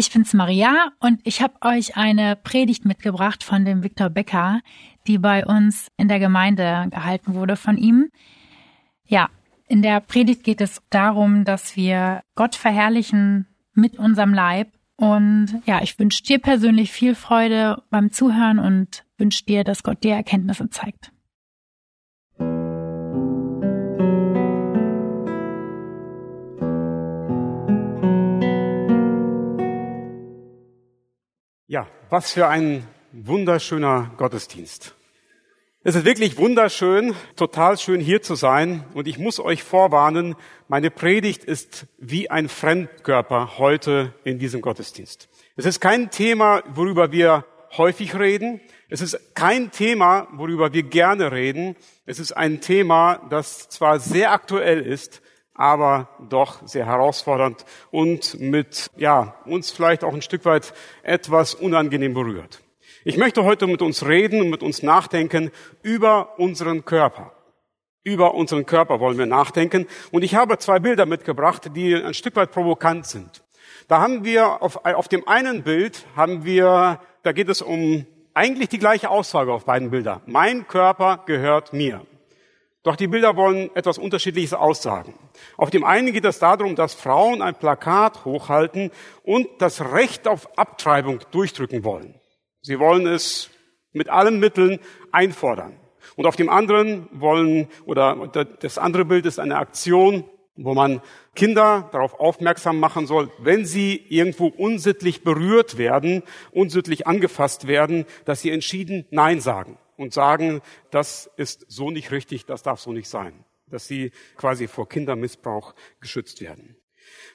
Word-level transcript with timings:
Ich 0.00 0.12
bin's 0.12 0.32
Maria 0.32 0.92
und 1.00 1.18
ich 1.24 1.42
habe 1.42 1.54
euch 1.60 1.96
eine 1.96 2.36
Predigt 2.36 2.84
mitgebracht 2.84 3.42
von 3.42 3.64
dem 3.64 3.82
Viktor 3.82 4.08
Becker, 4.08 4.60
die 5.08 5.18
bei 5.18 5.44
uns 5.44 5.88
in 5.96 6.06
der 6.06 6.20
Gemeinde 6.20 6.86
gehalten 6.92 7.34
wurde 7.34 7.56
von 7.56 7.76
ihm. 7.76 8.08
Ja, 9.08 9.28
in 9.66 9.82
der 9.82 9.98
Predigt 9.98 10.44
geht 10.44 10.60
es 10.60 10.80
darum, 10.90 11.44
dass 11.44 11.74
wir 11.74 12.22
Gott 12.36 12.54
verherrlichen 12.54 13.48
mit 13.74 13.98
unserem 13.98 14.32
Leib. 14.32 14.68
Und 14.94 15.60
ja, 15.66 15.82
ich 15.82 15.98
wünsche 15.98 16.22
dir 16.22 16.38
persönlich 16.38 16.92
viel 16.92 17.16
Freude 17.16 17.82
beim 17.90 18.12
Zuhören 18.12 18.60
und 18.60 19.04
wünsche 19.16 19.46
dir, 19.46 19.64
dass 19.64 19.82
Gott 19.82 20.04
dir 20.04 20.14
Erkenntnisse 20.14 20.70
zeigt. 20.70 21.10
Ja, 31.70 31.86
was 32.08 32.32
für 32.32 32.48
ein 32.48 32.86
wunderschöner 33.12 34.10
Gottesdienst. 34.16 34.94
Es 35.84 35.96
ist 35.96 36.06
wirklich 36.06 36.38
wunderschön, 36.38 37.14
total 37.36 37.76
schön 37.76 38.00
hier 38.00 38.22
zu 38.22 38.36
sein. 38.36 38.84
Und 38.94 39.06
ich 39.06 39.18
muss 39.18 39.38
euch 39.38 39.62
vorwarnen, 39.62 40.34
meine 40.68 40.90
Predigt 40.90 41.44
ist 41.44 41.84
wie 41.98 42.30
ein 42.30 42.48
Fremdkörper 42.48 43.58
heute 43.58 44.14
in 44.24 44.38
diesem 44.38 44.62
Gottesdienst. 44.62 45.28
Es 45.56 45.66
ist 45.66 45.80
kein 45.80 46.10
Thema, 46.10 46.62
worüber 46.74 47.12
wir 47.12 47.44
häufig 47.76 48.18
reden. 48.18 48.62
Es 48.88 49.02
ist 49.02 49.34
kein 49.34 49.70
Thema, 49.70 50.26
worüber 50.32 50.72
wir 50.72 50.84
gerne 50.84 51.32
reden. 51.32 51.76
Es 52.06 52.18
ist 52.18 52.32
ein 52.32 52.62
Thema, 52.62 53.26
das 53.28 53.68
zwar 53.68 54.00
sehr 54.00 54.32
aktuell 54.32 54.80
ist, 54.80 55.20
aber 55.58 56.08
doch 56.30 56.66
sehr 56.66 56.86
herausfordernd 56.86 57.66
und 57.90 58.40
mit, 58.40 58.90
ja, 58.96 59.34
uns 59.44 59.70
vielleicht 59.70 60.04
auch 60.04 60.14
ein 60.14 60.22
Stück 60.22 60.44
weit 60.44 60.72
etwas 61.02 61.54
unangenehm 61.54 62.14
berührt. 62.14 62.62
Ich 63.04 63.16
möchte 63.16 63.44
heute 63.44 63.66
mit 63.66 63.82
uns 63.82 64.06
reden 64.06 64.40
und 64.40 64.50
mit 64.50 64.62
uns 64.62 64.82
nachdenken 64.82 65.50
über 65.82 66.38
unseren 66.38 66.84
Körper. 66.84 67.32
Über 68.04 68.34
unseren 68.34 68.66
Körper 68.66 69.00
wollen 69.00 69.18
wir 69.18 69.26
nachdenken. 69.26 69.86
Und 70.12 70.22
ich 70.22 70.34
habe 70.34 70.58
zwei 70.58 70.78
Bilder 70.78 71.06
mitgebracht, 71.06 71.70
die 71.74 71.94
ein 71.94 72.14
Stück 72.14 72.36
weit 72.36 72.52
provokant 72.52 73.06
sind. 73.06 73.42
Da 73.88 74.00
haben 74.00 74.24
wir 74.24 74.62
auf, 74.62 74.84
auf 74.84 75.08
dem 75.08 75.26
einen 75.26 75.64
Bild 75.64 76.06
haben 76.14 76.44
wir, 76.44 77.00
da 77.22 77.32
geht 77.32 77.48
es 77.48 77.62
um 77.62 78.06
eigentlich 78.32 78.68
die 78.68 78.78
gleiche 78.78 79.10
Aussage 79.10 79.52
auf 79.52 79.64
beiden 79.64 79.90
Bildern. 79.90 80.22
Mein 80.26 80.68
Körper 80.68 81.24
gehört 81.26 81.72
mir. 81.72 82.06
Doch 82.88 82.96
die 82.96 83.06
Bilder 83.06 83.36
wollen 83.36 83.68
etwas 83.76 83.98
Unterschiedliches 83.98 84.54
aussagen. 84.54 85.12
Auf 85.58 85.68
dem 85.68 85.84
einen 85.84 86.10
geht 86.10 86.24
es 86.24 86.38
darum, 86.38 86.74
dass 86.74 86.94
Frauen 86.94 87.42
ein 87.42 87.54
Plakat 87.54 88.24
hochhalten 88.24 88.90
und 89.22 89.46
das 89.58 89.92
Recht 89.92 90.26
auf 90.26 90.58
Abtreibung 90.58 91.20
durchdrücken 91.30 91.84
wollen. 91.84 92.14
Sie 92.62 92.78
wollen 92.78 93.06
es 93.06 93.50
mit 93.92 94.08
allen 94.08 94.40
Mitteln 94.40 94.78
einfordern. 95.12 95.76
Und 96.16 96.24
auf 96.24 96.36
dem 96.36 96.48
anderen 96.48 97.10
wollen, 97.12 97.68
oder 97.84 98.26
das 98.58 98.78
andere 98.78 99.04
Bild 99.04 99.26
ist 99.26 99.38
eine 99.38 99.56
Aktion, 99.56 100.24
wo 100.56 100.72
man 100.72 101.02
Kinder 101.34 101.90
darauf 101.92 102.18
aufmerksam 102.18 102.80
machen 102.80 103.06
soll, 103.06 103.30
wenn 103.38 103.66
sie 103.66 104.02
irgendwo 104.08 104.46
unsittlich 104.46 105.22
berührt 105.22 105.76
werden, 105.76 106.22
unsittlich 106.52 107.06
angefasst 107.06 107.66
werden, 107.66 108.06
dass 108.24 108.40
sie 108.40 108.50
entschieden 108.50 109.04
Nein 109.10 109.40
sagen 109.40 109.76
und 109.98 110.14
sagen, 110.14 110.62
das 110.90 111.28
ist 111.36 111.66
so 111.68 111.90
nicht 111.90 112.10
richtig, 112.10 112.46
das 112.46 112.62
darf 112.62 112.80
so 112.80 112.92
nicht 112.92 113.08
sein, 113.08 113.44
dass 113.66 113.86
sie 113.86 114.12
quasi 114.36 114.68
vor 114.68 114.88
Kindermissbrauch 114.88 115.74
geschützt 116.00 116.40
werden. 116.40 116.76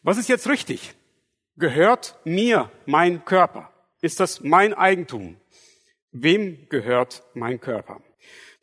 Was 0.02 0.18
ist 0.18 0.30
jetzt 0.30 0.48
richtig? 0.48 0.96
Gehört 1.58 2.18
mir 2.24 2.72
mein 2.86 3.26
Körper? 3.26 3.72
Ist 4.02 4.20
das 4.20 4.42
mein 4.42 4.74
Eigentum? 4.74 5.38
Wem 6.12 6.68
gehört 6.70 7.24
mein 7.34 7.60
Körper? 7.60 8.02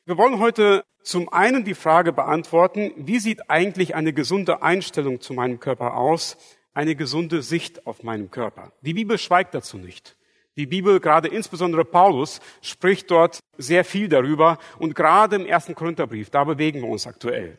Wir 0.07 0.17
wollen 0.17 0.41
heute 0.41 0.85
zum 1.03 1.33
einen 1.33 1.65
die 1.65 1.75
Frage 1.75 2.13
beantworten, 2.13 2.93
wie 2.97 3.19
sieht 3.19 3.51
eigentlich 3.51 3.95
eine 3.95 4.13
gesunde 4.13 4.63
Einstellung 4.63 5.21
zu 5.21 5.35
meinem 5.35 5.61
Körper 5.61 5.97
aus, 5.97 6.37
eine 6.73 6.97
gesunde 6.97 7.43
Sicht 7.43 7.87
auf 7.87 8.03
meinen 8.03 8.31
Körper? 8.31 8.73
Die 8.81 8.95
Bibel 8.95 9.19
schweigt 9.19 9.55
dazu 9.55 9.79
nicht. 9.79 10.17
Die 10.61 10.67
Bibel, 10.67 11.01
gerade 11.01 11.29
insbesondere 11.29 11.87
Paulus, 11.87 12.39
spricht 12.61 13.11
dort 13.11 13.39
sehr 13.57 13.83
viel 13.83 14.11
darüber 14.11 14.59
und 14.79 14.95
gerade 14.95 15.37
im 15.37 15.47
ersten 15.47 15.75
Korintherbrief, 15.75 16.29
da 16.29 16.45
bewegen 16.45 16.83
wir 16.83 16.89
uns 16.91 17.07
aktuell. 17.07 17.57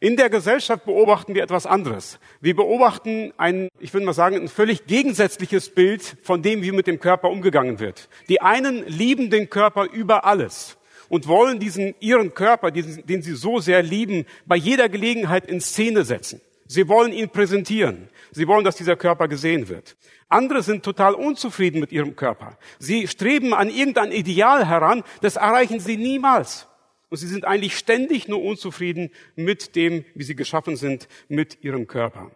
In 0.00 0.16
der 0.16 0.28
Gesellschaft 0.28 0.84
beobachten 0.86 1.36
wir 1.36 1.44
etwas 1.44 1.66
anderes. 1.66 2.18
Wir 2.40 2.56
beobachten 2.56 3.32
ein, 3.36 3.68
ich 3.78 3.94
würde 3.94 4.06
mal 4.06 4.12
sagen, 4.12 4.34
ein 4.34 4.48
völlig 4.48 4.88
gegensätzliches 4.88 5.70
Bild 5.70 6.16
von 6.24 6.42
dem, 6.42 6.62
wie 6.64 6.72
mit 6.72 6.88
dem 6.88 6.98
Körper 6.98 7.30
umgegangen 7.30 7.78
wird. 7.78 8.08
Die 8.28 8.40
einen 8.40 8.84
lieben 8.88 9.30
den 9.30 9.48
Körper 9.48 9.84
über 9.84 10.24
alles 10.24 10.78
und 11.08 11.28
wollen 11.28 11.60
diesen, 11.60 11.94
ihren 12.00 12.34
Körper, 12.34 12.72
diesen, 12.72 13.06
den 13.06 13.22
sie 13.22 13.36
so 13.36 13.60
sehr 13.60 13.84
lieben, 13.84 14.26
bei 14.46 14.56
jeder 14.56 14.88
Gelegenheit 14.88 15.46
in 15.46 15.60
Szene 15.60 16.04
setzen. 16.04 16.40
Sie 16.66 16.88
wollen 16.88 17.12
ihn 17.12 17.28
präsentieren. 17.28 18.08
Sie 18.32 18.48
wollen, 18.48 18.64
dass 18.64 18.76
dieser 18.76 18.96
Körper 18.96 19.28
gesehen 19.28 19.68
wird. 19.68 19.96
Andere 20.28 20.62
sind 20.62 20.84
total 20.84 21.14
unzufrieden 21.14 21.80
mit 21.80 21.92
ihrem 21.92 22.16
Körper. 22.16 22.58
Sie 22.78 23.06
streben 23.06 23.54
an 23.54 23.70
irgendein 23.70 24.12
Ideal 24.12 24.66
heran, 24.66 25.04
das 25.20 25.36
erreichen 25.36 25.78
sie 25.80 25.96
niemals. 25.96 26.66
Und 27.08 27.18
sie 27.18 27.28
sind 27.28 27.44
eigentlich 27.44 27.78
ständig 27.78 28.26
nur 28.26 28.42
unzufrieden 28.42 29.10
mit 29.36 29.76
dem, 29.76 30.04
wie 30.14 30.24
sie 30.24 30.34
geschaffen 30.34 30.76
sind, 30.76 31.08
mit 31.28 31.62
ihrem 31.62 31.86
Körper. 31.86 32.32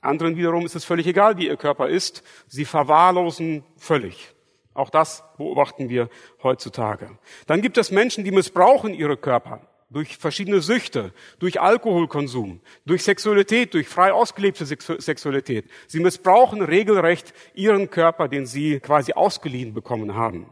Anderen 0.00 0.36
wiederum 0.36 0.64
ist 0.64 0.76
es 0.76 0.84
völlig 0.84 1.06
egal, 1.06 1.36
wie 1.36 1.46
ihr 1.46 1.56
Körper 1.56 1.88
ist. 1.88 2.22
Sie 2.46 2.64
verwahrlosen 2.64 3.64
völlig. 3.76 4.32
Auch 4.72 4.90
das 4.90 5.22
beobachten 5.36 5.88
wir 5.88 6.08
heutzutage. 6.42 7.18
Dann 7.46 7.62
gibt 7.62 7.78
es 7.78 7.90
Menschen, 7.90 8.24
die 8.24 8.30
missbrauchen 8.32 8.92
ihre 8.94 9.16
Körper 9.16 9.68
durch 9.90 10.16
verschiedene 10.16 10.60
Süchte, 10.60 11.12
durch 11.38 11.60
Alkoholkonsum, 11.60 12.60
durch 12.84 13.02
Sexualität, 13.02 13.74
durch 13.74 13.88
frei 13.88 14.12
ausgelebte 14.12 14.66
Sexualität. 14.66 15.66
Sie 15.86 16.00
missbrauchen 16.00 16.62
regelrecht 16.62 17.32
ihren 17.54 17.90
Körper, 17.90 18.28
den 18.28 18.46
sie 18.46 18.80
quasi 18.80 19.12
ausgeliehen 19.12 19.74
bekommen 19.74 20.14
haben. 20.14 20.46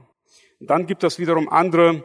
dann 0.61 0.87
gibt 0.87 1.03
es 1.05 1.19
wiederum 1.19 1.49
andere, 1.49 2.05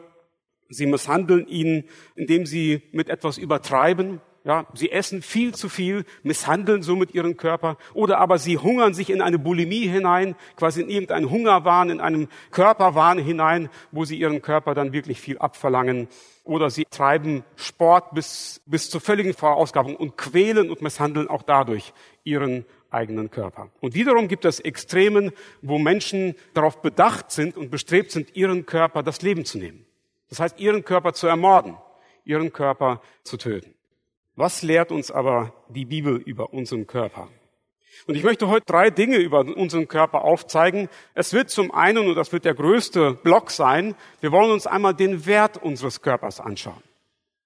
sie 0.69 0.85
misshandeln 0.85 1.47
ihn, 1.47 1.89
indem 2.15 2.45
sie 2.45 2.81
mit 2.91 3.09
etwas 3.09 3.37
übertreiben, 3.37 4.21
ja, 4.47 4.65
sie 4.73 4.93
essen 4.93 5.21
viel 5.21 5.53
zu 5.53 5.67
viel, 5.67 6.05
misshandeln 6.23 6.81
somit 6.81 7.13
ihren 7.13 7.35
Körper, 7.35 7.77
oder 7.93 8.19
aber 8.19 8.39
sie 8.39 8.57
hungern 8.57 8.93
sich 8.93 9.09
in 9.09 9.21
eine 9.21 9.37
Bulimie 9.37 9.89
hinein, 9.89 10.35
quasi 10.55 10.81
in 10.81 10.89
irgendeinen 10.89 11.29
Hungerwahn, 11.29 11.89
in 11.89 11.99
einem 11.99 12.29
Körperwahn 12.51 13.19
hinein, 13.19 13.69
wo 13.91 14.05
sie 14.05 14.17
ihren 14.17 14.41
Körper 14.41 14.73
dann 14.73 14.93
wirklich 14.93 15.19
viel 15.19 15.37
abverlangen. 15.37 16.07
Oder 16.45 16.69
sie 16.69 16.85
treiben 16.89 17.43
Sport 17.57 18.13
bis, 18.13 18.61
bis 18.65 18.89
zur 18.89 19.01
völligen 19.01 19.33
Verausgabung 19.33 19.97
und 19.97 20.15
quälen 20.15 20.69
und 20.69 20.81
misshandeln 20.81 21.27
auch 21.27 21.43
dadurch 21.43 21.91
ihren 22.23 22.65
eigenen 22.89 23.29
Körper. 23.29 23.69
Und 23.81 23.95
wiederum 23.95 24.29
gibt 24.29 24.45
es 24.45 24.61
Extremen, 24.61 25.33
wo 25.61 25.77
Menschen 25.77 26.35
darauf 26.53 26.81
bedacht 26.81 27.31
sind 27.31 27.57
und 27.57 27.69
bestrebt 27.69 28.11
sind, 28.11 28.33
ihren 28.37 28.65
Körper 28.65 29.03
das 29.03 29.21
Leben 29.21 29.43
zu 29.43 29.57
nehmen. 29.57 29.85
Das 30.29 30.39
heißt, 30.39 30.57
ihren 30.61 30.85
Körper 30.85 31.11
zu 31.11 31.27
ermorden, 31.27 31.75
ihren 32.23 32.53
Körper 32.53 33.01
zu 33.23 33.35
töten. 33.35 33.76
Was 34.37 34.61
lehrt 34.61 34.91
uns 34.91 35.09
aber 35.09 35.51
die 35.67 35.85
Bibel 35.85 36.15
über 36.15 36.53
unseren 36.53 36.85
Körper? 36.85 37.27
Und 38.05 38.13
ich 38.13 38.23
möchte 38.23 38.47
heute 38.47 38.67
drei 38.67 38.91
Dinge 38.91 39.17
über 39.17 39.39
unseren 39.39 39.87
Körper 39.87 40.21
aufzeigen. 40.21 40.89
Es 41.15 41.33
wird 41.33 41.49
zum 41.49 41.73
einen, 41.73 42.07
und 42.07 42.13
das 42.13 42.31
wird 42.31 42.45
der 42.45 42.53
größte 42.53 43.13
Block 43.15 43.49
sein, 43.49 43.95
wir 44.21 44.31
wollen 44.31 44.51
uns 44.51 44.67
einmal 44.67 44.93
den 44.93 45.25
Wert 45.25 45.57
unseres 45.57 46.03
Körpers 46.03 46.39
anschauen. 46.39 46.83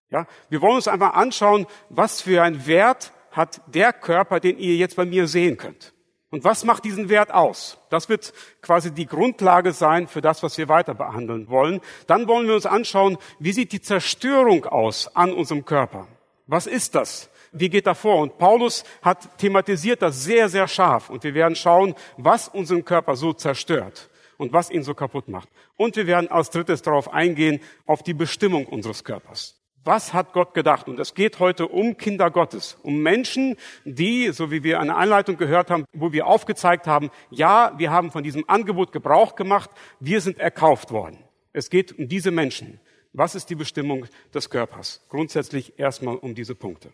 Ja, 0.09 0.27
wir 0.49 0.61
wollen 0.61 0.75
uns 0.75 0.89
einmal 0.89 1.11
anschauen, 1.11 1.65
was 1.87 2.21
für 2.21 2.43
einen 2.43 2.67
Wert 2.67 3.13
hat 3.31 3.61
der 3.67 3.93
Körper, 3.93 4.41
den 4.41 4.59
ihr 4.59 4.75
jetzt 4.75 4.97
bei 4.97 5.05
mir 5.05 5.27
sehen 5.27 5.55
könnt. 5.55 5.93
Und 6.29 6.43
was 6.43 6.65
macht 6.65 6.83
diesen 6.83 7.07
Wert 7.07 7.33
aus? 7.33 7.77
Das 7.89 8.09
wird 8.09 8.33
quasi 8.61 8.93
die 8.93 9.05
Grundlage 9.05 9.71
sein 9.71 10.07
für 10.07 10.19
das, 10.19 10.43
was 10.43 10.57
wir 10.57 10.67
weiter 10.67 10.93
behandeln 10.93 11.47
wollen. 11.47 11.79
Dann 12.07 12.27
wollen 12.27 12.47
wir 12.47 12.55
uns 12.55 12.65
anschauen, 12.65 13.17
wie 13.39 13.53
sieht 13.53 13.71
die 13.71 13.81
Zerstörung 13.81 14.65
aus 14.65 15.15
an 15.15 15.31
unserem 15.31 15.63
Körper? 15.63 16.09
Was 16.51 16.67
ist 16.67 16.95
das? 16.95 17.29
Wie 17.53 17.69
geht 17.69 17.87
da 17.87 17.93
vor? 17.93 18.17
Und 18.17 18.37
Paulus 18.37 18.83
hat 19.01 19.37
thematisiert 19.37 20.01
das 20.01 20.25
sehr, 20.25 20.49
sehr 20.49 20.67
scharf. 20.67 21.09
Und 21.09 21.23
wir 21.23 21.33
werden 21.33 21.55
schauen, 21.55 21.95
was 22.17 22.49
unseren 22.49 22.83
Körper 22.83 23.15
so 23.15 23.31
zerstört. 23.31 24.09
und 24.37 24.53
was 24.53 24.71
ihn 24.71 24.81
so 24.81 24.95
kaputt 24.95 25.27
macht. 25.27 25.49
Und 25.77 25.95
wir 25.95 26.07
werden 26.07 26.31
als 26.31 26.49
drittes 26.49 26.81
darauf 26.81 27.13
eingehen, 27.13 27.59
auf 27.85 28.01
die 28.01 28.15
Bestimmung 28.15 28.65
unseres 28.65 29.03
Körpers. 29.03 29.61
Was 29.83 30.13
hat 30.15 30.33
Gott 30.33 30.55
gedacht? 30.55 30.87
Und 30.87 30.99
es 30.99 31.13
geht 31.13 31.37
heute 31.37 31.67
um 31.67 31.95
Kinder 31.95 32.31
Gottes, 32.31 32.75
um 32.81 33.03
Menschen, 33.03 33.55
die, 33.85 34.31
so 34.31 34.49
wie 34.49 34.63
wir 34.63 34.79
eine 34.79 34.95
Einleitung 34.97 35.37
gehört 35.37 35.69
haben, 35.69 35.85
wo 35.93 36.11
wir 36.11 36.25
aufgezeigt 36.25 36.87
haben, 36.87 37.11
ja, 37.29 37.73
wir 37.77 37.91
haben 37.91 38.09
von 38.09 38.23
diesem 38.23 38.43
Angebot 38.47 38.91
Gebrauch 38.91 39.35
gemacht, 39.35 39.69
wir 39.99 40.21
sind 40.21 40.39
erkauft 40.39 40.89
worden. 40.89 41.19
Es 41.53 41.69
geht 41.69 41.99
um 41.99 42.07
diese 42.07 42.31
Menschen. 42.31 42.79
Was 43.13 43.35
ist 43.35 43.49
die 43.49 43.55
Bestimmung 43.55 44.05
des 44.33 44.49
Körpers? 44.49 45.01
Grundsätzlich 45.09 45.77
erstmal 45.77 46.15
um 46.15 46.33
diese 46.33 46.55
Punkte. 46.55 46.93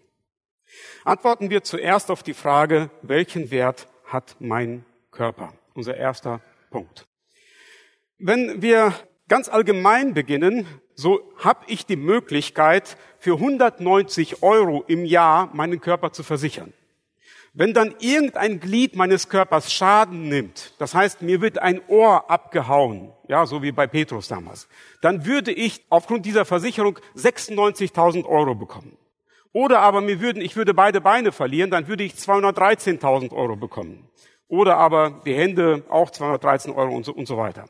Antworten 1.04 1.50
wir 1.50 1.64
zuerst 1.64 2.10
auf 2.10 2.24
die 2.24 2.34
Frage, 2.34 2.90
welchen 3.04 3.52
Wert 3.52 3.88
hat 4.06 4.36
mein 4.40 4.84
Körper? 5.12 5.54
Unser 5.76 5.96
erster 5.96 6.42
Punkt. 6.72 7.08
Wenn 8.18 8.64
wir 8.64 8.94
ganz 9.28 9.48
allgemein 9.48 10.16
beginnen, 10.16 10.66
so 10.96 11.22
habe 11.38 11.66
ich 11.68 11.86
die 11.86 11.96
Möglichkeit, 11.96 12.98
für 13.20 13.36
190 13.36 14.42
Euro 14.42 14.84
im 14.88 15.06
Jahr 15.06 15.54
meinen 15.54 15.80
Körper 15.80 16.12
zu 16.12 16.24
versichern. 16.24 16.74
Wenn 17.60 17.74
dann 17.74 17.96
irgendein 18.02 18.60
Glied 18.60 18.96
meines 18.96 19.30
Körpers 19.30 19.74
Schaden 19.74 20.30
nimmt, 20.30 20.76
das 20.78 20.94
heißt, 20.94 21.24
mir 21.24 21.42
wird 21.42 21.58
ein 21.58 21.82
Ohr 21.88 22.30
abgehauen, 22.30 23.12
ja, 23.28 23.48
so 23.48 23.64
wie 23.64 23.72
bei 23.72 23.88
Petrus 23.88 24.28
damals, 24.28 24.68
dann 25.02 25.26
würde 25.26 25.52
ich 25.52 25.84
aufgrund 25.90 26.28
dieser 26.28 26.46
Versicherung 26.46 27.00
96.000 27.16 28.26
Euro 28.26 28.54
bekommen. 28.54 28.96
Oder 29.54 29.80
aber 29.80 30.02
mir 30.02 30.22
würden, 30.22 30.40
ich 30.40 30.56
würde 30.56 30.76
beide 30.76 31.02
Beine 31.02 31.32
verlieren, 31.32 31.72
dann 31.72 31.88
würde 31.88 32.04
ich 32.04 32.14
213.000 32.14 33.34
Euro 33.34 33.56
bekommen. 33.56 34.08
Oder 34.48 34.78
aber 34.78 35.24
die 35.26 35.34
Hände 35.34 35.84
auch 35.90 36.12
213 36.12 36.72
Euro 36.74 36.96
und 36.96 37.06
so, 37.06 37.12
und 37.12 37.28
so 37.28 37.38
weiter. 37.38 37.66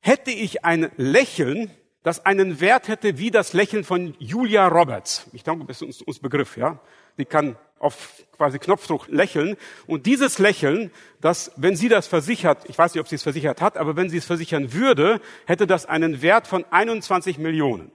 Hätte 0.00 0.30
ich 0.30 0.64
ein 0.64 0.90
Lächeln, 0.96 1.70
das 2.02 2.24
einen 2.24 2.62
Wert 2.62 2.88
hätte 2.88 3.18
wie 3.18 3.30
das 3.30 3.52
Lächeln 3.52 3.84
von 3.84 4.14
Julia 4.18 4.68
Roberts. 4.68 5.28
Ich 5.34 5.44
denke, 5.44 5.66
das 5.66 5.82
ist 5.82 5.82
uns, 5.82 6.00
uns 6.00 6.18
Begriff, 6.18 6.56
ja. 6.56 6.80
Die 7.18 7.26
kann 7.26 7.56
auf 7.78 8.24
quasi 8.36 8.58
Knopfdruck 8.58 9.08
lächeln. 9.08 9.56
Und 9.86 10.06
dieses 10.06 10.38
Lächeln, 10.38 10.90
das, 11.20 11.52
wenn 11.56 11.76
sie 11.76 11.88
das 11.88 12.06
versichert, 12.06 12.64
ich 12.68 12.78
weiß 12.78 12.94
nicht, 12.94 13.00
ob 13.00 13.08
sie 13.08 13.16
es 13.16 13.22
versichert 13.22 13.60
hat, 13.60 13.76
aber 13.76 13.96
wenn 13.96 14.08
sie 14.08 14.18
es 14.18 14.24
versichern 14.24 14.72
würde, 14.72 15.20
hätte 15.46 15.66
das 15.66 15.86
einen 15.86 16.22
Wert 16.22 16.46
von 16.46 16.64
21 16.70 17.38
Millionen. 17.38 17.90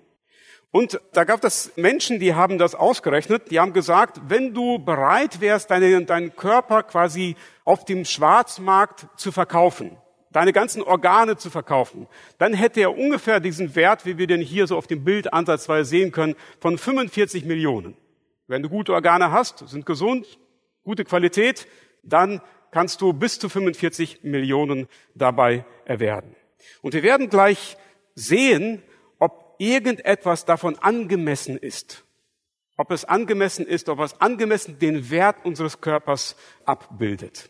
Und 0.76 1.00
da 1.14 1.24
gab 1.24 1.44
es 1.44 1.72
Menschen, 1.76 2.20
die 2.20 2.34
haben 2.34 2.58
das 2.58 2.74
ausgerechnet, 2.74 3.52
die 3.52 3.60
haben 3.60 3.74
gesagt, 3.74 4.20
wenn 4.28 4.56
du 4.56 4.80
bereit 4.80 5.40
wärst, 5.40 5.70
deine, 5.70 6.04
deinen 6.04 6.36
Körper 6.36 6.82
quasi 6.82 7.36
auf 7.64 7.86
dem 7.86 8.06
Schwarzmarkt 8.06 9.06
zu 9.16 9.32
verkaufen, 9.32 9.96
deine 10.32 10.52
ganzen 10.52 10.82
Organe 10.82 11.38
zu 11.38 11.52
verkaufen, 11.52 12.08
dann 12.40 12.56
hätte 12.56 12.82
er 12.82 12.98
ungefähr 12.98 13.40
diesen 13.40 13.76
Wert, 13.76 14.08
wie 14.08 14.18
wir 14.18 14.26
den 14.26 14.42
hier 14.42 14.66
so 14.66 14.76
auf 14.76 14.88
dem 14.88 15.04
Bild 15.04 15.32
ansatzweise 15.32 15.88
sehen 15.88 16.12
können, 16.12 16.36
von 16.60 16.80
45 16.80 17.46
Millionen. 17.46 17.96
Wenn 18.48 18.62
du 18.62 18.70
gute 18.70 18.94
Organe 18.94 19.32
hast, 19.32 19.68
sind 19.70 19.86
gesund, 19.86 20.40
gute 20.84 21.06
Qualität, 21.06 21.68
dann 22.04 22.42
kannst 22.72 23.02
du 23.02 23.14
bis 23.14 23.40
zu 23.40 23.50
45 23.50 24.24
Millionen 24.24 24.88
dabei 25.16 25.66
erwerben. 25.86 26.36
Und 26.82 26.94
wir 26.94 27.04
werden 27.04 27.30
gleich 27.30 27.78
sehen, 28.16 28.82
ob 29.20 29.56
irgendetwas 29.60 30.46
davon 30.46 30.78
angemessen 30.80 31.58
ist. 31.58 32.04
Ob 32.76 32.92
es 32.92 33.06
angemessen 33.06 33.66
ist, 33.66 33.88
ob 33.90 34.00
es 34.00 34.20
angemessen 34.20 34.80
den 34.80 35.10
Wert 35.12 35.46
unseres 35.46 35.80
Körpers 35.80 36.36
abbildet. 36.66 37.50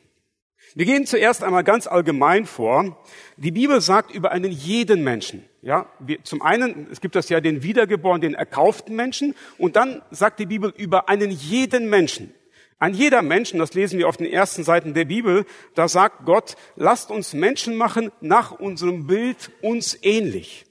Wir 0.76 0.86
gehen 0.86 1.06
zuerst 1.06 1.44
einmal 1.44 1.64
ganz 1.64 1.86
allgemein 1.86 2.46
vor. 2.48 2.98
Die 3.38 3.52
Bibel 3.52 3.80
sagt 3.80 4.12
über 4.12 4.32
einen 4.32 4.52
jeden 4.52 5.04
Menschen. 5.04 5.46
Ja, 5.62 5.86
wir, 6.00 6.24
zum 6.24 6.42
einen, 6.42 6.88
es 6.92 7.00
gibt 7.00 7.16
das 7.16 7.30
ja 7.30 7.42
den 7.42 7.62
wiedergeborenen, 7.62 8.22
den 8.22 8.34
erkauften 8.34 8.96
Menschen. 8.96 9.36
Und 9.60 9.76
dann 9.76 10.02
sagt 10.10 10.40
die 10.40 10.48
Bibel 10.48 10.74
über 10.76 11.10
einen 11.10 11.30
jeden 11.30 11.90
Menschen. 11.90 12.34
Ein 12.80 12.96
jeder 12.96 13.22
Menschen, 13.22 13.60
das 13.60 13.76
lesen 13.76 14.00
wir 14.00 14.10
auf 14.10 14.18
den 14.18 14.26
ersten 14.26 14.64
Seiten 14.64 14.94
der 14.96 15.06
Bibel, 15.06 15.46
da 15.76 15.88
sagt 15.88 16.26
Gott, 16.26 16.56
lasst 16.76 17.12
uns 17.12 17.34
Menschen 17.34 17.76
machen 17.76 18.12
nach 18.20 18.52
unserem 18.52 19.06
Bild 19.06 19.52
uns 19.62 19.98
ähnlich. 20.02 20.66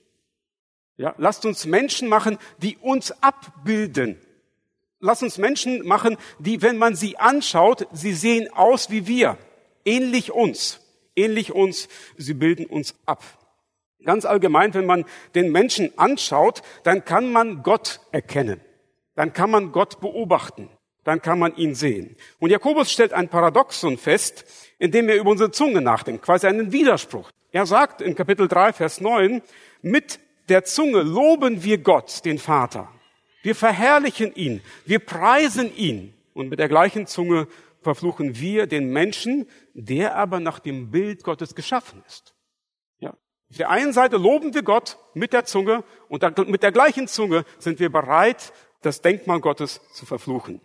Ja, 0.97 1.15
lasst 1.17 1.47
uns 1.47 1.65
Menschen 1.65 2.09
machen, 2.09 2.39
die 2.59 2.77
uns 2.77 3.13
abbilden. 3.23 4.19
Lasst 4.99 5.23
uns 5.23 5.39
Menschen 5.39 5.87
machen, 5.87 6.17
die, 6.39 6.61
wenn 6.61 6.77
man 6.77 6.97
sie 6.97 7.19
anschaut, 7.19 7.87
sie 7.93 8.13
sehen 8.13 8.53
aus 8.53 8.91
wie 8.91 9.07
wir 9.07 9.39
ähnlich 9.85 10.33
uns, 10.33 10.81
ähnlich 11.17 11.53
uns, 11.53 11.89
sie 12.17 12.35
bilden 12.35 12.67
uns 12.67 12.95
ab. 13.07 13.23
Ganz 14.05 14.25
allgemein, 14.25 14.75
wenn 14.75 14.87
man 14.87 15.05
den 15.35 15.53
Menschen 15.53 15.97
anschaut, 15.97 16.63
dann 16.83 17.05
kann 17.05 17.31
man 17.31 17.63
Gott 17.63 18.01
erkennen. 18.11 18.61
Dann 19.15 19.33
kann 19.33 19.51
man 19.51 19.73
Gott 19.73 20.01
beobachten. 20.01 20.69
Dann 21.05 21.21
kann 21.21 21.39
man 21.39 21.57
ihn 21.57 21.75
sehen. 21.75 22.17
Und 22.39 22.51
Jakobus 22.51 22.91
stellt 22.91 23.13
ein 23.13 23.29
Paradoxon 23.29 23.99
fest, 23.99 24.45
indem 24.79 25.09
er 25.09 25.17
über 25.17 25.31
unsere 25.31 25.51
Zunge 25.51 25.81
nachdenkt, 25.81 26.25
quasi 26.25 26.47
einen 26.47 26.73
Widerspruch. 26.73 27.31
Er 27.51 27.67
sagt 27.67 28.01
in 28.01 28.15
Kapitel 28.15 28.49
3, 28.49 28.73
Vers 28.73 29.01
9, 29.01 29.43
mit 29.83 30.21
der 30.49 30.65
Zunge 30.65 31.03
loben 31.03 31.65
wir 31.65 31.79
Gott, 31.79 32.25
den 32.25 32.39
Vater. 32.39 32.89
Wir 33.43 33.55
verherrlichen 33.55 34.35
ihn, 34.35 34.61
wir 34.87 35.01
preisen 35.01 35.75
ihn. 35.77 36.15
Und 36.35 36.49
mit 36.49 36.59
der 36.59 36.69
gleichen 36.69 37.07
Zunge 37.07 37.47
verfluchen 37.83 38.41
wir 38.41 38.67
den 38.67 38.91
Menschen, 38.91 39.47
der 39.75 40.17
aber 40.17 40.41
nach 40.41 40.59
dem 40.59 40.91
Bild 40.91 41.25
Gottes 41.25 41.55
geschaffen 41.55 42.03
ist. 42.07 42.35
Ja. 42.99 43.11
Auf 43.51 43.57
der 43.57 43.71
einen 43.71 43.93
Seite 43.93 44.17
loben 44.17 44.55
wir 44.55 44.63
Gott 44.63 44.99
mit 45.15 45.33
der 45.33 45.45
Zunge 45.45 45.85
und 46.09 46.23
mit 46.49 46.63
der 46.63 46.73
gleichen 46.73 47.09
Zunge 47.09 47.45
sind 47.59 47.81
wir 47.81 47.91
bereit, 47.91 48.53
das 48.83 49.01
Denkmal 49.01 49.41
Gottes 49.41 49.81
zu 49.93 50.07
verfluchen. 50.07 50.61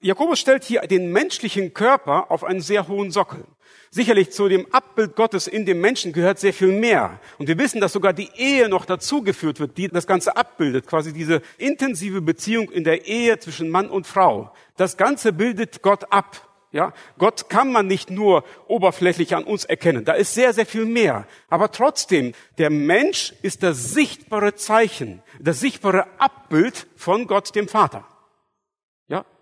Jakobus 0.00 0.38
stellt 0.38 0.64
hier 0.64 0.82
den 0.82 1.12
menschlichen 1.12 1.72
Körper 1.72 2.30
auf 2.30 2.44
einen 2.44 2.60
sehr 2.60 2.88
hohen 2.88 3.10
Sockel. 3.10 3.44
Sicherlich 3.90 4.32
zu 4.32 4.48
dem 4.48 4.66
Abbild 4.72 5.14
Gottes 5.16 5.46
in 5.46 5.66
dem 5.66 5.80
Menschen 5.80 6.12
gehört 6.12 6.38
sehr 6.38 6.52
viel 6.52 6.72
mehr. 6.72 7.20
Und 7.38 7.46
wir 7.46 7.56
wissen, 7.58 7.80
dass 7.80 7.92
sogar 7.92 8.12
die 8.12 8.28
Ehe 8.34 8.68
noch 8.68 8.84
dazugeführt 8.84 9.60
wird, 9.60 9.78
die 9.78 9.88
das 9.88 10.06
Ganze 10.06 10.36
abbildet, 10.36 10.86
quasi 10.86 11.12
diese 11.12 11.42
intensive 11.58 12.20
Beziehung 12.20 12.70
in 12.70 12.84
der 12.84 13.06
Ehe 13.06 13.38
zwischen 13.38 13.70
Mann 13.70 13.88
und 13.88 14.06
Frau. 14.06 14.52
Das 14.76 14.96
Ganze 14.96 15.32
bildet 15.32 15.80
Gott 15.80 16.12
ab. 16.12 16.53
Ja, 16.74 16.92
Gott 17.18 17.48
kann 17.48 17.72
man 17.72 17.86
nicht 17.86 18.10
nur 18.10 18.44
oberflächlich 18.66 19.34
an 19.34 19.44
uns 19.44 19.64
erkennen. 19.64 20.04
Da 20.04 20.12
ist 20.12 20.34
sehr, 20.34 20.52
sehr 20.52 20.66
viel 20.66 20.84
mehr. 20.84 21.26
Aber 21.48 21.70
trotzdem, 21.70 22.34
der 22.58 22.68
Mensch 22.68 23.32
ist 23.42 23.62
das 23.62 23.92
sichtbare 23.92 24.56
Zeichen, 24.56 25.22
das 25.40 25.60
sichtbare 25.60 26.06
Abbild 26.18 26.86
von 26.96 27.26
Gott, 27.26 27.54
dem 27.54 27.68
Vater 27.68 28.04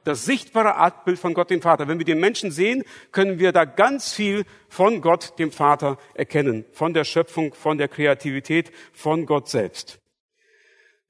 das 0.05 0.25
sichtbare 0.25 0.77
Abbild 0.77 1.19
von 1.19 1.35
Gott 1.35 1.51
dem 1.51 1.63
Vater. 1.63 1.89
Wenn 1.89 1.99
wir 1.99 2.05
den 2.05 2.21
Menschen 2.21 2.51
sehen, 2.51 2.85
können 3.13 3.39
wir 3.39 3.53
da 3.53 3.65
ganz 3.65 4.13
viel 4.13 4.45
von 4.69 5.01
Gott 5.01 5.39
dem 5.39 5.53
Vater 5.53 5.99
erkennen, 6.15 6.65
von 6.73 6.93
der 6.93 7.05
Schöpfung, 7.05 7.55
von 7.55 7.79
der 7.79 7.89
Kreativität, 7.89 8.73
von 8.93 9.27
Gott 9.27 9.49
selbst. 9.49 10.02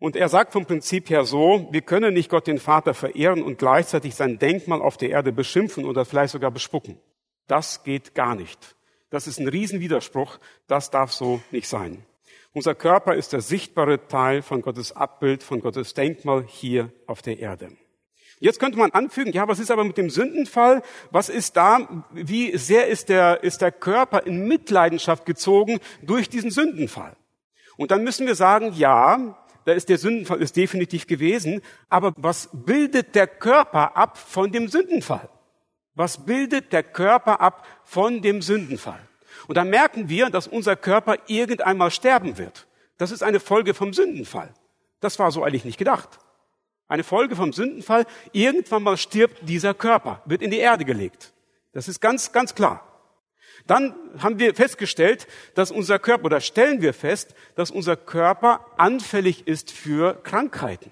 Und 0.02 0.16
er 0.16 0.28
sagt 0.28 0.52
vom 0.52 0.66
Prinzip 0.66 1.10
her 1.10 1.24
so, 1.24 1.68
wir 1.70 1.80
können 1.80 2.12
nicht 2.12 2.28
Gott 2.28 2.48
den 2.48 2.58
Vater 2.58 2.92
verehren 2.92 3.40
und 3.40 3.58
gleichzeitig 3.58 4.16
sein 4.16 4.36
Denkmal 4.36 4.82
auf 4.82 4.96
der 4.96 5.10
Erde 5.10 5.30
beschimpfen 5.30 5.84
oder 5.84 6.04
vielleicht 6.04 6.32
sogar 6.32 6.50
bespucken. 6.50 6.98
Das 7.46 7.84
geht 7.84 8.12
gar 8.12 8.34
nicht. 8.34 8.74
Das 9.10 9.28
ist 9.28 9.38
ein 9.38 9.46
Riesenwiderspruch. 9.46 10.40
Das 10.66 10.90
darf 10.90 11.12
so 11.12 11.40
nicht 11.52 11.68
sein. 11.68 12.04
Unser 12.52 12.74
Körper 12.74 13.14
ist 13.14 13.32
der 13.32 13.42
sichtbare 13.42 14.08
Teil 14.08 14.42
von 14.42 14.60
Gottes 14.60 14.90
Abbild, 14.90 15.44
von 15.44 15.60
Gottes 15.60 15.94
Denkmal 15.94 16.42
hier 16.48 16.90
auf 17.06 17.22
der 17.22 17.38
Erde. 17.38 17.68
Jetzt 18.40 18.58
könnte 18.58 18.78
man 18.78 18.90
anfügen, 18.90 19.30
ja, 19.32 19.46
was 19.46 19.60
ist 19.60 19.70
aber 19.70 19.84
mit 19.84 19.98
dem 19.98 20.10
Sündenfall? 20.10 20.82
Was 21.12 21.28
ist 21.28 21.56
da? 21.56 22.04
Wie 22.10 22.56
sehr 22.58 22.88
ist 22.88 23.08
der, 23.08 23.44
ist 23.44 23.62
der 23.62 23.70
Körper 23.70 24.26
in 24.26 24.48
Mitleidenschaft 24.48 25.26
gezogen 25.26 25.78
durch 26.02 26.28
diesen 26.28 26.50
Sündenfall? 26.50 27.14
Und 27.76 27.90
dann 27.90 28.04
müssen 28.04 28.26
wir 28.26 28.34
sagen, 28.34 28.72
ja, 28.74 29.36
da 29.64 29.72
ist 29.72 29.88
der 29.88 29.98
Sündenfall 29.98 30.42
ist 30.42 30.56
definitiv 30.56 31.06
gewesen, 31.06 31.62
aber 31.88 32.12
was 32.16 32.48
bildet 32.52 33.14
der 33.14 33.26
Körper 33.26 33.96
ab 33.96 34.18
von 34.18 34.52
dem 34.52 34.68
Sündenfall? 34.68 35.28
Was 35.94 36.24
bildet 36.24 36.72
der 36.72 36.82
Körper 36.82 37.40
ab 37.40 37.66
von 37.84 38.22
dem 38.22 38.42
Sündenfall? 38.42 39.00
Und 39.46 39.56
dann 39.56 39.70
merken 39.70 40.08
wir, 40.08 40.30
dass 40.30 40.48
unser 40.48 40.76
Körper 40.76 41.16
irgendeinmal 41.26 41.90
sterben 41.90 42.38
wird. 42.38 42.66
Das 42.98 43.10
ist 43.10 43.22
eine 43.22 43.40
Folge 43.40 43.74
vom 43.74 43.92
Sündenfall. 43.92 44.54
Das 45.00 45.18
war 45.18 45.30
so 45.30 45.42
eigentlich 45.42 45.64
nicht 45.64 45.78
gedacht. 45.78 46.08
Eine 46.88 47.04
Folge 47.04 47.36
vom 47.36 47.52
Sündenfall. 47.52 48.06
Irgendwann 48.32 48.82
mal 48.82 48.96
stirbt 48.96 49.48
dieser 49.48 49.74
Körper, 49.74 50.22
wird 50.26 50.42
in 50.42 50.50
die 50.50 50.58
Erde 50.58 50.84
gelegt. 50.84 51.32
Das 51.72 51.88
ist 51.88 52.00
ganz, 52.00 52.32
ganz 52.32 52.54
klar. 52.54 52.91
Dann 53.66 53.94
haben 54.18 54.38
wir 54.38 54.54
festgestellt, 54.54 55.26
dass 55.54 55.70
unser 55.70 55.98
Körper, 55.98 56.24
oder 56.24 56.40
stellen 56.40 56.82
wir 56.82 56.94
fest, 56.94 57.34
dass 57.54 57.70
unser 57.70 57.96
Körper 57.96 58.66
anfällig 58.76 59.46
ist 59.46 59.70
für 59.70 60.14
Krankheiten. 60.22 60.90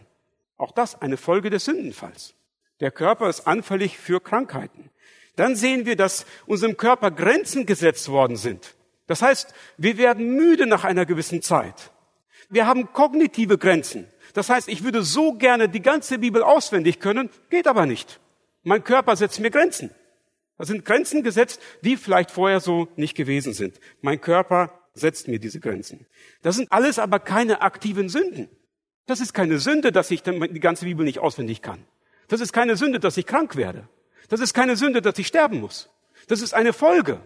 Auch 0.57 0.73
das 0.73 1.01
eine 1.01 1.17
Folge 1.17 1.51
des 1.51 1.65
Sündenfalls. 1.65 2.35
Der 2.81 2.91
Körper 2.91 3.29
ist 3.29 3.47
anfällig 3.47 3.99
für 3.99 4.21
Krankheiten. 4.21 4.91
Dann 5.37 5.57
sehen 5.57 5.87
wir, 5.87 5.97
dass 5.97 6.27
unserem 6.47 6.77
Körper 6.77 7.11
Grenzen 7.11 7.67
gesetzt 7.67 8.09
worden 8.09 8.37
sind. 8.37 8.75
Das 9.07 9.23
heißt, 9.23 9.55
wir 9.77 9.99
werden 9.99 10.37
müde 10.37 10.67
nach 10.67 10.85
einer 10.85 11.07
gewissen 11.07 11.43
Zeit. 11.43 11.91
Wir 12.49 12.67
haben 12.67 12.93
kognitive 12.93 13.59
Grenzen. 13.59 14.07
Das 14.35 14.49
heißt, 14.49 14.69
ich 14.69 14.85
würde 14.85 15.03
so 15.03 15.33
gerne 15.33 15.69
die 15.69 15.83
ganze 15.83 16.19
Bibel 16.19 16.43
auswendig 16.43 17.01
können, 17.01 17.31
geht 17.49 17.67
aber 17.67 17.87
nicht. 17.87 18.21
Mein 18.63 18.85
Körper 18.85 19.17
setzt 19.17 19.41
mir 19.41 19.51
Grenzen. 19.51 19.91
Da 20.61 20.67
sind 20.67 20.85
Grenzen 20.85 21.23
gesetzt, 21.23 21.59
die 21.81 21.97
vielleicht 21.97 22.31
vorher 22.31 22.61
so 22.61 22.87
nicht 22.97 23.17
gewesen 23.17 23.55
sind. 23.55 23.81
Mein 24.03 24.21
Körper 24.21 24.79
setzt 24.93 25.27
mir 25.27 25.39
diese 25.39 25.59
Grenzen. 25.59 26.05
Das 26.43 26.57
sind 26.57 26.71
alles 26.71 26.99
aber 26.99 27.19
keine 27.19 27.63
aktiven 27.63 28.11
Sünden. 28.11 28.51
Das 29.07 29.21
ist 29.21 29.33
keine 29.33 29.59
Sünde, 29.59 29.91
dass 29.91 30.11
ich 30.11 30.23
die 30.23 30.61
ganze 30.61 30.85
Bibel 30.85 31.07
nicht 31.07 31.19
auswendig 31.19 31.63
kann. 31.63 31.87
Das 32.29 32.43
ist 32.43 32.53
keine 32.53 32.77
Sünde, 32.77 33.01
dass 33.01 33.17
ich 33.17 33.25
krank 33.25 33.57
werde. 33.57 33.89
Das 34.29 34.41
ist 34.41 34.53
keine 34.53 34.77
Sünde, 34.77 35.01
dass 35.01 35.19
ich 35.19 35.29
sterben 35.29 35.63
muss. 35.63 35.89
Das 36.29 36.43
ist 36.43 36.53
eine 36.53 36.75
Folge. 36.75 37.23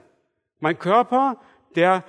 Mein 0.60 0.78
Körper, 0.78 1.40
der 1.74 2.04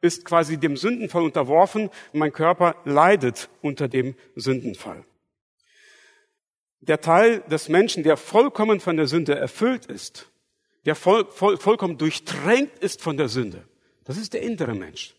ist 0.00 0.24
quasi 0.24 0.58
dem 0.58 0.76
Sündenfall 0.76 1.24
unterworfen. 1.24 1.90
Mein 2.12 2.32
Körper 2.32 2.76
leidet 2.84 3.50
unter 3.62 3.88
dem 3.88 4.14
Sündenfall. 4.36 5.02
Der 6.78 7.00
Teil 7.00 7.40
des 7.50 7.68
Menschen, 7.68 8.04
der 8.04 8.16
vollkommen 8.16 8.78
von 8.78 8.96
der 8.96 9.08
Sünde 9.08 9.34
erfüllt 9.34 9.86
ist, 9.86 10.30
der 10.84 10.94
voll, 10.94 11.26
voll, 11.30 11.56
vollkommen 11.56 11.98
durchtränkt 11.98 12.78
ist 12.78 13.02
von 13.02 13.16
der 13.16 13.28
Sünde, 13.28 13.64
das 14.04 14.16
ist 14.16 14.32
der 14.32 14.42
innere 14.42 14.74
Mensch. 14.74 15.14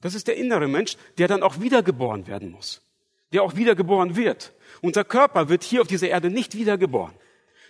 Das 0.00 0.14
ist 0.14 0.28
der 0.28 0.36
innere 0.36 0.68
Mensch, 0.68 0.96
der 1.18 1.28
dann 1.28 1.42
auch 1.42 1.60
wiedergeboren 1.60 2.26
werden 2.26 2.50
muss. 2.50 2.82
Der 3.32 3.42
auch 3.42 3.56
wiedergeboren 3.56 4.16
wird. 4.16 4.52
Unser 4.80 5.04
Körper 5.04 5.48
wird 5.48 5.62
hier 5.62 5.82
auf 5.82 5.86
dieser 5.86 6.08
Erde 6.08 6.30
nicht 6.30 6.56
wiedergeboren. 6.56 7.14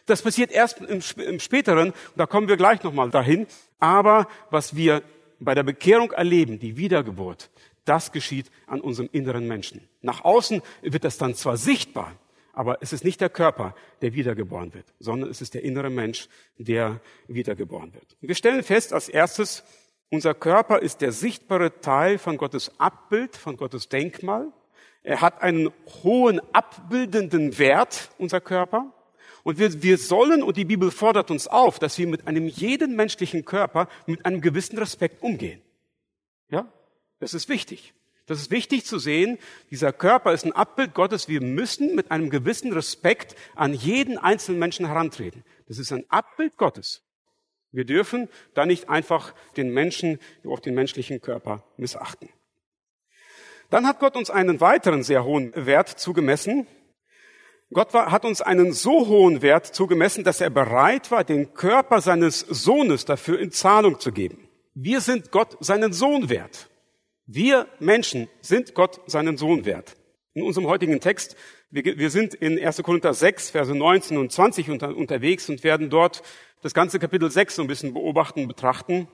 Das 0.06 0.22
passiert 0.22 0.50
erst 0.50 0.80
im, 0.80 1.02
im 1.16 1.40
späteren, 1.40 1.92
da 2.16 2.26
kommen 2.26 2.48
wir 2.48 2.56
gleich 2.56 2.82
nochmal 2.82 3.10
dahin. 3.10 3.46
Aber 3.78 4.28
was 4.50 4.74
wir 4.76 5.02
bei 5.40 5.54
der 5.54 5.62
Bekehrung 5.62 6.12
erleben, 6.12 6.58
die 6.58 6.76
Wiedergeburt, 6.76 7.50
das 7.84 8.12
geschieht 8.12 8.50
an 8.66 8.80
unserem 8.80 9.08
inneren 9.12 9.46
Menschen. 9.46 9.88
Nach 10.02 10.24
außen 10.24 10.62
wird 10.82 11.04
das 11.04 11.18
dann 11.18 11.34
zwar 11.34 11.56
sichtbar, 11.56 12.12
aber 12.52 12.78
es 12.80 12.92
ist 12.92 13.04
nicht 13.04 13.20
der 13.20 13.30
Körper, 13.30 13.74
der 14.02 14.14
wiedergeboren 14.14 14.74
wird, 14.74 14.86
sondern 14.98 15.30
es 15.30 15.40
ist 15.40 15.54
der 15.54 15.62
innere 15.62 15.90
Mensch, 15.90 16.28
der 16.58 17.00
wiedergeboren 17.28 17.94
wird. 17.94 18.16
Wir 18.20 18.34
stellen 18.34 18.62
fest 18.62 18.92
als 18.92 19.08
erstes, 19.08 19.64
unser 20.10 20.34
Körper 20.34 20.80
ist 20.80 21.00
der 21.02 21.12
sichtbare 21.12 21.80
Teil 21.80 22.18
von 22.18 22.36
Gottes 22.36 22.72
Abbild, 22.80 23.36
von 23.36 23.56
Gottes 23.56 23.88
Denkmal. 23.88 24.52
Er 25.02 25.20
hat 25.20 25.40
einen 25.40 25.70
hohen 26.02 26.40
abbildenden 26.52 27.58
Wert, 27.58 28.10
unser 28.18 28.40
Körper. 28.40 28.92
Und 29.44 29.58
wir, 29.58 29.82
wir 29.82 29.98
sollen, 29.98 30.42
und 30.42 30.56
die 30.56 30.64
Bibel 30.64 30.90
fordert 30.90 31.30
uns 31.30 31.46
auf, 31.46 31.78
dass 31.78 31.96
wir 31.96 32.06
mit 32.06 32.26
einem 32.26 32.46
jeden 32.46 32.96
menschlichen 32.96 33.44
Körper 33.44 33.88
mit 34.06 34.26
einem 34.26 34.40
gewissen 34.40 34.78
Respekt 34.78 35.22
umgehen. 35.22 35.62
Ja? 36.50 36.70
Das 37.20 37.32
ist 37.32 37.48
wichtig. 37.48 37.94
Das 38.30 38.42
ist 38.42 38.52
wichtig 38.52 38.86
zu 38.86 39.00
sehen. 39.00 39.38
Dieser 39.72 39.92
Körper 39.92 40.32
ist 40.32 40.44
ein 40.44 40.52
Abbild 40.52 40.94
Gottes. 40.94 41.26
Wir 41.26 41.40
müssen 41.40 41.96
mit 41.96 42.12
einem 42.12 42.30
gewissen 42.30 42.72
Respekt 42.72 43.34
an 43.56 43.74
jeden 43.74 44.18
einzelnen 44.18 44.60
Menschen 44.60 44.86
herantreten. 44.86 45.42
Das 45.66 45.80
ist 45.80 45.90
ein 45.90 46.04
Abbild 46.10 46.56
Gottes. 46.56 47.02
Wir 47.72 47.84
dürfen 47.84 48.28
da 48.54 48.66
nicht 48.66 48.88
einfach 48.88 49.34
den 49.56 49.74
Menschen, 49.74 50.20
auch 50.46 50.60
den 50.60 50.74
menschlichen 50.76 51.20
Körper 51.20 51.64
missachten. 51.76 52.28
Dann 53.68 53.84
hat 53.84 53.98
Gott 53.98 54.14
uns 54.14 54.30
einen 54.30 54.60
weiteren 54.60 55.02
sehr 55.02 55.24
hohen 55.24 55.52
Wert 55.56 55.88
zugemessen. 55.88 56.68
Gott 57.72 57.92
hat 57.92 58.24
uns 58.24 58.42
einen 58.42 58.72
so 58.72 59.08
hohen 59.08 59.42
Wert 59.42 59.66
zugemessen, 59.66 60.22
dass 60.22 60.40
er 60.40 60.50
bereit 60.50 61.10
war, 61.10 61.24
den 61.24 61.52
Körper 61.54 62.00
seines 62.00 62.38
Sohnes 62.38 63.04
dafür 63.04 63.40
in 63.40 63.50
Zahlung 63.50 63.98
zu 63.98 64.12
geben. 64.12 64.48
Wir 64.74 65.00
sind 65.00 65.32
Gott 65.32 65.56
seinen 65.58 65.92
Sohn 65.92 66.28
wert. 66.28 66.69
Wir 67.32 67.68
Menschen 67.78 68.28
sind 68.40 68.74
Gott 68.74 69.02
seinen 69.06 69.36
Sohn 69.36 69.64
wert. 69.64 69.94
In 70.34 70.42
unserem 70.42 70.66
heutigen 70.66 70.98
Text, 70.98 71.36
wir, 71.70 72.10
sind 72.10 72.34
in 72.34 72.58
1. 72.58 72.82
Korinther 72.82 73.14
6, 73.14 73.50
Verse 73.50 73.72
19 73.72 74.18
und 74.18 74.32
20 74.32 74.68
unterwegs 74.68 75.48
und 75.48 75.62
werden 75.62 75.90
dort 75.90 76.24
das 76.60 76.74
ganze 76.74 76.98
Kapitel 76.98 77.30
6 77.30 77.54
so 77.54 77.62
ein 77.62 77.68
bisschen 77.68 77.94
beobachten, 77.94 78.48
betrachten. 78.48 79.06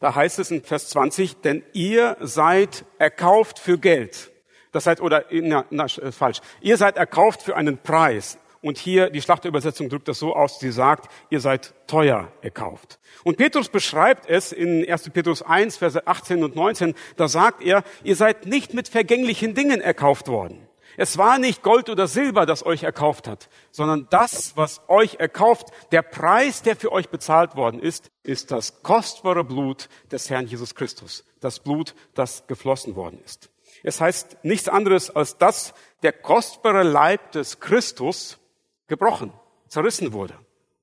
Da 0.00 0.16
heißt 0.16 0.40
es 0.40 0.50
in 0.50 0.64
Vers 0.64 0.88
20, 0.88 1.36
denn 1.36 1.62
ihr 1.72 2.16
seid 2.20 2.84
erkauft 2.98 3.60
für 3.60 3.78
Geld. 3.78 4.32
Das 4.72 4.88
heißt, 4.88 5.00
oder, 5.00 5.26
na, 5.30 5.66
na, 5.70 5.86
falsch. 5.86 6.40
Ihr 6.60 6.76
seid 6.76 6.96
erkauft 6.96 7.42
für 7.42 7.54
einen 7.54 7.78
Preis. 7.78 8.40
Und 8.66 8.78
hier, 8.78 9.10
die 9.10 9.22
Schlachterübersetzung 9.22 9.88
drückt 9.88 10.08
das 10.08 10.18
so 10.18 10.34
aus, 10.34 10.58
sie 10.58 10.72
sagt, 10.72 11.08
ihr 11.30 11.38
seid 11.38 11.72
teuer 11.86 12.32
erkauft. 12.42 12.98
Und 13.22 13.36
Petrus 13.36 13.68
beschreibt 13.68 14.28
es 14.28 14.50
in 14.50 14.84
1. 14.84 15.10
Petrus 15.10 15.40
1, 15.40 15.76
Verse 15.76 16.04
18 16.04 16.42
und 16.42 16.56
19, 16.56 16.96
da 17.16 17.28
sagt 17.28 17.62
er, 17.62 17.84
ihr 18.02 18.16
seid 18.16 18.46
nicht 18.46 18.74
mit 18.74 18.88
vergänglichen 18.88 19.54
Dingen 19.54 19.80
erkauft 19.80 20.26
worden. 20.26 20.66
Es 20.96 21.16
war 21.16 21.38
nicht 21.38 21.62
Gold 21.62 21.88
oder 21.90 22.08
Silber, 22.08 22.44
das 22.44 22.66
euch 22.66 22.82
erkauft 22.82 23.28
hat, 23.28 23.48
sondern 23.70 24.08
das, 24.10 24.56
was 24.56 24.80
euch 24.88 25.20
erkauft, 25.20 25.68
der 25.92 26.02
Preis, 26.02 26.62
der 26.62 26.74
für 26.74 26.90
euch 26.90 27.08
bezahlt 27.08 27.54
worden 27.54 27.78
ist, 27.78 28.10
ist 28.24 28.50
das 28.50 28.82
kostbare 28.82 29.44
Blut 29.44 29.88
des 30.10 30.28
Herrn 30.28 30.48
Jesus 30.48 30.74
Christus. 30.74 31.24
Das 31.38 31.60
Blut, 31.60 31.94
das 32.14 32.48
geflossen 32.48 32.96
worden 32.96 33.20
ist. 33.24 33.48
Es 33.84 34.00
heißt 34.00 34.38
nichts 34.42 34.68
anderes, 34.68 35.14
als 35.14 35.38
dass 35.38 35.72
der 36.02 36.12
kostbare 36.12 36.82
Leib 36.82 37.30
des 37.30 37.60
Christus 37.60 38.40
gebrochen, 38.86 39.32
zerrissen 39.68 40.12
wurde 40.12 40.34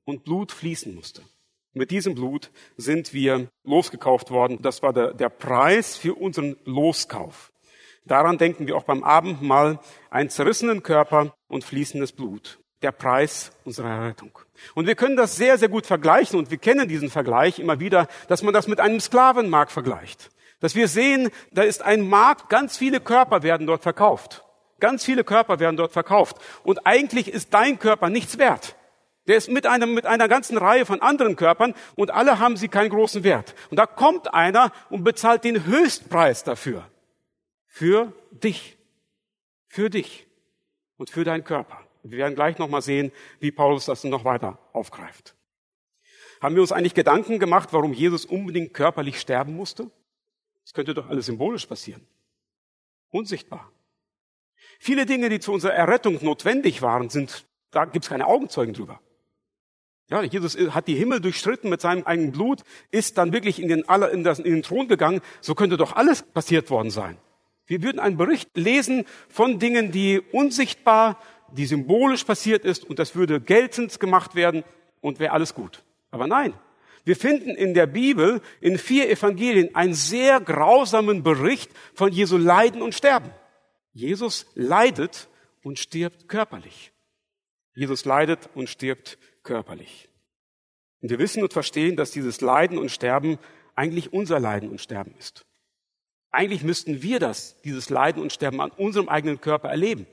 und 0.06 0.24
Blut 0.24 0.52
fließen 0.52 0.94
musste. 0.94 1.22
Mit 1.74 1.90
diesem 1.90 2.14
Blut 2.14 2.52
sind 2.78 3.14
wir 3.14 3.50
losgekauft 3.64 4.30
worden. 4.30 4.62
Das 4.62 4.84
war 4.84 4.94
der, 4.94 5.14
der 5.14 5.30
Preis 5.30 5.98
für 5.98 6.14
unseren 6.14 6.56
Loskauf. 6.66 7.52
Daran 8.06 8.38
denken 8.38 8.68
wir 8.68 8.76
auch 8.76 8.84
beim 8.84 9.04
Abendmahl, 9.04 9.80
einen 10.12 10.30
zerrissenen 10.30 10.84
Körper 10.84 11.34
und 11.48 11.64
fließendes 11.64 12.12
Blut. 12.12 12.60
Der 12.84 12.92
Preis 12.92 13.54
unserer 13.64 14.08
Rettung. 14.08 14.38
Und 14.76 14.88
wir 14.88 14.96
können 14.96 15.16
das 15.16 15.36
sehr, 15.36 15.58
sehr 15.58 15.70
gut 15.70 15.88
vergleichen 15.88 16.38
und 16.38 16.52
wir 16.52 16.58
kennen 16.58 16.88
diesen 16.88 17.10
Vergleich 17.10 17.60
immer 17.60 17.80
wieder, 17.80 18.08
dass 18.28 18.44
man 18.44 18.54
das 18.54 18.68
mit 18.68 18.80
einem 18.80 19.00
Sklavenmarkt 19.00 19.72
vergleicht. 19.72 20.30
Dass 20.60 20.76
wir 20.76 20.88
sehen, 20.88 21.30
da 21.52 21.64
ist 21.64 21.82
ein 21.82 22.08
Markt, 22.08 22.50
ganz 22.50 22.78
viele 22.78 23.00
Körper 23.00 23.42
werden 23.42 23.66
dort 23.66 23.84
verkauft. 23.84 24.44
Ganz 24.80 25.06
viele 25.06 25.24
Körper 25.24 25.60
werden 25.60 25.78
dort 25.78 25.92
verkauft. 25.92 26.38
Und 26.64 26.86
eigentlich 26.86 27.28
ist 27.28 27.54
dein 27.54 27.80
Körper 27.80 28.10
nichts 28.10 28.38
wert. 28.38 28.76
Der 29.28 29.38
ist 29.38 29.50
mit 29.50 29.66
einer, 29.66 29.86
mit 29.86 30.06
einer 30.06 30.28
ganzen 30.28 30.58
Reihe 30.58 30.86
von 30.86 31.02
anderen 31.02 31.36
Körpern 31.36 31.74
und 31.96 32.12
alle 32.12 32.40
haben 32.40 32.58
sie 32.58 32.68
keinen 32.68 32.90
großen 32.90 33.24
Wert. 33.24 33.56
Und 33.70 33.78
da 33.78 33.86
kommt 33.86 34.34
einer 34.34 34.72
und 34.90 35.04
bezahlt 35.04 35.46
den 35.46 35.66
Höchstpreis 35.66 36.44
dafür. 36.44 36.90
Für 37.66 38.12
dich. 38.32 38.78
Für 39.68 39.90
dich. 39.90 40.28
Und 40.98 41.10
für 41.10 41.24
deinen 41.24 41.46
Körper. 41.46 41.80
Wir 42.04 42.18
werden 42.18 42.36
gleich 42.36 42.58
nochmal 42.58 42.82
sehen, 42.82 43.14
wie 43.40 43.52
Paulus 43.52 43.86
das 43.86 44.04
noch 44.04 44.26
weiter 44.26 44.60
aufgreift. 44.74 45.36
Haben 46.42 46.56
wir 46.56 46.62
uns 46.62 46.74
eigentlich 46.74 46.94
Gedanken 46.94 47.40
gemacht, 47.40 47.70
warum 47.72 47.94
Jesus 47.94 48.26
unbedingt 48.26 48.74
körperlich 48.74 49.20
sterben 49.22 49.56
musste? 49.56 49.90
Das 50.64 50.74
könnte 50.74 50.94
doch 50.94 51.08
alles 51.08 51.28
symbolisch 51.28 51.66
passieren. 51.66 52.06
Unsichtbar. 53.10 53.72
Viele 54.80 55.06
Dinge, 55.06 55.30
die 55.30 55.40
zu 55.40 55.52
unserer 55.52 55.74
Errettung 55.74 56.20
notwendig 56.22 56.82
waren, 56.82 57.10
sind, 57.10 57.46
da 57.72 57.86
gibt's 57.86 58.10
keine 58.10 58.28
Augenzeugen 58.28 58.74
drüber. 58.74 59.00
Ja, 60.10 60.22
Jesus 60.22 60.58
hat 60.58 60.88
die 60.88 60.96
Himmel 60.96 61.22
durchstritten 61.22 61.70
mit 61.70 61.82
seinem 61.82 62.04
eigenen 62.04 62.32
Blut, 62.32 62.64
ist 62.92 63.18
dann 63.18 63.32
wirklich 63.32 63.62
in 63.62 63.70
den, 63.70 63.86
in, 64.12 64.24
das, 64.24 64.40
in 64.40 64.52
den 64.52 64.64
Thron 64.64 64.88
gegangen. 64.88 65.22
So 65.42 65.56
könnte 65.56 65.78
doch 65.78 65.96
alles 65.96 66.22
passiert 66.22 66.70
worden 66.70 66.92
sein. 66.92 67.18
Wir 67.66 67.82
würden 67.82 68.00
einen 68.00 68.18
Bericht 68.18 68.56
lesen 68.56 69.06
von 69.30 69.60
Dingen, 69.60 69.92
die 69.92 70.20
unsichtbar, 70.20 71.20
die 71.54 71.66
symbolisch 71.66 72.26
passiert 72.26 72.66
ist 72.66 72.84
und 72.84 73.00
das 73.00 73.16
würde 73.16 73.40
geltend 73.40 74.00
gemacht 74.00 74.36
werden 74.36 74.64
und 75.02 75.20
wäre 75.20 75.32
alles 75.32 75.54
gut. 75.54 75.84
Aber 76.12 76.28
nein. 76.28 76.54
Wir 77.06 77.16
finden 77.16 77.50
in 77.50 77.74
der 77.74 77.88
Bibel 77.88 78.42
in 78.62 78.78
vier 78.78 79.10
Evangelien 79.10 79.76
einen 79.76 79.94
sehr 79.94 80.40
grausamen 80.40 81.22
Bericht 81.22 81.72
von 81.94 82.12
Jesu 82.12 82.38
Leiden 82.38 82.82
und 82.82 82.96
Sterben. 82.96 83.32
Jesus 83.94 84.48
leidet 84.56 85.30
und 85.64 85.80
stirbt 85.80 86.28
körperlich. 86.28 86.92
Jesus 87.76 88.06
leidet 88.06 88.50
und 88.56 88.70
stirbt 88.70 89.18
körperlich. 89.44 90.10
Und 91.02 91.10
wir 91.10 91.20
wissen 91.20 91.44
und 91.44 91.54
verstehen, 91.54 91.96
dass 91.96 92.12
dieses 92.12 92.42
Leiden 92.42 92.78
und 92.78 92.90
Sterben 92.90 93.38
eigentlich 93.76 94.14
unser 94.14 94.40
Leiden 94.40 94.70
und 94.70 94.82
Sterben 94.82 95.16
ist. 95.18 95.46
Eigentlich 96.32 96.64
müssten 96.64 97.02
wir 97.02 97.20
das, 97.20 97.62
dieses 97.62 97.90
Leiden 97.90 98.22
und 98.22 98.34
Sterben 98.34 98.62
an 98.62 98.72
unserem 98.72 99.10
eigenen 99.10 99.40
Körper 99.42 99.70
erleben. 99.70 100.08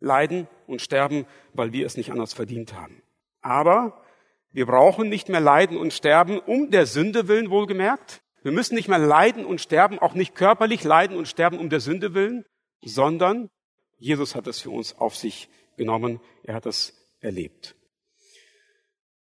Leiden 0.00 0.48
und 0.66 0.82
sterben, 0.82 1.26
weil 1.54 1.72
wir 1.72 1.86
es 1.86 1.96
nicht 1.96 2.10
anders 2.10 2.34
verdient 2.34 2.74
haben. 2.74 3.02
Aber 3.40 4.04
wir 4.50 4.66
brauchen 4.66 5.08
nicht 5.08 5.28
mehr 5.28 5.40
leiden 5.40 5.76
und 5.76 5.92
sterben 5.92 6.38
um 6.38 6.70
der 6.70 6.86
Sünde 6.86 7.28
willen 7.28 7.50
wohlgemerkt. 7.50 8.22
Wir 8.42 8.52
müssen 8.52 8.74
nicht 8.74 8.88
mehr 8.88 8.98
leiden 8.98 9.44
und 9.44 9.60
sterben, 9.60 9.98
auch 9.98 10.14
nicht 10.14 10.34
körperlich 10.34 10.84
leiden 10.84 11.16
und 11.16 11.28
sterben 11.28 11.58
um 11.58 11.70
der 11.70 11.80
Sünde 11.80 12.14
willen, 12.14 12.44
sondern 12.82 13.50
Jesus 13.98 14.34
hat 14.34 14.46
es 14.46 14.60
für 14.60 14.70
uns 14.70 14.96
auf 14.98 15.16
sich 15.16 15.48
genommen. 15.76 16.20
Er 16.42 16.54
hat 16.54 16.66
es 16.66 16.94
erlebt. 17.20 17.74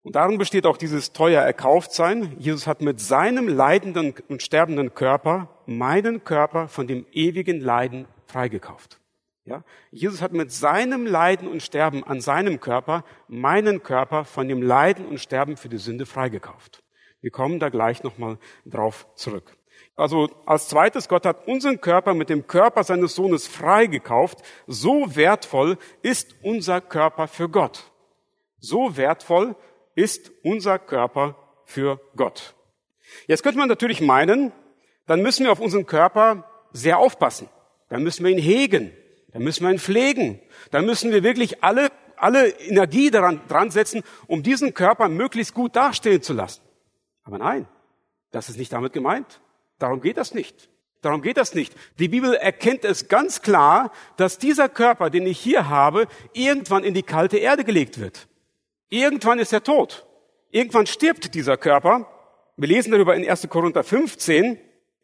Und 0.04 0.16
darum 0.16 0.38
besteht 0.38 0.68
auch 0.68 0.78
dieses 0.78 1.14
teuer 1.14 1.42
erkauft 1.42 1.92
sein. 1.94 2.36
Jesus 2.38 2.68
hat 2.68 2.82
mit 2.82 3.00
seinem 3.00 3.48
leidenden 3.48 4.14
und 4.28 4.44
sterbenden 4.44 4.94
Körper 4.94 5.50
meinen 5.66 6.24
Körper 6.24 6.68
von 6.68 6.86
dem 6.86 7.08
ewigen 7.12 7.60
Leiden 7.60 8.06
freigekauft. 8.28 9.00
Ja? 9.46 9.64
Jesus 9.90 10.22
hat 10.22 10.34
mit 10.34 10.52
seinem 10.52 11.08
Leiden 11.08 11.48
und 11.48 11.64
Sterben 11.64 12.04
an 12.04 12.22
seinem 12.22 12.60
Körper 12.60 13.04
meinen 13.28 13.82
Körper 13.82 14.26
von 14.26 14.48
dem 14.48 14.62
Leiden 14.62 15.08
und 15.08 15.20
Sterben 15.20 15.58
für 15.58 15.70
die 15.70 15.78
Sünde 15.78 16.06
freigekauft. 16.06 16.84
Wir 17.22 17.32
kommen 17.32 17.60
da 17.60 17.70
gleich 17.70 18.04
nochmal 18.04 18.38
drauf 18.66 19.08
zurück. 19.16 19.58
Also 19.96 20.30
als 20.46 20.68
zweites, 20.68 21.08
Gott 21.08 21.26
hat 21.26 21.48
unseren 21.48 21.80
Körper 21.80 22.14
mit 22.14 22.30
dem 22.30 22.48
Körper 22.48 22.84
seines 22.84 23.16
Sohnes 23.16 23.48
freigekauft. 23.48 24.40
So 24.68 25.16
wertvoll 25.16 25.78
ist 26.02 26.36
unser 26.44 26.82
Körper 26.82 27.28
für 27.28 27.48
Gott. 27.48 27.92
So 28.60 28.98
wertvoll 28.98 29.56
ist 29.96 30.32
unser 30.44 30.80
Körper 30.80 31.38
für 31.64 32.02
Gott. 32.18 32.56
Jetzt 33.28 33.44
könnte 33.44 33.58
man 33.58 33.70
natürlich 33.70 34.02
meinen, 34.02 34.52
dann 35.06 35.22
müssen 35.22 35.46
wir 35.46 35.52
auf 35.52 35.62
unseren 35.62 35.86
Körper 35.86 36.50
sehr 36.74 36.98
aufpassen. 36.98 37.48
Dann 37.90 38.04
müssen 38.04 38.26
wir 38.26 38.32
ihn 38.32 38.42
hegen. 38.42 38.92
Dann 39.32 39.44
müssen 39.44 39.64
wir 39.64 39.72
ihn 39.72 39.80
pflegen. 39.80 40.42
Dann 40.72 40.86
müssen 40.86 41.12
wir 41.12 41.24
wirklich 41.24 41.64
alle, 41.64 41.90
alle 42.18 42.50
Energie 42.50 43.12
daran, 43.12 43.42
dran 43.48 43.72
setzen, 43.72 44.04
um 44.28 44.44
diesen 44.44 44.74
Körper 44.74 45.08
möglichst 45.08 45.54
gut 45.54 45.76
dastehen 45.76 46.22
zu 46.22 46.34
lassen. 46.34 46.62
Aber 47.24 47.38
nein, 47.38 47.68
das 48.32 48.50
ist 48.50 48.58
nicht 48.58 48.74
damit 48.74 48.92
gemeint. 48.92 49.42
Darum 49.80 50.02
geht 50.02 50.18
das 50.18 50.34
nicht. 50.34 50.70
Darum 51.02 51.22
geht 51.22 51.38
das 51.38 51.54
nicht. 51.54 51.74
Die 52.00 52.08
Bibel 52.08 52.34
erkennt 52.34 52.84
es 52.84 53.08
ganz 53.08 53.42
klar, 53.42 53.92
dass 54.18 54.40
dieser 54.40 54.70
Körper, 54.70 55.12
den 55.12 55.28
ich 55.28 55.40
hier 55.40 55.70
habe, 55.70 56.08
irgendwann 56.34 56.84
in 56.84 56.96
die 56.96 57.04
kalte 57.04 57.38
Erde 57.38 57.64
gelegt 57.64 58.00
wird. 58.00 58.28
Irgendwann 58.90 59.38
ist 59.38 59.54
er 59.54 59.64
tot. 59.64 60.08
Irgendwann 60.50 60.88
stirbt 60.88 61.36
dieser 61.36 61.58
Körper. 61.58 62.08
Wir 62.58 62.70
lesen 62.70 62.92
darüber 62.92 63.16
in 63.16 63.30
1. 63.30 63.48
Korinther 63.50 63.84
15. 63.84 64.60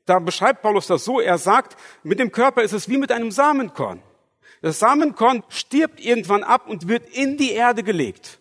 Da 0.06 0.18
beschreibt 0.20 0.64
Paulus 0.64 0.88
das 0.88 1.06
so. 1.06 1.20
Er 1.20 1.38
sagt, 1.38 1.78
mit 2.02 2.18
dem 2.18 2.32
Körper 2.32 2.64
ist 2.64 2.74
es 2.74 2.90
wie 2.90 2.98
mit 2.98 3.12
einem 3.12 3.30
Samenkorn. 3.30 4.02
Das 4.62 4.80
Samenkorn 4.80 5.44
stirbt 5.50 6.00
irgendwann 6.00 6.44
ab 6.44 6.68
und 6.68 6.88
wird 6.88 7.10
in 7.10 7.38
die 7.38 7.52
Erde 7.52 7.84
gelegt. 7.84 8.41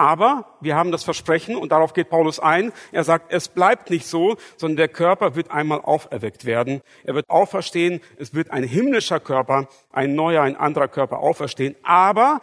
Aber 0.00 0.46
wir 0.62 0.76
haben 0.76 0.92
das 0.92 1.04
Versprechen 1.04 1.56
und 1.56 1.72
darauf 1.72 1.92
geht 1.92 2.08
Paulus 2.08 2.40
ein. 2.40 2.72
Er 2.90 3.04
sagt, 3.04 3.30
es 3.30 3.48
bleibt 3.48 3.90
nicht 3.90 4.06
so, 4.06 4.38
sondern 4.56 4.78
der 4.78 4.88
Körper 4.88 5.34
wird 5.34 5.50
einmal 5.50 5.82
auferweckt 5.82 6.46
werden. 6.46 6.80
Er 7.04 7.14
wird 7.14 7.28
auferstehen. 7.28 8.00
Es 8.16 8.32
wird 8.32 8.50
ein 8.50 8.64
himmlischer 8.64 9.20
Körper, 9.20 9.68
ein 9.92 10.14
neuer, 10.14 10.42
ein 10.42 10.56
anderer 10.56 10.88
Körper 10.88 11.18
auferstehen. 11.18 11.76
Aber 11.82 12.40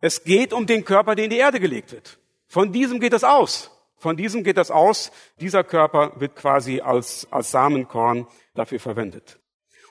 es 0.00 0.24
geht 0.24 0.54
um 0.54 0.66
den 0.66 0.86
Körper, 0.86 1.14
der 1.14 1.26
in 1.26 1.30
die 1.30 1.36
Erde 1.36 1.60
gelegt 1.60 1.92
wird. 1.92 2.18
Von 2.46 2.72
diesem 2.72 3.00
geht 3.00 3.12
es 3.12 3.22
aus. 3.22 3.70
Von 3.98 4.16
diesem 4.16 4.42
geht 4.42 4.56
es 4.56 4.70
aus. 4.70 5.12
Dieser 5.42 5.64
Körper 5.64 6.12
wird 6.16 6.36
quasi 6.36 6.80
als, 6.80 7.28
als 7.30 7.50
Samenkorn 7.50 8.26
dafür 8.54 8.80
verwendet. 8.80 9.38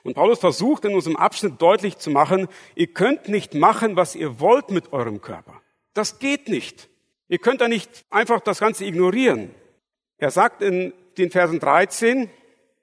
Und 0.02 0.14
Paulus 0.14 0.40
versucht 0.40 0.84
in 0.84 0.96
unserem 0.96 1.14
Abschnitt 1.14 1.62
deutlich 1.62 1.98
zu 1.98 2.10
machen, 2.10 2.48
ihr 2.74 2.88
könnt 2.88 3.28
nicht 3.28 3.54
machen, 3.54 3.94
was 3.94 4.16
ihr 4.16 4.40
wollt 4.40 4.70
mit 4.70 4.92
eurem 4.92 5.20
Körper. 5.20 5.62
Das 5.98 6.20
geht 6.20 6.48
nicht. 6.48 6.88
Ihr 7.26 7.38
könnt 7.38 7.60
da 7.60 7.66
nicht 7.66 8.04
einfach 8.08 8.38
das 8.38 8.60
Ganze 8.60 8.84
ignorieren. 8.84 9.52
Er 10.16 10.30
sagt 10.30 10.62
in 10.62 10.92
den 11.18 11.32
Versen 11.32 11.58
13 11.58 12.30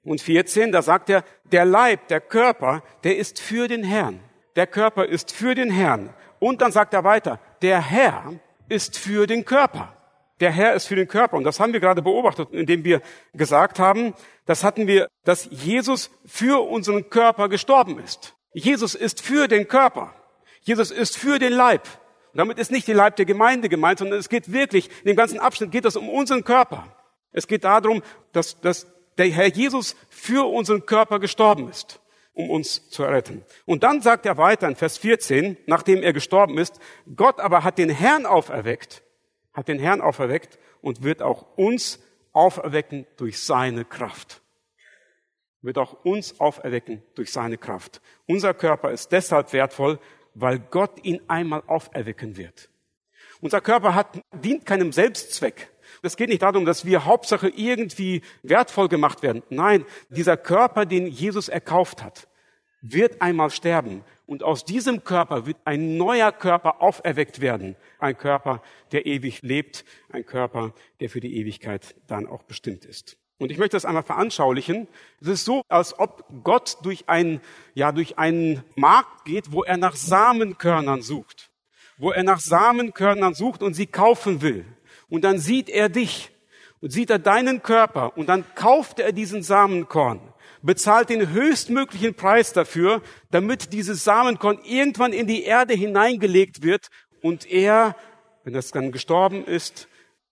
und 0.04 0.20
14, 0.20 0.70
da 0.70 0.82
sagt 0.82 1.08
er, 1.08 1.24
der 1.44 1.64
Leib, 1.64 2.08
der 2.08 2.20
Körper, 2.20 2.82
der 3.04 3.16
ist 3.16 3.40
für 3.40 3.68
den 3.68 3.84
Herrn. 3.84 4.20
Der 4.54 4.66
Körper 4.66 5.06
ist 5.06 5.32
für 5.32 5.54
den 5.54 5.70
Herrn. 5.70 6.12
Und 6.40 6.60
dann 6.60 6.72
sagt 6.72 6.92
er 6.92 7.04
weiter, 7.04 7.40
der 7.62 7.80
Herr 7.80 8.34
ist 8.68 8.98
für 8.98 9.26
den 9.26 9.46
Körper. 9.46 9.96
Der 10.40 10.52
Herr 10.52 10.74
ist 10.74 10.86
für 10.86 10.96
den 10.96 11.08
Körper. 11.08 11.38
Und 11.38 11.44
das 11.44 11.58
haben 11.58 11.72
wir 11.72 11.80
gerade 11.80 12.02
beobachtet, 12.02 12.50
indem 12.52 12.84
wir 12.84 13.00
gesagt 13.32 13.78
haben, 13.78 14.12
das 14.44 14.62
hatten 14.62 14.86
wir, 14.86 15.08
dass 15.24 15.48
Jesus 15.50 16.10
für 16.26 16.68
unseren 16.68 17.08
Körper 17.08 17.48
gestorben 17.48 17.98
ist. 17.98 18.36
Jesus 18.52 18.94
ist 18.94 19.22
für 19.22 19.48
den 19.48 19.68
Körper. 19.68 20.14
Jesus 20.60 20.90
ist 20.90 21.16
für 21.16 21.38
den 21.38 21.54
Leib. 21.54 21.88
Und 22.36 22.40
damit 22.40 22.58
ist 22.58 22.70
nicht 22.70 22.86
die 22.86 22.92
Leib 22.92 23.16
der 23.16 23.24
Gemeinde 23.24 23.70
gemeint, 23.70 23.98
sondern 23.98 24.18
es 24.18 24.28
geht 24.28 24.52
wirklich, 24.52 24.90
in 25.00 25.06
dem 25.06 25.16
ganzen 25.16 25.40
Abschnitt 25.40 25.72
geht 25.72 25.86
es 25.86 25.96
um 25.96 26.10
unseren 26.10 26.44
Körper. 26.44 26.86
Es 27.32 27.46
geht 27.46 27.64
darum, 27.64 28.02
dass, 28.32 28.60
dass 28.60 28.86
der 29.16 29.30
Herr 29.30 29.46
Jesus 29.46 29.96
für 30.10 30.46
unseren 30.46 30.84
Körper 30.84 31.18
gestorben 31.18 31.70
ist 31.70 31.98
um 32.34 32.50
uns 32.50 32.90
zu 32.90 33.04
retten. 33.04 33.42
Und 33.64 33.84
dann 33.84 34.02
sagt 34.02 34.26
er 34.26 34.36
weiter 34.36 34.68
in 34.68 34.76
Vers 34.76 34.98
14, 34.98 35.56
nachdem 35.64 36.02
er 36.02 36.12
gestorben 36.12 36.58
ist, 36.58 36.78
Gott 37.16 37.40
aber 37.40 37.64
hat 37.64 37.78
den 37.78 37.88
Herrn 37.88 38.26
auferweckt, 38.26 39.02
hat 39.54 39.68
den 39.68 39.78
Herrn 39.78 40.02
auferweckt 40.02 40.58
und 40.82 41.02
wird 41.02 41.22
auch 41.22 41.56
uns 41.56 42.00
auferwecken 42.34 43.06
durch 43.16 43.40
seine 43.40 43.86
Kraft. 43.86 44.42
Wird 45.62 45.78
auch 45.78 46.04
uns 46.04 46.38
auferwecken 46.38 47.02
durch 47.14 47.32
seine 47.32 47.56
Kraft. 47.56 48.02
Unser 48.26 48.52
Körper 48.52 48.90
ist 48.90 49.12
deshalb 49.12 49.54
wertvoll, 49.54 49.98
weil 50.38 50.58
Gott 50.58 51.04
ihn 51.04 51.20
einmal 51.28 51.62
auferwecken 51.66 52.36
wird. 52.36 52.68
Unser 53.40 53.60
Körper 53.60 53.94
hat, 53.94 54.20
dient 54.32 54.66
keinem 54.66 54.92
Selbstzweck. 54.92 55.70
Es 56.02 56.16
geht 56.16 56.28
nicht 56.28 56.42
darum, 56.42 56.64
dass 56.64 56.84
wir 56.84 57.04
Hauptsache 57.04 57.48
irgendwie 57.48 58.22
wertvoll 58.42 58.88
gemacht 58.88 59.22
werden. 59.22 59.42
Nein, 59.50 59.84
dieser 60.10 60.36
Körper, 60.36 60.84
den 60.84 61.06
Jesus 61.06 61.48
erkauft 61.48 62.02
hat, 62.02 62.28
wird 62.82 63.22
einmal 63.22 63.50
sterben. 63.50 64.04
Und 64.26 64.42
aus 64.42 64.64
diesem 64.64 65.04
Körper 65.04 65.46
wird 65.46 65.56
ein 65.64 65.96
neuer 65.96 66.32
Körper 66.32 66.82
auferweckt 66.82 67.40
werden. 67.40 67.76
Ein 67.98 68.16
Körper, 68.18 68.62
der 68.92 69.06
ewig 69.06 69.42
lebt. 69.42 69.84
Ein 70.10 70.26
Körper, 70.26 70.74
der 71.00 71.08
für 71.08 71.20
die 71.20 71.36
Ewigkeit 71.36 71.94
dann 72.06 72.26
auch 72.26 72.42
bestimmt 72.42 72.84
ist. 72.84 73.16
Und 73.38 73.52
ich 73.52 73.58
möchte 73.58 73.76
das 73.76 73.84
einmal 73.84 74.02
veranschaulichen. 74.02 74.88
Es 75.20 75.28
ist 75.28 75.44
so, 75.44 75.62
als 75.68 75.98
ob 75.98 76.24
Gott 76.42 76.78
durch 76.82 77.08
einen, 77.08 77.40
ja, 77.74 77.92
durch 77.92 78.18
einen 78.18 78.62
Markt 78.76 79.26
geht, 79.26 79.52
wo 79.52 79.62
er 79.62 79.76
nach 79.76 79.94
Samenkörnern 79.94 81.02
sucht. 81.02 81.50
Wo 81.98 82.12
er 82.12 82.22
nach 82.22 82.40
Samenkörnern 82.40 83.34
sucht 83.34 83.62
und 83.62 83.74
sie 83.74 83.86
kaufen 83.86 84.40
will. 84.40 84.64
Und 85.08 85.22
dann 85.22 85.38
sieht 85.38 85.68
er 85.68 85.88
dich 85.88 86.30
und 86.80 86.92
sieht 86.92 87.10
er 87.10 87.18
deinen 87.18 87.62
Körper 87.62 88.16
und 88.16 88.28
dann 88.28 88.44
kauft 88.54 89.00
er 89.00 89.12
diesen 89.12 89.42
Samenkorn, 89.42 90.20
bezahlt 90.62 91.10
den 91.10 91.30
höchstmöglichen 91.30 92.14
Preis 92.14 92.52
dafür, 92.52 93.02
damit 93.30 93.72
dieses 93.72 94.02
Samenkorn 94.04 94.58
irgendwann 94.64 95.12
in 95.12 95.26
die 95.26 95.44
Erde 95.44 95.74
hineingelegt 95.74 96.62
wird 96.62 96.88
und 97.22 97.46
er, 97.50 97.96
wenn 98.44 98.54
das 98.54 98.72
dann 98.72 98.92
gestorben 98.92 99.44
ist, 99.44 99.88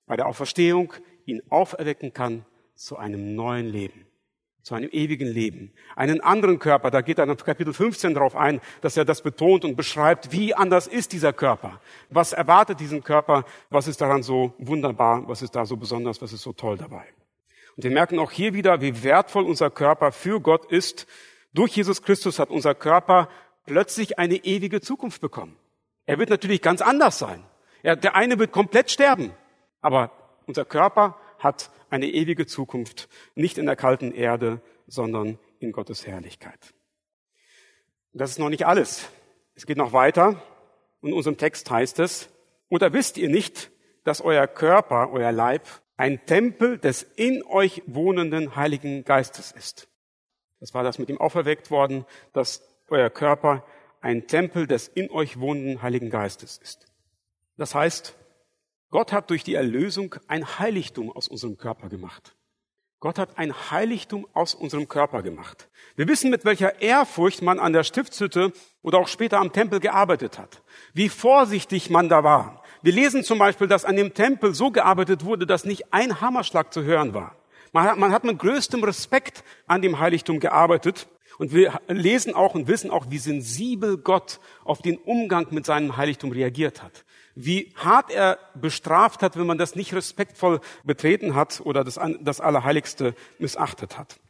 bei 0.07 0.17
der 0.17 0.27
Auferstehung 0.27 0.93
ihn 1.25 1.43
auferwecken 1.51 2.13
kann 2.13 2.45
zu 2.75 2.97
einem 2.97 3.35
neuen 3.35 3.67
Leben 3.67 4.07
zu 4.65 4.75
einem 4.75 4.89
ewigen 4.91 5.29
Leben. 5.29 5.73
Einen 5.95 6.23
anderen 6.23 6.59
Körper, 6.59 6.91
da 6.91 7.03
geht 7.03 7.19
er 7.19 7.29
in 7.29 7.37
Kapitel 7.37 7.75
15 7.75 8.15
darauf 8.15 8.35
ein, 8.35 8.63
dass 8.81 8.97
er 8.97 9.05
das 9.05 9.21
betont 9.21 9.65
und 9.65 9.77
beschreibt, 9.77 10.33
wie 10.33 10.55
anders 10.55 10.87
ist 10.87 11.13
dieser 11.13 11.35
Körper. 11.35 11.81
Was 12.09 12.33
erwartet 12.33 12.81
diesen 12.81 13.05
Körper? 13.05 13.45
Was 13.69 13.87
ist 13.87 14.01
daran 14.01 14.23
so 14.23 14.55
wunderbar? 14.59 15.29
Was 15.29 15.43
ist 15.43 15.55
da 15.55 15.67
so 15.67 15.77
besonders? 15.77 16.23
Was 16.23 16.33
ist 16.33 16.41
so 16.41 16.55
toll 16.55 16.79
dabei? 16.79 17.05
Und 17.77 17.85
wir 17.85 17.91
merken 17.91 18.19
auch 18.19 18.31
hier 18.31 18.55
wieder, 18.55 18.81
wie 18.81 19.03
wertvoll 19.03 19.45
unser 19.45 19.69
Körper 19.69 20.13
für 20.13 20.41
Gott 20.41 20.65
ist. 20.73 21.07
Durch 21.53 21.77
Jesus 21.77 22.03
Christus 22.03 22.39
hat 22.39 22.49
unser 22.49 22.75
Körper 22.75 23.29
plötzlich 23.67 24.19
eine 24.19 24.37
ewige 24.37 24.81
Zukunft 24.81 25.21
bekommen. 25.21 25.57
Er 26.07 26.19
wird 26.19 26.31
natürlich 26.31 26.63
ganz 26.63 26.81
anders 26.81 27.19
sein. 27.19 27.45
Er, 27.83 27.97
der 27.97 28.17
eine 28.17 28.39
wird 28.39 28.51
komplett 28.51 28.91
sterben, 28.91 29.33
aber 29.83 30.11
unser 30.47 30.65
Körper 30.65 31.17
hat 31.45 31.71
eine 31.91 32.09
ewige 32.09 32.47
Zukunft, 32.47 33.09
nicht 33.35 33.59
in 33.59 33.67
der 33.67 33.77
kalten 33.77 34.13
Erde, 34.13 34.61
sondern 34.87 35.39
in 35.61 35.73
Gottes 35.73 36.07
Herrlichkeit. 36.07 36.75
Das 38.13 38.31
ist 38.31 38.39
noch 38.39 38.49
nicht 38.49 38.67
alles. 38.67 39.09
Es 39.55 39.67
geht 39.67 39.77
noch 39.77 39.93
weiter. 39.93 40.43
In 41.03 41.13
unserem 41.13 41.37
Text 41.37 41.71
heißt 41.71 41.99
es, 42.01 42.31
oder 42.69 42.93
wisst 42.93 43.19
ihr 43.19 43.29
nicht, 43.29 43.71
dass 44.05 44.21
euer 44.21 44.47
Körper, 44.47 45.11
euer 45.13 45.33
Leib, 45.33 45.69
ein 45.97 46.25
Tempel 46.27 46.79
des 46.79 47.03
in 47.03 47.45
euch 47.45 47.83
wohnenden 47.87 48.57
Heiligen 48.57 49.05
Geistes 49.05 49.53
ist? 49.53 49.89
Das 50.61 50.75
war 50.75 50.83
das 50.83 50.99
mit 50.99 51.09
ihm 51.09 51.19
auferweckt 51.19 51.71
worden, 51.71 52.05
dass 52.33 52.67
euer 52.89 53.11
Körper 53.11 53.65
ein 54.01 54.27
Tempel 54.27 54.67
des 54.67 54.89
in 54.89 55.11
euch 55.11 55.39
wohnenden 55.41 55.83
Heiligen 55.83 56.11
Geistes 56.11 56.59
ist. 56.59 56.87
Das 57.57 57.75
heißt, 57.75 58.17
Gott 58.95 59.11
hat 59.11 59.29
durch 59.31 59.43
die 59.43 59.57
Erlösung 59.57 60.15
ein 60.29 60.47
Heiligtum 60.61 61.11
aus 61.11 61.27
unserem 61.27 61.57
Körper 61.57 61.89
gemacht. 61.89 62.37
Gott 63.01 63.19
hat 63.19 63.39
ein 63.39 63.53
Heiligtum 63.73 64.25
aus 64.35 64.55
unserem 64.55 64.87
Körper 64.87 65.25
gemacht. 65.25 65.69
Wir 65.97 66.07
wissen, 66.07 66.31
mit 66.31 66.45
welcher 66.45 66.81
Ehrfurcht 66.81 67.43
man 67.43 67.59
an 67.59 67.73
der 67.73 67.83
Stiftshütte 67.83 68.53
oder 68.83 68.99
auch 68.99 69.09
später 69.09 69.41
am 69.41 69.53
Tempel 69.53 69.81
gearbeitet 69.81 70.39
hat. 70.39 70.63
Wie 70.93 71.09
vorsichtig 71.09 71.91
man 71.91 72.09
da 72.09 72.23
war. 72.23 72.63
Wir 72.83 72.93
lesen 72.93 73.25
zum 73.25 73.41
Beispiel, 73.41 73.67
dass 73.67 73.85
an 73.85 73.97
dem 73.97 74.15
Tempel 74.15 74.55
so 74.55 74.71
gearbeitet 74.71 75.25
wurde, 75.25 75.45
dass 75.45 75.65
nicht 75.65 75.93
ein 75.93 76.21
Hammerschlag 76.21 76.73
zu 76.73 76.85
hören 76.85 77.15
war. 77.15 77.35
Man 77.73 77.87
hat, 77.89 77.99
man 77.99 78.13
hat 78.13 78.23
mit 78.23 78.39
größtem 78.39 78.85
Respekt 78.85 79.43
an 79.67 79.83
dem 79.83 79.99
Heiligtum 79.99 80.39
gearbeitet. 80.39 81.09
Und 81.39 81.53
wir 81.53 81.81
lesen 81.89 82.33
auch 82.33 82.55
und 82.55 82.69
wissen 82.69 82.93
auch, 82.93 83.07
wie 83.09 83.19
sensibel 83.19 83.99
Gott 83.99 84.39
auf 84.63 84.83
den 84.83 84.99
Umgang 84.99 85.49
mit 85.51 85.67
seinem 85.67 85.97
Heiligtum 85.97 86.31
reagiert 86.31 86.81
hat 86.81 87.05
wie 87.35 87.73
hart 87.77 88.11
er 88.11 88.39
bestraft 88.55 89.23
hat, 89.23 89.37
wenn 89.37 89.47
man 89.47 89.59
das 89.59 89.75
nicht 89.75 89.93
respektvoll 89.93 90.61
betreten 90.85 91.35
hat 91.35 91.61
oder 91.61 91.85
das, 91.85 91.99
das 92.21 92.41
Allerheiligste 92.41 93.15
missachtet 93.39 93.99
hat. 93.99 94.21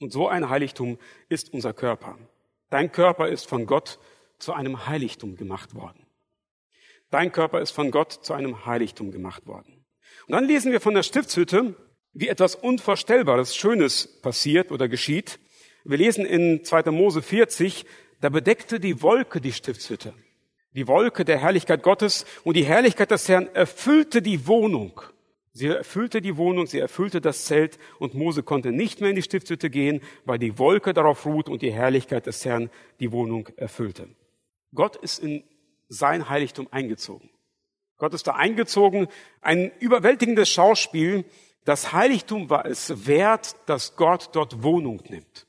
Und 0.00 0.12
so 0.12 0.28
ein 0.28 0.48
Heiligtum 0.48 0.98
ist 1.28 1.52
unser 1.52 1.72
Körper. 1.72 2.18
Dein 2.70 2.90
Körper 2.92 3.28
ist 3.28 3.48
von 3.48 3.66
Gott 3.66 3.98
zu 4.38 4.52
einem 4.52 4.86
Heiligtum 4.86 5.36
gemacht 5.36 5.74
worden. 5.74 6.06
Dein 7.10 7.32
Körper 7.32 7.60
ist 7.60 7.72
von 7.72 7.90
Gott 7.90 8.12
zu 8.12 8.32
einem 8.32 8.64
Heiligtum 8.64 9.10
gemacht 9.10 9.46
worden. 9.46 9.84
Und 10.26 10.32
dann 10.32 10.44
lesen 10.44 10.72
wir 10.72 10.80
von 10.80 10.94
der 10.94 11.02
Stiftshütte, 11.02 11.74
wie 12.12 12.28
etwas 12.28 12.54
Unvorstellbares, 12.54 13.56
Schönes 13.56 14.20
passiert 14.22 14.70
oder 14.70 14.88
geschieht. 14.88 15.38
Wir 15.84 15.98
lesen 15.98 16.24
in 16.24 16.64
2. 16.64 16.90
Mose 16.90 17.22
40, 17.22 17.84
da 18.20 18.28
bedeckte 18.28 18.80
die 18.80 19.02
Wolke 19.02 19.40
die 19.40 19.52
Stiftshütte. 19.52 20.14
Die 20.72 20.86
Wolke 20.86 21.24
der 21.24 21.38
Herrlichkeit 21.38 21.82
Gottes 21.82 22.24
und 22.44 22.56
die 22.56 22.64
Herrlichkeit 22.64 23.10
des 23.10 23.28
Herrn 23.28 23.48
erfüllte 23.54 24.22
die 24.22 24.46
Wohnung. 24.46 25.00
Sie 25.52 25.66
erfüllte 25.66 26.20
die 26.20 26.36
Wohnung, 26.36 26.66
sie 26.66 26.78
erfüllte 26.78 27.20
das 27.20 27.46
Zelt 27.46 27.78
und 27.98 28.14
Mose 28.14 28.44
konnte 28.44 28.70
nicht 28.70 29.00
mehr 29.00 29.10
in 29.10 29.16
die 29.16 29.22
Stiftshütte 29.22 29.68
gehen, 29.68 30.00
weil 30.24 30.38
die 30.38 30.58
Wolke 30.58 30.94
darauf 30.94 31.26
ruht 31.26 31.48
und 31.48 31.62
die 31.62 31.72
Herrlichkeit 31.72 32.26
des 32.26 32.44
Herrn 32.44 32.70
die 33.00 33.10
Wohnung 33.10 33.48
erfüllte. 33.56 34.08
Gott 34.72 34.94
ist 34.94 35.18
in 35.18 35.42
sein 35.88 36.28
Heiligtum 36.28 36.68
eingezogen. 36.70 37.30
Gott 37.98 38.14
ist 38.14 38.28
da 38.28 38.32
eingezogen, 38.32 39.08
ein 39.40 39.72
überwältigendes 39.80 40.48
Schauspiel. 40.48 41.24
Das 41.64 41.92
Heiligtum 41.92 42.48
war 42.48 42.64
es 42.64 43.06
wert, 43.08 43.56
dass 43.66 43.96
Gott 43.96 44.30
dort 44.32 44.62
Wohnung 44.62 45.02
nimmt. 45.08 45.46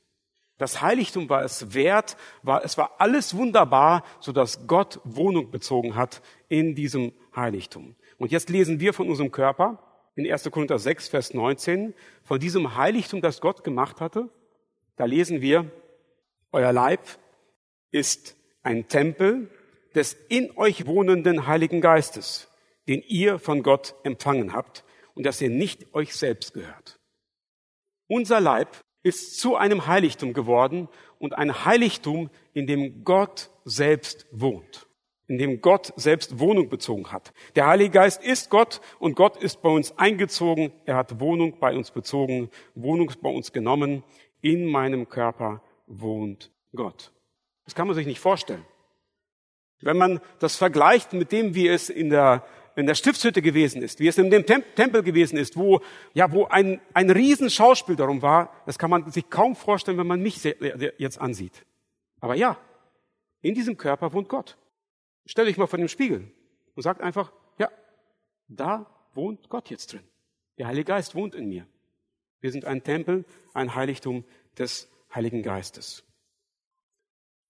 Das 0.62 0.80
Heiligtum 0.80 1.28
war 1.28 1.42
es 1.42 1.74
wert, 1.74 2.16
war, 2.44 2.64
es 2.64 2.78
war 2.78 2.92
alles 2.98 3.36
wunderbar, 3.36 4.04
so 4.20 4.30
dass 4.30 4.68
Gott 4.68 5.00
Wohnung 5.02 5.50
bezogen 5.50 5.96
hat 5.96 6.22
in 6.48 6.76
diesem 6.76 7.12
Heiligtum. 7.34 7.96
Und 8.16 8.30
jetzt 8.30 8.48
lesen 8.48 8.78
wir 8.78 8.92
von 8.92 9.08
unserem 9.08 9.32
Körper 9.32 9.80
in 10.14 10.24
1. 10.24 10.48
Korinther 10.52 10.78
6, 10.78 11.08
Vers 11.08 11.34
19, 11.34 11.94
von 12.22 12.38
diesem 12.38 12.76
Heiligtum, 12.76 13.20
das 13.20 13.40
Gott 13.40 13.64
gemacht 13.64 14.00
hatte. 14.00 14.28
Da 14.94 15.04
lesen 15.04 15.40
wir, 15.40 15.68
euer 16.52 16.72
Leib 16.72 17.00
ist 17.90 18.36
ein 18.62 18.86
Tempel 18.86 19.50
des 19.96 20.12
in 20.28 20.56
euch 20.56 20.86
wohnenden 20.86 21.48
Heiligen 21.48 21.80
Geistes, 21.80 22.46
den 22.86 23.02
ihr 23.08 23.40
von 23.40 23.64
Gott 23.64 23.96
empfangen 24.04 24.52
habt 24.52 24.84
und 25.14 25.26
dass 25.26 25.40
ihr 25.40 25.50
nicht 25.50 25.92
euch 25.92 26.14
selbst 26.14 26.54
gehört. 26.54 27.00
Unser 28.06 28.38
Leib 28.38 28.68
ist 29.02 29.40
zu 29.40 29.56
einem 29.56 29.86
Heiligtum 29.86 30.32
geworden 30.32 30.88
und 31.18 31.34
ein 31.34 31.64
Heiligtum, 31.64 32.30
in 32.54 32.66
dem 32.66 33.04
Gott 33.04 33.50
selbst 33.64 34.26
wohnt, 34.30 34.86
in 35.26 35.38
dem 35.38 35.60
Gott 35.60 35.92
selbst 35.96 36.38
Wohnung 36.38 36.68
bezogen 36.68 37.10
hat. 37.10 37.32
Der 37.56 37.66
Heilige 37.66 37.90
Geist 37.90 38.22
ist 38.22 38.50
Gott 38.50 38.80
und 38.98 39.16
Gott 39.16 39.36
ist 39.36 39.62
bei 39.62 39.68
uns 39.68 39.98
eingezogen. 39.98 40.72
Er 40.84 40.96
hat 40.96 41.20
Wohnung 41.20 41.58
bei 41.58 41.74
uns 41.74 41.90
bezogen, 41.90 42.50
Wohnung 42.74 43.12
bei 43.20 43.30
uns 43.30 43.52
genommen. 43.52 44.04
In 44.40 44.66
meinem 44.66 45.08
Körper 45.08 45.62
wohnt 45.86 46.50
Gott. 46.74 47.12
Das 47.64 47.74
kann 47.74 47.86
man 47.86 47.94
sich 47.94 48.06
nicht 48.06 48.20
vorstellen. 48.20 48.64
Wenn 49.80 49.98
man 49.98 50.20
das 50.38 50.56
vergleicht 50.56 51.12
mit 51.12 51.32
dem, 51.32 51.54
wie 51.54 51.68
es 51.68 51.90
in 51.90 52.10
der 52.10 52.44
in 52.76 52.86
der 52.86 52.94
Stiftshütte 52.94 53.42
gewesen 53.42 53.82
ist, 53.82 54.00
wie 54.00 54.08
es 54.08 54.18
in 54.18 54.30
dem 54.30 54.46
Tempel 54.46 55.02
gewesen 55.02 55.36
ist, 55.36 55.56
wo, 55.56 55.80
ja, 56.14 56.32
wo 56.32 56.46
ein, 56.46 56.80
ein 56.94 57.10
Riesenschauspiel 57.10 57.96
darum 57.96 58.22
war, 58.22 58.52
das 58.66 58.78
kann 58.78 58.90
man 58.90 59.10
sich 59.10 59.28
kaum 59.30 59.56
vorstellen, 59.56 59.98
wenn 59.98 60.06
man 60.06 60.20
mich 60.20 60.42
jetzt 60.42 61.20
ansieht. 61.20 61.64
Aber 62.20 62.34
ja, 62.34 62.56
in 63.40 63.54
diesem 63.54 63.76
Körper 63.76 64.12
wohnt 64.12 64.28
Gott. 64.28 64.56
Stell 65.26 65.46
dich 65.46 65.56
mal 65.56 65.66
vor 65.66 65.78
dem 65.78 65.88
Spiegel 65.88 66.30
und 66.74 66.82
sag 66.82 67.02
einfach, 67.02 67.32
ja, 67.58 67.68
da 68.48 68.86
wohnt 69.14 69.48
Gott 69.48 69.70
jetzt 69.70 69.92
drin. 69.92 70.02
Der 70.58 70.66
Heilige 70.66 70.84
Geist 70.84 71.14
wohnt 71.14 71.34
in 71.34 71.48
mir. 71.48 71.66
Wir 72.40 72.50
sind 72.50 72.64
ein 72.64 72.82
Tempel, 72.82 73.24
ein 73.54 73.74
Heiligtum 73.74 74.24
des 74.58 74.88
Heiligen 75.14 75.42
Geistes. 75.42 76.04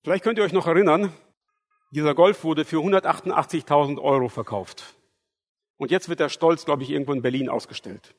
Vielleicht 0.03 0.25
könnt 0.25 0.39
ihr 0.39 0.45
euch 0.45 0.53
noch 0.53 0.67
erinnern, 0.67 1.13
dieser 1.93 2.15
Golf 2.15 2.43
wurde 2.43 2.65
für 2.65 2.79
188.000 2.79 4.01
Euro 4.01 4.29
verkauft. 4.29 4.97
Und 5.83 5.91
jetzt 5.91 6.09
wird 6.09 6.21
er 6.21 6.29
stolz, 6.29 6.65
glaube 6.65 6.85
ich, 6.85 6.91
irgendwo 6.91 7.13
in 7.13 7.23
Berlin 7.23 7.49
ausgestellt. 7.49 8.15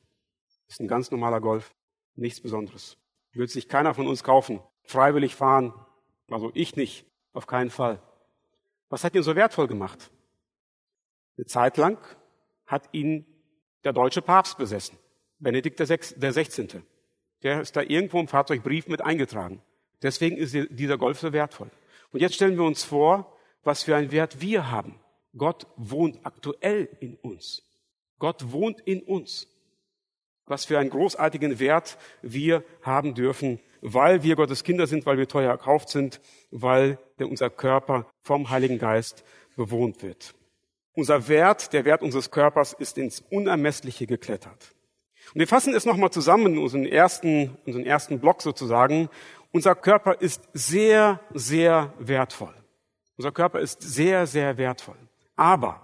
Ist 0.68 0.80
ein 0.80 0.86
ganz 0.86 1.10
normaler 1.10 1.40
Golf. 1.40 1.74
Nichts 2.14 2.42
Besonderes. 2.42 2.98
Wird 3.32 3.48
sich 3.48 3.68
keiner 3.68 3.94
von 3.94 4.06
uns 4.06 4.22
kaufen. 4.22 4.60
Freiwillig 4.82 5.34
fahren. 5.34 5.72
Also 6.28 6.50
ich 6.52 6.76
nicht. 6.76 7.06
Auf 7.32 7.46
keinen 7.46 7.70
Fall. 7.70 8.02
Was 8.90 9.02
hat 9.02 9.14
ihn 9.14 9.22
so 9.22 9.34
wertvoll 9.34 9.66
gemacht? 9.66 10.10
Eine 11.38 11.46
Zeit 11.46 11.78
lang 11.78 11.96
hat 12.66 12.90
ihn 12.92 13.24
der 13.82 13.94
deutsche 13.94 14.20
Papst 14.20 14.58
besessen. 14.58 14.98
Benedikt 15.38 15.80
der 15.80 15.86
16. 15.86 16.82
Der 17.42 17.62
ist 17.62 17.74
da 17.76 17.80
irgendwo 17.80 18.20
im 18.20 18.28
Fahrzeugbrief 18.28 18.88
mit 18.88 19.00
eingetragen. 19.00 19.62
Deswegen 20.02 20.36
ist 20.36 20.54
dieser 20.68 20.98
Golf 20.98 21.18
so 21.18 21.32
wertvoll. 21.32 21.70
Und 22.12 22.20
jetzt 22.20 22.34
stellen 22.34 22.58
wir 22.58 22.64
uns 22.64 22.84
vor, 22.84 23.34
was 23.62 23.84
für 23.84 23.96
einen 23.96 24.12
Wert 24.12 24.42
wir 24.42 24.70
haben. 24.70 25.00
Gott 25.36 25.66
wohnt 25.76 26.20
aktuell 26.24 26.88
in 27.00 27.16
uns. 27.16 27.62
Gott 28.18 28.52
wohnt 28.52 28.80
in 28.80 29.02
uns. 29.02 29.48
Was 30.46 30.64
für 30.64 30.78
einen 30.78 30.90
großartigen 30.90 31.58
Wert 31.58 31.96
wir 32.22 32.64
haben 32.82 33.14
dürfen, 33.14 33.60
weil 33.80 34.22
wir 34.22 34.36
Gottes 34.36 34.62
Kinder 34.62 34.86
sind, 34.86 35.06
weil 35.06 35.18
wir 35.18 35.28
teuer 35.28 35.50
erkauft 35.50 35.88
sind, 35.88 36.20
weil 36.50 36.98
unser 37.18 37.50
Körper 37.50 38.06
vom 38.20 38.50
Heiligen 38.50 38.78
Geist 38.78 39.24
bewohnt 39.56 40.02
wird. 40.02 40.34
Unser 40.94 41.28
Wert, 41.28 41.72
der 41.72 41.84
Wert 41.84 42.02
unseres 42.02 42.30
Körpers 42.30 42.72
ist 42.72 42.98
ins 42.98 43.20
Unermessliche 43.30 44.06
geklettert. 44.06 44.74
Und 45.32 45.40
wir 45.40 45.48
fassen 45.48 45.74
es 45.74 45.86
nochmal 45.86 46.10
zusammen 46.10 46.54
in 46.54 46.58
unseren 46.58 46.86
ersten, 46.86 47.56
unseren 47.66 47.84
ersten 47.84 48.20
Block 48.20 48.42
sozusagen. 48.42 49.08
Unser 49.52 49.74
Körper 49.74 50.20
ist 50.20 50.48
sehr, 50.52 51.20
sehr 51.32 51.92
wertvoll. 51.98 52.54
Unser 53.16 53.32
Körper 53.32 53.60
ist 53.60 53.82
sehr, 53.82 54.26
sehr 54.26 54.56
wertvoll. 54.58 54.98
Aber, 55.36 55.80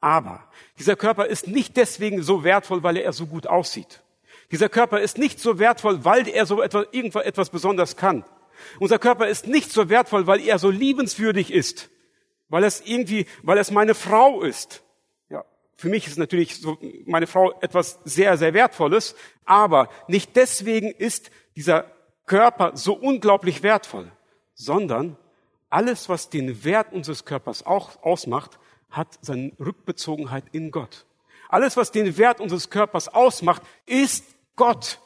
aber, 0.00 0.48
dieser 0.78 0.96
Körper 0.96 1.26
ist 1.26 1.46
nicht 1.46 1.76
deswegen 1.76 2.22
so 2.22 2.44
wertvoll, 2.44 2.82
weil 2.82 2.96
er 2.96 3.12
so 3.12 3.26
gut 3.26 3.46
aussieht. 3.46 4.02
Dieser 4.50 4.68
Körper 4.68 5.00
ist 5.00 5.18
nicht 5.18 5.38
so 5.38 5.58
wertvoll, 5.58 6.04
weil 6.04 6.28
er 6.28 6.46
so 6.46 6.60
etwas, 6.62 6.86
irgendwas 6.90 7.24
etwas 7.24 7.50
besonders 7.50 7.96
kann. 7.96 8.24
Unser 8.78 8.98
Körper 8.98 9.28
ist 9.28 9.46
nicht 9.46 9.70
so 9.70 9.88
wertvoll, 9.88 10.26
weil 10.26 10.40
er 10.40 10.58
so 10.58 10.70
liebenswürdig 10.70 11.52
ist, 11.52 11.88
weil 12.48 12.64
es 12.64 12.80
irgendwie, 12.84 13.26
weil 13.42 13.58
es 13.58 13.70
meine 13.70 13.94
Frau 13.94 14.42
ist. 14.42 14.82
Ja, 15.28 15.44
für 15.76 15.88
mich 15.88 16.06
ist 16.06 16.18
natürlich 16.18 16.60
so 16.60 16.78
meine 17.06 17.26
Frau 17.26 17.52
etwas 17.60 18.00
sehr, 18.04 18.36
sehr 18.36 18.52
Wertvolles, 18.52 19.14
aber 19.44 19.88
nicht 20.08 20.34
deswegen 20.36 20.90
ist 20.90 21.30
dieser 21.56 21.90
Körper 22.26 22.76
so 22.76 22.94
unglaublich 22.94 23.62
wertvoll, 23.62 24.10
sondern 24.54 25.16
alles, 25.68 26.08
was 26.08 26.28
den 26.28 26.64
Wert 26.64 26.92
unseres 26.92 27.24
Körpers 27.24 27.64
auch 27.64 28.02
ausmacht, 28.02 28.58
hat 28.90 29.18
seine 29.22 29.52
Rückbezogenheit 29.58 30.44
in 30.52 30.70
Gott. 30.70 31.06
Alles, 31.48 31.76
was 31.76 31.90
den 31.90 32.16
Wert 32.16 32.40
unseres 32.40 32.70
Körpers 32.70 33.08
ausmacht, 33.08 33.62
ist 33.86 34.24
Gott, 34.56 35.00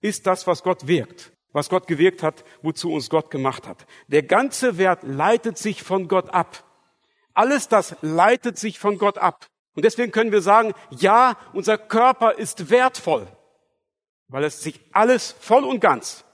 ist 0.00 0.26
das, 0.26 0.46
was 0.46 0.62
Gott 0.62 0.86
wirkt, 0.86 1.32
was 1.52 1.68
Gott 1.68 1.86
gewirkt 1.86 2.22
hat, 2.22 2.44
wozu 2.62 2.92
uns 2.92 3.10
Gott 3.10 3.30
gemacht 3.30 3.66
hat. 3.66 3.86
Der 4.06 4.22
ganze 4.22 4.78
Wert 4.78 5.02
leitet 5.02 5.58
sich 5.58 5.82
von 5.82 6.06
Gott 6.06 6.30
ab. 6.30 6.64
Alles 7.34 7.68
das 7.68 7.96
leitet 8.00 8.58
sich 8.58 8.78
von 8.78 8.98
Gott 8.98 9.18
ab. 9.18 9.46
Und 9.74 9.84
deswegen 9.84 10.12
können 10.12 10.32
wir 10.32 10.42
sagen, 10.42 10.72
ja, 10.90 11.36
unser 11.52 11.78
Körper 11.78 12.32
ist 12.32 12.70
wertvoll, 12.70 13.26
weil 14.28 14.44
es 14.44 14.60
sich 14.60 14.80
alles 14.92 15.32
voll 15.40 15.64
und 15.64 15.80
ganz 15.80 16.24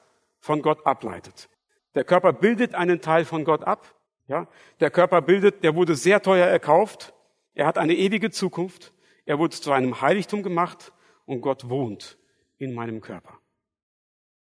von 0.41 0.63
Gott 0.63 0.87
ableitet. 0.87 1.49
Der 1.95 2.05
Körper 2.05 2.33
bildet 2.33 2.75
einen 2.75 3.01
Teil 3.01 3.25
von 3.25 3.45
Gott 3.45 3.65
ab 3.65 3.94
ja, 4.27 4.49
der 4.81 4.91
Körper 4.91 5.21
bildet, 5.21 5.63
der 5.65 5.75
wurde 5.75 5.95
sehr 5.95 6.23
teuer 6.23 6.47
erkauft. 6.47 7.13
Er 7.55 7.67
hat 7.67 7.79
eine 7.79 7.95
ewige 7.95 8.31
Zukunft. 8.31 8.93
Er 9.27 9.39
wurde 9.39 9.57
zu 9.57 9.73
einem 9.73 10.01
Heiligtum 10.01 10.43
gemacht 10.43 10.93
und 11.27 11.41
Gott 11.41 11.69
wohnt 11.69 12.19
in 12.59 12.75
meinem 12.75 13.01
Körper. 13.01 13.39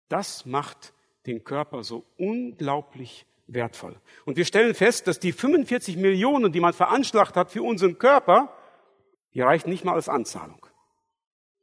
Das 0.10 0.46
macht 0.46 0.94
den 1.26 1.44
Körper 1.44 1.84
so 1.84 2.06
unglaublich 2.18 3.26
wertvoll. 3.48 3.96
Und 4.26 4.38
wir 4.38 4.46
stellen 4.46 4.74
fest, 4.74 5.08
dass 5.08 5.20
die 5.20 5.32
45 5.32 5.98
Millionen, 5.98 6.52
die 6.52 6.60
man 6.60 6.74
veranschlagt 6.74 7.36
hat 7.36 7.52
für 7.52 7.64
unseren 7.64 7.98
Körper, 7.98 8.54
die 9.34 9.42
reichen 9.42 9.70
nicht 9.70 9.86
mal 9.86 9.94
als 9.94 10.10
Anzahlung. 10.10 10.66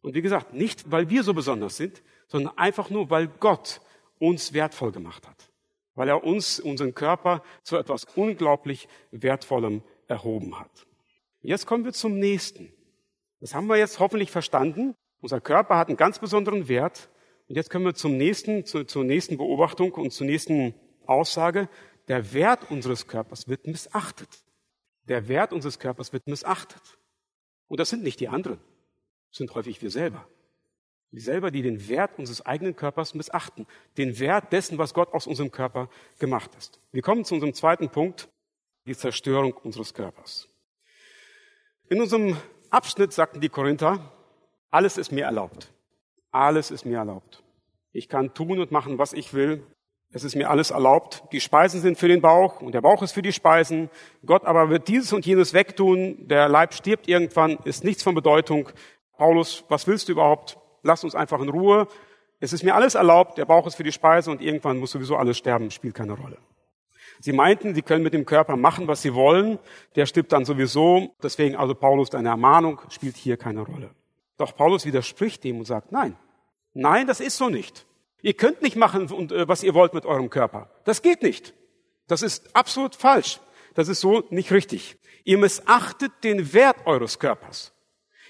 Und 0.03 0.14
wie 0.14 0.22
gesagt, 0.22 0.53
nicht 0.53 0.90
weil 0.90 1.09
wir 1.09 1.22
so 1.22 1.35
besonders 1.35 1.77
sind, 1.77 2.03
sondern 2.27 2.57
einfach 2.59 2.90
nur, 2.90 3.11
weil 3.11 3.29
Gott 3.29 3.81
uns 4.18 4.53
wertvoll 4.53 4.92
gemacht 4.92 5.27
hat 5.27 5.50
weil 5.94 6.09
er 6.09 6.24
uns, 6.24 6.61
unseren 6.61 6.94
Körper, 6.94 7.42
zu 7.62 7.76
etwas 7.76 8.04
unglaublich 8.16 8.88
Wertvollem 9.11 9.83
erhoben 10.07 10.59
hat. 10.59 10.87
Jetzt 11.40 11.66
kommen 11.66 11.85
wir 11.85 11.92
zum 11.92 12.18
nächsten. 12.18 12.72
Das 13.40 13.54
haben 13.54 13.66
wir 13.66 13.76
jetzt 13.76 14.00
hoffentlich 14.00 14.30
verstanden. 14.30 14.94
Unser 15.20 15.40
Körper 15.40 15.76
hat 15.76 15.88
einen 15.88 15.96
ganz 15.96 16.18
besonderen 16.18 16.68
Wert. 16.68 17.11
Und 17.48 17.57
jetzt 17.57 17.70
kommen 17.70 17.85
wir 17.85 17.94
zum 17.94 18.16
nächsten, 18.16 18.64
zu, 18.64 18.85
zur 18.85 19.04
nächsten 19.04 19.37
Beobachtung 19.37 19.92
und 19.92 20.12
zur 20.12 20.26
nächsten 20.26 20.74
Aussage. 21.07 21.68
Der 22.09 22.33
Wert 22.33 22.70
unseres 22.70 23.07
Körpers 23.07 23.48
wird 23.48 23.66
missachtet. 23.66 24.44
Der 25.09 25.28
Wert 25.28 25.52
unseres 25.52 25.78
Körpers 25.78 26.12
wird 26.12 26.26
missachtet. 26.26 26.98
Und 27.68 27.80
das 27.80 27.90
sind 27.90 28.02
nicht 28.02 28.20
die 28.20 28.28
anderen, 28.28 28.59
das 29.30 29.38
sind 29.38 29.54
häufig 29.54 29.83
wir 29.83 29.90
selber. 29.90 30.28
Wir 31.14 31.22
selber, 31.22 31.53
die 31.53 31.62
den 31.62 31.88
Wert 31.88 32.18
unseres 32.18 32.44
eigenen 32.44 32.74
Körpers 32.74 33.14
missachten, 33.14 33.68
den 33.98 34.18
Wert 34.18 34.53
dessen, 34.53 34.79
was 34.79 34.94
Gott 34.94 35.14
aus 35.14 35.29
unserem 35.29 35.53
Körper 35.53 35.88
gemacht 36.18 36.50
hat. 36.57 36.81
Wir 36.90 37.03
kommen 37.03 37.24
zu 37.24 37.35
unserem 37.35 37.55
zweiten 37.55 37.88
Punkt, 37.88 38.29
die 38.85 38.96
Zerstörung 38.96 39.53
unseres 39.53 39.94
Körpers. 39.94 40.48
In 41.88 42.00
unserem 42.00 42.37
Abschnitt 42.68 43.12
sagten 43.12 43.40
die 43.40 43.48
Korinther, 43.48 44.12
alles 44.72 44.98
ist 44.98 45.12
mir 45.12 45.27
erlaubt. 45.27 45.72
Alles 46.33 46.72
ist 46.72 46.85
mir 46.85 46.98
erlaubt. 46.98 47.44
Ich 47.92 48.09
kann 48.09 48.35
tun 48.35 48.59
und 48.59 48.72
machen, 48.72 48.98
was 48.98 49.12
ich 49.12 49.35
will. 49.35 49.64
Es 50.11 50.24
ist 50.24 50.35
mir 50.35 50.50
alles 50.50 50.72
erlaubt. 50.72 51.22
Die 51.31 51.40
Speisen 51.40 51.81
sind 51.81 51.96
für 51.96 52.09
den 52.09 52.22
Bauch 52.22 52.61
und 52.61 52.72
der 52.72 52.81
Bauch 52.81 53.05
ist 53.05 53.12
für 53.12 53.22
die 53.22 53.33
Speisen. 53.33 53.88
Gott 54.27 54.44
aber 54.44 54.68
wird 54.68 54.88
dieses 54.88 55.12
und 55.12 55.24
jenes 55.24 55.55
wegtun. 55.55 56.27
Der 56.27 56.48
Leib 56.48 56.74
stirbt 56.74 57.07
irgendwann, 57.07 57.59
ist 57.62 57.85
nichts 57.85 58.03
von 58.03 58.16
Bedeutung. 58.16 58.70
Paulus, 59.16 59.62
was 59.68 59.87
willst 59.87 60.09
du 60.09 60.12
überhaupt? 60.12 60.59
Lass 60.85 61.03
uns 61.03 61.16
einfach 61.16 61.40
in 61.40 61.49
Ruhe. 61.49 61.88
Es 62.38 62.53
ist 62.53 62.62
mir 62.62 62.75
alles 62.75 62.94
erlaubt. 62.94 63.38
Der 63.38 63.47
Bauch 63.47 63.66
ist 63.66 63.75
für 63.75 63.83
die 63.83 63.90
Speise 63.90 64.31
und 64.31 64.40
irgendwann 64.40 64.79
muss 64.79 64.92
sowieso 64.92 65.16
alles 65.16 65.37
sterben. 65.37 65.70
Spielt 65.70 65.94
keine 65.94 66.12
Rolle. 66.12 66.38
Sie 67.20 67.33
meinten, 67.33 67.75
sie 67.75 67.83
können 67.83 68.05
mit 68.05 68.12
dem 68.12 68.27
Körper 68.27 68.57
machen, 68.57 68.87
was 68.87 69.03
sie 69.03 69.14
wollen. 69.14 69.59
Der 69.97 70.07
stirbt 70.07 70.33
dann 70.33 70.44
sowieso. 70.44 71.14
Deswegen 71.23 71.57
also 71.57 71.75
Paulus, 71.75 72.11
deine 72.11 72.29
Ermahnung 72.29 72.81
spielt 72.90 73.16
hier 73.16 73.37
keine 73.37 73.62
Rolle. 73.62 73.90
Doch 74.37 74.55
Paulus 74.55 74.85
widerspricht 74.85 75.42
dem 75.44 75.59
und 75.59 75.64
sagt, 75.64 75.92
nein, 75.92 76.16
nein, 76.73 77.07
das 77.07 77.20
ist 77.20 77.37
so 77.37 77.49
nicht. 77.49 77.87
Ihr 78.20 78.35
könnt 78.35 78.62
nicht 78.62 78.77
machen, 78.77 79.31
äh, 79.31 79.47
was 79.47 79.62
ihr 79.62 79.75
wollt 79.75 79.94
mit 79.94 80.07
eurem 80.07 80.31
Körper. 80.31 80.70
Das 80.85 81.03
geht 81.03 81.23
nicht. 81.23 81.55
Das 82.09 82.23
ist 82.23 82.55
absolut 82.57 82.94
falsch. 82.94 83.40
Das 83.75 83.88
ist 83.88 84.01
so 84.01 84.25
nicht 84.31 84.51
richtig. 84.51 84.97
Ihr 85.25 85.38
missachtet 85.38 86.12
den 86.23 86.53
Wert 86.53 86.87
eures 86.87 87.18
Körpers. 87.18 87.74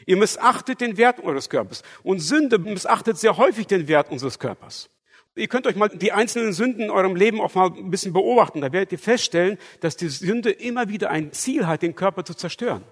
Ihr 0.06 0.16
missachtet 0.16 0.80
den 0.80 0.96
Wert 0.96 1.22
eures 1.22 1.48
Körpers. 1.48 1.82
Und 2.02 2.20
Sünde 2.20 2.58
missachtet 2.58 3.18
sehr 3.18 3.36
häufig 3.36 3.66
den 3.66 3.88
Wert 3.88 4.10
unseres 4.10 4.38
Körpers. 4.38 4.90
Ihr 5.36 5.48
könnt 5.48 5.66
euch 5.66 5.74
mal 5.74 5.88
die 5.88 6.12
einzelnen 6.12 6.52
Sünden 6.52 6.84
in 6.84 6.90
eurem 6.90 7.16
Leben 7.16 7.40
auch 7.40 7.54
mal 7.54 7.70
ein 7.70 7.90
bisschen 7.90 8.12
beobachten. 8.12 8.60
Da 8.60 8.72
werdet 8.72 8.92
ihr 8.92 8.98
feststellen, 8.98 9.58
dass 9.80 9.96
die 9.96 10.08
Sünde 10.08 10.50
immer 10.50 10.88
wieder 10.88 11.10
ein 11.10 11.32
Ziel 11.32 11.66
hat, 11.66 11.82
den 11.82 11.96
Körper 11.96 12.24
zu 12.24 12.34
zerstören. 12.34 12.84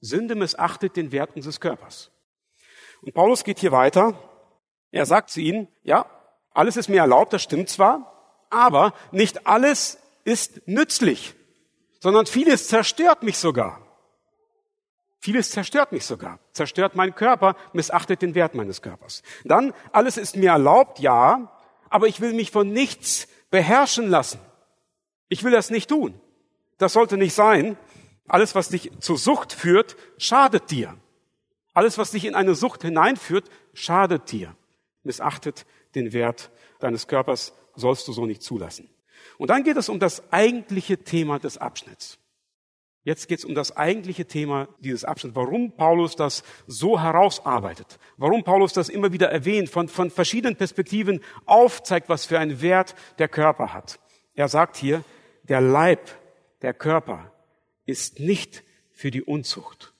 Sünde 0.00 0.34
missachtet 0.34 0.96
den 0.96 1.12
Wert 1.12 1.34
unseres 1.34 1.60
Körpers. 1.60 2.10
Und 3.00 3.14
Paulus 3.14 3.42
geht 3.42 3.58
hier 3.58 3.72
weiter. 3.72 4.18
Er 4.90 5.06
sagt 5.06 5.30
zu 5.30 5.40
ihnen, 5.40 5.68
ja, 5.82 6.06
alles 6.50 6.76
ist 6.76 6.88
mir 6.88 7.00
erlaubt, 7.00 7.32
das 7.32 7.42
stimmt 7.42 7.68
zwar, 7.68 8.46
aber 8.50 8.92
nicht 9.12 9.46
alles 9.46 9.98
ist 10.24 10.66
nützlich, 10.66 11.34
sondern 12.00 12.26
vieles 12.26 12.68
zerstört 12.68 13.22
mich 13.22 13.38
sogar. 13.38 13.87
Vieles 15.20 15.50
zerstört 15.50 15.90
mich 15.90 16.06
sogar, 16.06 16.38
zerstört 16.52 16.94
meinen 16.94 17.14
Körper, 17.14 17.56
missachtet 17.72 18.22
den 18.22 18.34
Wert 18.34 18.54
meines 18.54 18.82
Körpers. 18.82 19.22
Dann, 19.44 19.74
alles 19.92 20.16
ist 20.16 20.36
mir 20.36 20.50
erlaubt, 20.50 21.00
ja, 21.00 21.52
aber 21.90 22.06
ich 22.06 22.20
will 22.20 22.34
mich 22.34 22.50
von 22.52 22.72
nichts 22.72 23.26
beherrschen 23.50 24.08
lassen. 24.08 24.38
Ich 25.28 25.42
will 25.42 25.52
das 25.52 25.70
nicht 25.70 25.88
tun. 25.88 26.20
Das 26.78 26.92
sollte 26.92 27.16
nicht 27.16 27.34
sein. 27.34 27.76
Alles, 28.28 28.54
was 28.54 28.68
dich 28.68 28.92
zur 29.00 29.18
Sucht 29.18 29.52
führt, 29.52 29.96
schadet 30.18 30.70
dir. 30.70 30.96
Alles, 31.74 31.98
was 31.98 32.12
dich 32.12 32.24
in 32.24 32.34
eine 32.34 32.54
Sucht 32.54 32.82
hineinführt, 32.82 33.50
schadet 33.74 34.30
dir. 34.30 34.54
Missachtet 35.02 35.66
den 35.94 36.12
Wert 36.12 36.50
deines 36.78 37.08
Körpers, 37.08 37.54
sollst 37.74 38.06
du 38.06 38.12
so 38.12 38.26
nicht 38.26 38.42
zulassen. 38.42 38.88
Und 39.36 39.50
dann 39.50 39.64
geht 39.64 39.76
es 39.76 39.88
um 39.88 39.98
das 39.98 40.32
eigentliche 40.32 40.98
Thema 40.98 41.38
des 41.38 41.58
Abschnitts. 41.58 42.18
Jetzt 43.08 43.26
geht 43.26 43.38
es 43.38 43.46
um 43.46 43.54
das 43.54 43.74
eigentliche 43.74 44.26
Thema 44.26 44.68
dieses 44.80 45.06
Abschnitts, 45.06 45.34
warum 45.34 45.72
Paulus 45.72 46.14
das 46.14 46.42
so 46.66 47.00
herausarbeitet, 47.00 47.98
warum 48.18 48.44
Paulus 48.44 48.74
das 48.74 48.90
immer 48.90 49.14
wieder 49.14 49.30
erwähnt, 49.30 49.70
von, 49.70 49.88
von 49.88 50.10
verschiedenen 50.10 50.56
Perspektiven 50.56 51.22
aufzeigt, 51.46 52.10
was 52.10 52.26
für 52.26 52.38
einen 52.38 52.60
Wert 52.60 52.94
der 53.18 53.28
Körper 53.28 53.72
hat. 53.72 53.98
Er 54.34 54.48
sagt 54.48 54.76
hier, 54.76 55.04
der 55.44 55.62
Leib, 55.62 56.06
der 56.60 56.74
Körper 56.74 57.32
ist 57.86 58.20
nicht 58.20 58.62
für 58.92 59.10
die 59.10 59.22
Unzucht. 59.22 59.94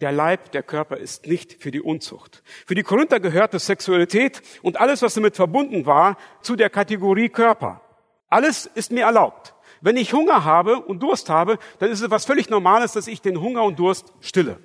Der 0.00 0.10
Leib, 0.10 0.52
der 0.52 0.62
Körper 0.62 0.96
ist 0.96 1.26
nicht 1.26 1.62
für 1.62 1.70
die 1.70 1.82
Unzucht. 1.82 2.42
Für 2.66 2.74
die 2.74 2.82
Korinther 2.82 3.20
gehörte 3.20 3.58
Sexualität 3.58 4.40
und 4.62 4.80
alles, 4.80 5.02
was 5.02 5.12
damit 5.12 5.36
verbunden 5.36 5.84
war, 5.84 6.16
zu 6.40 6.56
der 6.56 6.70
Kategorie 6.70 7.28
Körper. 7.28 7.82
Alles 8.28 8.64
ist 8.64 8.90
mir 8.90 9.04
erlaubt. 9.04 9.52
Wenn 9.80 9.96
ich 9.96 10.12
Hunger 10.12 10.44
habe 10.44 10.80
und 10.80 11.02
Durst 11.02 11.28
habe, 11.28 11.58
dann 11.78 11.90
ist 11.90 12.00
es 12.00 12.10
was 12.10 12.24
völlig 12.24 12.50
Normales, 12.50 12.92
dass 12.92 13.06
ich 13.06 13.20
den 13.20 13.40
Hunger 13.40 13.64
und 13.64 13.78
Durst 13.78 14.12
stille. 14.20 14.58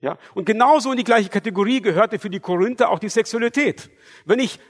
Ja? 0.00 0.18
Und 0.34 0.44
genauso 0.44 0.90
in 0.90 0.96
die 0.96 1.04
gleiche 1.04 1.28
Kategorie 1.28 1.80
gehörte 1.80 2.18
für 2.18 2.30
die 2.30 2.40
Korinther 2.40 2.90
auch 2.90 2.98
die 2.98 3.08
Sexualität. 3.08 3.90
Wenn 4.24 4.38
ich 4.38 4.60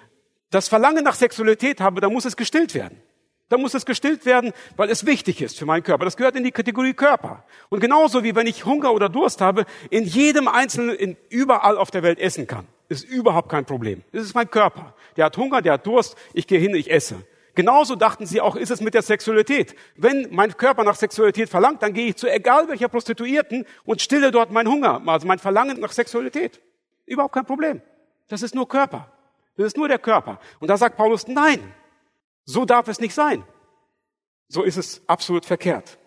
das 0.51 0.69
Verlangen 0.69 1.05
nach 1.05 1.15
Sexualität 1.15 1.81
habe, 1.81 2.01
dann 2.01 2.13
muss 2.13 2.25
es 2.25 2.37
gestillt 2.37 2.75
werden. 2.75 3.03
Da 3.51 3.57
muss 3.57 3.73
es 3.73 3.87
gestillt 3.87 4.27
werden, 4.27 4.53
weil 4.77 4.91
es 4.91 5.07
wichtig 5.07 5.41
ist 5.41 5.59
für 5.59 5.65
meinen 5.65 5.83
Körper. 5.83 6.05
Das 6.05 6.19
gehört 6.19 6.37
in 6.37 6.45
die 6.45 6.53
Kategorie 6.53 6.93
Körper. 6.93 7.45
Und 7.71 7.81
genauso 7.81 8.23
wie 8.23 8.35
wenn 8.35 8.47
ich 8.47 8.67
Hunger 8.67 8.93
oder 8.93 9.09
Durst 9.09 9.41
habe, 9.41 9.65
in 9.89 10.05
jedem 10.05 10.49
Einzelnen, 10.49 10.95
in 10.95 11.17
überall 11.31 11.79
auf 11.79 11.91
der 11.91 12.03
Welt 12.03 12.19
essen 12.19 12.47
kann. 12.47 12.67
Ist 12.91 13.05
überhaupt 13.05 13.49
kein 13.51 13.65
Problem. 13.65 14.03
Das 14.13 14.23
ist 14.23 14.35
mein 14.35 14.51
Körper. 14.51 14.95
Der 15.17 15.27
hat 15.27 15.37
Hunger, 15.37 15.63
der 15.63 15.75
hat 15.75 15.87
Durst, 15.87 16.17
ich 16.35 16.47
gehe 16.47 16.59
hin, 16.59 16.75
ich 16.75 16.91
esse. 16.91 17.17
Genauso 17.59 17.97
dachten 17.97 18.25
sie 18.25 18.41
auch, 18.41 18.55
ist 18.55 18.71
es 18.71 18.81
mit 18.81 18.95
der 18.95 19.03
Sexualität. 19.03 19.75
Wenn 19.97 20.29
mein 20.31 20.57
Körper 20.57 20.85
nach 20.85 20.95
Sexualität 20.95 21.49
verlangt, 21.49 21.83
dann 21.83 21.93
gehe 21.93 22.07
ich 22.11 22.17
zu 22.17 22.33
egal 22.33 22.69
welcher 22.69 22.87
Prostituierten 22.87 23.67
und 23.85 24.01
stille 24.01 24.31
dort 24.31 24.53
meinen 24.53 24.69
Hunger, 24.69 25.03
also 25.05 25.27
mein 25.27 25.41
Verlangen 25.41 25.81
nach 25.81 25.91
Sexualität. 25.91 26.61
Überhaupt 27.05 27.35
kein 27.35 27.45
Problem. 27.45 27.83
Das 28.29 28.43
ist 28.43 28.55
nur 28.55 28.69
Körper. 28.69 29.11
Das 29.57 29.67
ist 29.67 29.77
nur 29.77 29.89
der 29.89 29.99
Körper. 29.99 30.39
Und 30.61 30.69
da 30.69 30.77
sagt 30.77 30.97
Paulus, 30.97 31.27
nein, 31.27 31.75
so 32.45 32.65
darf 32.65 32.87
es 32.87 33.01
nicht 33.01 33.13
sein. 33.13 33.43
So 34.47 34.63
ist 34.63 34.77
es 34.77 35.03
absolut 35.09 35.45
verkehrt. 35.45 35.99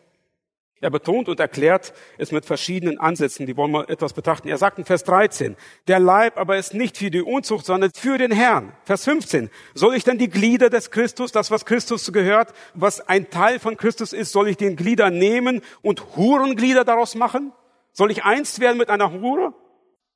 Er 0.82 0.89
betont 0.89 1.30
und 1.30 1.39
erklärt 1.39 1.94
es 2.17 2.32
mit 2.32 2.44
verschiedenen 2.44 3.00
Ansätzen, 3.00 3.46
die 3.46 3.56
wollen 3.56 3.72
wir 3.72 3.88
etwas 3.88 4.13
betrachten. 4.13 4.48
Er 4.48 4.58
sagt 4.58 4.80
in 4.80 4.86
Vers 4.86 5.04
13, 5.04 5.56
der 5.88 6.00
Leib 6.00 6.38
aber 6.38 6.58
ist 6.58 6.74
nicht 6.74 6.98
für 6.98 7.12
die 7.12 7.22
Unzucht, 7.22 7.67
sondern 7.67 7.91
für 7.96 8.17
den 8.17 8.32
Herrn. 8.32 8.74
Vers 8.84 9.04
15, 9.06 9.52
soll 9.76 9.96
ich 9.96 10.04
denn 10.04 10.17
die 10.17 10.30
Glieder 10.30 10.72
des 10.72 10.89
Christus, 10.89 11.32
das 11.32 11.52
was 11.52 11.65
Christus 11.65 12.12
gehört, 12.12 12.54
was 12.74 13.00
ein 13.00 13.30
Teil 13.30 13.60
von 13.60 13.78
Christus 13.78 14.12
ist, 14.12 14.32
soll 14.32 14.48
ich 14.48 14.58
den 14.58 14.76
Glieder 14.76 15.12
nehmen 15.12 15.62
und 15.84 16.15
Hurenglieder 16.15 16.84
daraus 16.84 17.13
machen? 17.13 17.54
Soll 17.94 18.10
ich 18.10 18.24
einst 18.24 18.60
werden 18.60 18.80
mit 18.80 18.89
einer 18.89 19.12
Hure? 19.12 19.54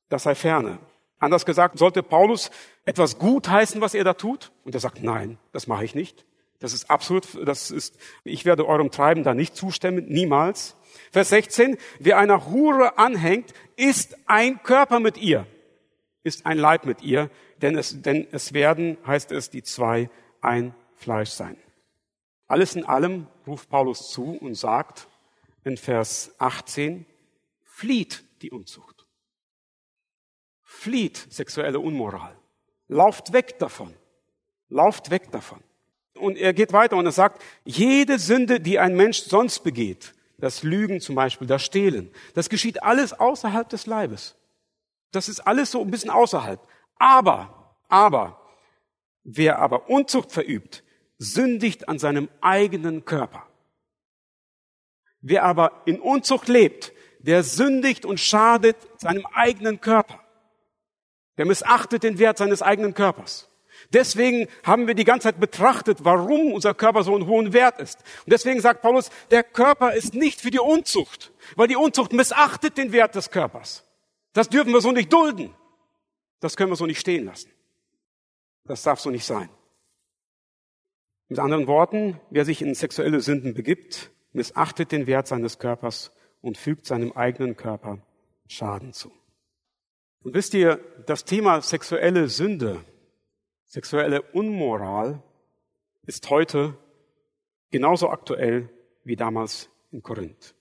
Das 0.10 0.23
sei 0.23 0.34
ferne. 0.34 0.80
Anders 1.19 1.45
gesagt, 1.45 1.78
sollte 1.78 2.01
Paulus 2.01 2.49
etwas 2.86 3.19
gut 3.19 3.47
heißen, 3.49 3.82
was 3.82 3.93
er 3.93 4.04
da 4.04 4.13
tut? 4.13 4.51
Und 4.63 4.73
er 4.73 4.82
sagt, 4.82 5.04
nein, 5.04 5.38
das 5.51 5.67
mache 5.67 5.86
ich 5.86 5.93
nicht. 5.93 6.25
Das 6.65 6.73
ist 6.73 6.89
absolut, 6.89 7.28
das 7.47 7.69
ist, 7.69 7.95
ich 8.23 8.43
werde 8.43 8.67
eurem 8.67 8.89
Treiben 8.89 9.23
da 9.23 9.36
nicht 9.36 9.56
zustimmen, 9.56 10.06
niemals. 10.08 10.75
Vers 11.12 11.30
16, 11.30 11.78
wer 11.99 12.17
einer 12.17 12.47
Hure 12.47 12.97
anhängt, 12.97 13.54
ist 13.75 14.17
ein 14.25 14.63
Körper 14.63 14.99
mit 14.99 15.17
ihr, 15.17 15.45
ist 16.23 16.47
ein 16.47 16.58
Leib 16.58 16.86
mit 16.86 17.04
ihr, 17.04 17.30
denn 17.62 17.78
es, 17.78 18.01
denn 18.01 18.28
es 18.32 18.54
werden, 18.54 18.97
heißt 19.06 19.32
es, 19.32 19.51
die 19.51 19.62
zwei 19.62 20.10
ein 20.41 20.73
Fleisch 20.95 21.30
sein. 21.30 21.58
Alles 22.47 22.75
in 22.75 22.86
allem 22.86 23.28
ruft 23.45 23.69
Paulus 23.69 24.10
zu 24.10 24.32
und 24.32 24.56
sagt 24.56 25.08
in 25.63 25.78
Vers 25.78 26.34
18, 26.39 27.06
flieht 27.63 28.23
die 28.41 28.49
Unzucht 28.49 28.95
flieht 30.86 31.17
sexuelle 31.32 31.80
Unmoral. 31.80 32.38
Lauft 32.88 33.34
weg 33.34 33.58
davon. 33.58 33.91
Lauft 34.69 35.10
weg 35.10 35.32
davon. 35.32 35.63
Und 36.25 36.39
er 36.39 36.53
geht 36.53 36.73
weiter 36.73 36.97
und 36.97 37.05
er 37.05 37.11
sagt, 37.11 37.43
jede 37.65 38.17
Sünde, 38.17 38.59
die 38.59 38.79
ein 38.79 38.95
Mensch 38.95 39.19
sonst 39.19 39.59
begeht, 39.59 40.15
das 40.39 40.63
Lügen 40.63 40.99
zum 40.99 41.13
Beispiel, 41.13 41.45
das 41.45 41.63
Stehlen, 41.63 42.11
das 42.33 42.49
geschieht 42.49 42.81
alles 42.81 43.13
außerhalb 43.13 43.69
des 43.69 43.85
Leibes. 43.85 44.35
Das 45.11 45.29
ist 45.29 45.41
alles 45.41 45.69
so 45.69 45.81
ein 45.81 45.91
bisschen 45.91 46.09
außerhalb. 46.09 46.59
Aber, 46.97 47.75
aber, 47.89 48.41
wer 49.23 49.59
aber 49.59 49.88
Unzucht 49.88 50.31
verübt, 50.31 50.83
sündigt 51.19 51.88
an 51.88 51.99
seinem 51.99 52.27
eigenen 52.41 53.05
Körper. 53.05 53.45
Wer 55.21 55.43
aber 55.43 55.83
in 55.85 55.99
Unzucht 55.99 56.47
lebt, 56.47 56.91
der 57.19 57.43
sündigt 57.43 58.03
und 58.03 58.19
schadet 58.19 58.77
seinem 58.97 59.27
eigenen 59.27 59.79
Körper. 59.79 60.19
Der 61.38 61.45
missachtet 61.45 62.01
den 62.01 62.17
Wert 62.17 62.39
seines 62.39 62.63
eigenen 62.63 62.95
Körpers. 62.95 63.47
Deswegen 63.93 64.47
haben 64.63 64.87
wir 64.87 64.95
die 64.95 65.03
ganze 65.03 65.25
Zeit 65.25 65.39
betrachtet, 65.39 65.99
warum 66.03 66.53
unser 66.53 66.73
Körper 66.73 67.03
so 67.03 67.15
einen 67.15 67.27
hohen 67.27 67.53
Wert 67.53 67.79
ist. 67.79 67.99
Und 68.25 68.33
deswegen 68.33 68.61
sagt 68.61 68.81
Paulus, 68.81 69.09
der 69.31 69.43
Körper 69.43 69.93
ist 69.93 70.13
nicht 70.13 70.41
für 70.41 70.51
die 70.51 70.59
Unzucht, 70.59 71.31
weil 71.55 71.67
die 71.67 71.75
Unzucht 71.75 72.13
missachtet 72.13 72.77
den 72.77 72.91
Wert 72.91 73.15
des 73.15 73.31
Körpers. 73.31 73.83
Das 74.33 74.49
dürfen 74.49 74.73
wir 74.73 74.81
so 74.81 74.91
nicht 74.91 75.11
dulden. 75.11 75.53
Das 76.39 76.57
können 76.57 76.71
wir 76.71 76.75
so 76.75 76.85
nicht 76.85 76.99
stehen 76.99 77.25
lassen. 77.25 77.49
Das 78.65 78.83
darf 78.83 78.99
so 78.99 79.09
nicht 79.09 79.25
sein. 79.25 79.49
Mit 81.27 81.39
anderen 81.39 81.67
Worten, 81.67 82.19
wer 82.29 82.45
sich 82.45 82.61
in 82.61 82.75
sexuelle 82.75 83.19
Sünden 83.19 83.53
begibt, 83.53 84.11
missachtet 84.33 84.91
den 84.91 85.07
Wert 85.07 85.27
seines 85.27 85.57
Körpers 85.57 86.11
und 86.41 86.57
fügt 86.57 86.85
seinem 86.85 87.13
eigenen 87.13 87.55
Körper 87.55 87.99
Schaden 88.47 88.93
zu. 88.93 89.11
Und 90.23 90.33
wisst 90.33 90.53
ihr, 90.53 90.79
das 91.05 91.25
Thema 91.25 91.61
sexuelle 91.61 92.29
Sünde, 92.29 92.83
sexuelle 93.75 94.21
Unmoral 94.31 95.21
ist 96.05 96.29
heute 96.29 96.77
genauso 97.71 98.09
aktuell 98.09 98.69
wie 99.03 99.17
damals 99.17 99.69
in 99.91 100.01
Korinth. 100.01 100.55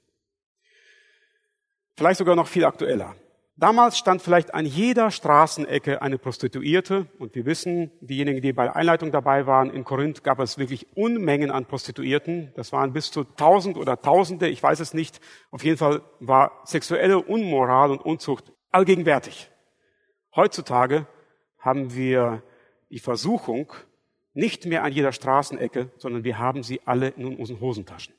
Vielleicht 1.97 2.19
sogar 2.19 2.35
noch 2.35 2.49
viel 2.49 2.65
aktueller. 2.65 3.15
Damals 3.55 3.99
stand 3.99 4.21
vielleicht 4.21 4.53
an 4.53 4.67
jeder 4.67 5.13
Straßenecke 5.13 6.03
eine 6.03 6.19
Prostituierte 6.19 7.07
und 7.21 7.37
wir 7.37 7.47
wissen, 7.47 7.93
diejenigen, 8.01 8.43
die 8.43 8.53
bei 8.53 8.65
der 8.65 8.75
Einleitung 8.75 9.13
dabei 9.13 9.47
waren, 9.47 9.71
in 9.71 9.85
Korinth 9.85 10.25
gab 10.25 10.41
es 10.41 10.59
wirklich 10.59 10.97
Unmengen 10.97 11.53
an 11.53 11.67
Prostituierten. 11.67 12.53
Das 12.57 12.73
waren 12.73 12.93
bis 12.93 13.13
zu 13.13 13.23
tausend 13.23 13.77
oder 13.77 14.01
tausende, 14.01 14.49
ich 14.49 14.61
weiß 14.61 14.81
es 14.81 14.93
nicht. 14.93 15.21
Auf 15.53 15.63
jeden 15.63 15.77
Fall 15.77 16.03
war 16.19 16.63
sexuelle 16.65 17.21
Unmoral 17.21 17.93
und 17.93 18.05
Unzucht 18.05 18.53
allgegenwärtig. 18.73 19.53
Heutzutage 20.35 21.07
haben 21.61 21.95
wir 21.95 22.43
die 22.95 23.01
Versuchung 23.01 23.73
nicht 24.35 24.67
mehr 24.67 24.85
an 24.85 24.93
jeder 24.93 25.11
Straßenecke, 25.11 25.91
sondern 25.97 26.23
wir 26.23 26.39
haben 26.39 26.63
sie 26.63 26.81
alle 26.85 27.09
in 27.09 27.37
unseren 27.37 27.61
Hosentaschen. 27.61 28.15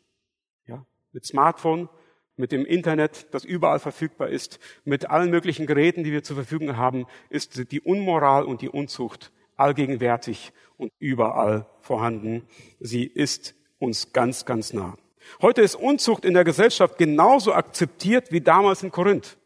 Ja? 0.68 0.86
Mit 1.14 1.26
Smartphone, 1.26 1.88
mit 2.36 2.52
dem 2.52 2.66
Internet, 2.66 3.34
das 3.34 3.46
überall 3.46 3.80
verfügbar 3.80 4.28
ist, 4.28 4.60
mit 4.84 5.10
allen 5.10 5.32
möglichen 5.32 5.66
Geräten, 5.66 6.04
die 6.04 6.12
wir 6.12 6.24
zur 6.24 6.36
Verfügung 6.36 6.76
haben, 6.76 7.06
ist 7.30 7.72
die 7.72 7.80
Unmoral 7.80 8.44
und 8.44 8.62
die 8.62 8.68
Unzucht 8.68 9.32
allgegenwärtig 9.56 10.52
und 10.76 10.92
überall 11.00 11.68
vorhanden. 11.80 12.46
Sie 12.82 13.06
ist 13.06 13.56
uns 13.80 14.12
ganz, 14.12 14.44
ganz 14.44 14.74
nah. 14.74 14.98
Heute 15.42 15.62
ist 15.62 15.76
Unzucht 15.76 16.26
in 16.26 16.34
der 16.34 16.44
Gesellschaft 16.44 16.98
genauso 16.98 17.54
akzeptiert 17.54 18.34
wie 18.34 18.42
damals 18.42 18.84
in 18.84 18.92
Korinth. 18.92 19.38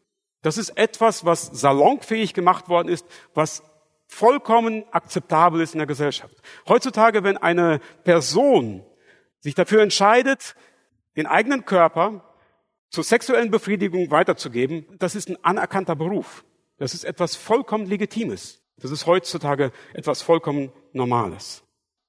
Das 0.42 0.58
ist 0.58 0.70
etwas, 0.70 1.24
was 1.24 1.46
salonfähig 1.52 2.34
gemacht 2.34 2.68
worden 2.68 2.88
ist, 2.88 3.06
was 3.32 3.62
vollkommen 4.10 4.84
akzeptabel 4.90 5.60
ist 5.60 5.74
in 5.74 5.78
der 5.78 5.86
Gesellschaft. 5.86 6.36
Heutzutage, 6.68 7.22
wenn 7.22 7.36
eine 7.36 7.80
Person 8.04 8.84
sich 9.38 9.54
dafür 9.54 9.82
entscheidet, 9.82 10.56
den 11.16 11.26
eigenen 11.26 11.64
Körper 11.64 12.24
zur 12.90 13.04
sexuellen 13.04 13.50
Befriedigung 13.50 14.10
weiterzugeben, 14.10 14.84
das 14.98 15.14
ist 15.14 15.28
ein 15.28 15.42
anerkannter 15.44 15.94
Beruf. 15.94 16.44
Das 16.76 16.92
ist 16.92 17.04
etwas 17.04 17.36
vollkommen 17.36 17.86
Legitimes. 17.86 18.60
Das 18.78 18.90
ist 18.90 19.06
heutzutage 19.06 19.70
etwas 19.94 20.22
vollkommen 20.22 20.72
Normales. 20.92 21.62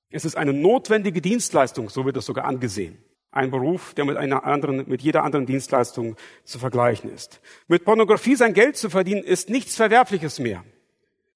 Es 0.10 0.26
ist 0.26 0.36
eine 0.36 0.54
notwendige 0.54 1.22
Dienstleistung, 1.22 1.90
so 1.90 2.06
wird 2.06 2.18
es 2.18 2.26
sogar 2.26 2.46
angesehen. 2.46 3.04
Ein 3.32 3.52
Beruf, 3.52 3.94
der 3.94 4.06
mit 4.06 4.18
einer 4.18 4.44
anderen, 4.44 4.90
mit 4.90 5.02
jeder 5.02 5.24
anderen 5.24 5.46
Dienstleistung 5.46 6.18
zu 6.44 6.60
vergleichen 6.60 7.14
ist. 7.14 7.42
Mit 7.68 7.86
Pornografie 7.86 8.36
sein 8.36 8.54
Geld 8.54 8.76
zu 8.76 8.90
verdienen, 8.90 9.24
ist 9.24 9.50
nichts 9.50 9.76
Verwerfliches 9.76 10.40
mehr. 10.40 10.66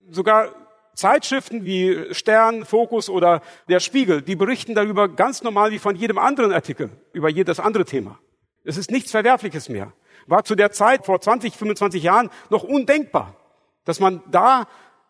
Sogar 0.09 0.53
Zeitschriften 0.95 1.65
wie 1.65 2.13
Stern, 2.13 2.65
Fokus 2.65 3.09
oder 3.09 3.41
der 3.67 3.79
Spiegel, 3.79 4.21
die 4.21 4.35
berichten 4.35 4.75
darüber 4.75 5.09
ganz 5.09 5.43
normal 5.43 5.71
wie 5.71 5.79
von 5.79 5.95
jedem 5.95 6.17
anderen 6.17 6.53
Artikel, 6.53 6.89
über 7.13 7.29
jedes 7.29 7.59
andere 7.59 7.85
Thema. 7.85 8.19
Es 8.63 8.77
ist 8.77 8.91
nichts 8.91 9.11
Verwerfliches 9.11 9.69
mehr. 9.69 9.93
War 10.27 10.43
zu 10.43 10.55
der 10.55 10.71
Zeit 10.71 11.05
vor 11.05 11.21
20, 11.21 11.55
25 11.55 12.01
Jahren 12.01 12.29
noch 12.49 12.63
undenkbar, 12.63 13.35
dass 13.83 13.99
man 13.99 14.23
da 14.31 14.67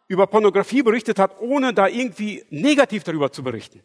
über 0.08 0.28
Pornografie 0.28 0.84
berichtet 0.84 1.20
hat, 1.20 1.40
ohne 1.40 1.74
da 1.74 1.88
irgendwie 1.88 2.46
negativ 2.50 3.04
darüber 3.04 3.32
zu 3.32 3.44
berichten. 3.44 3.82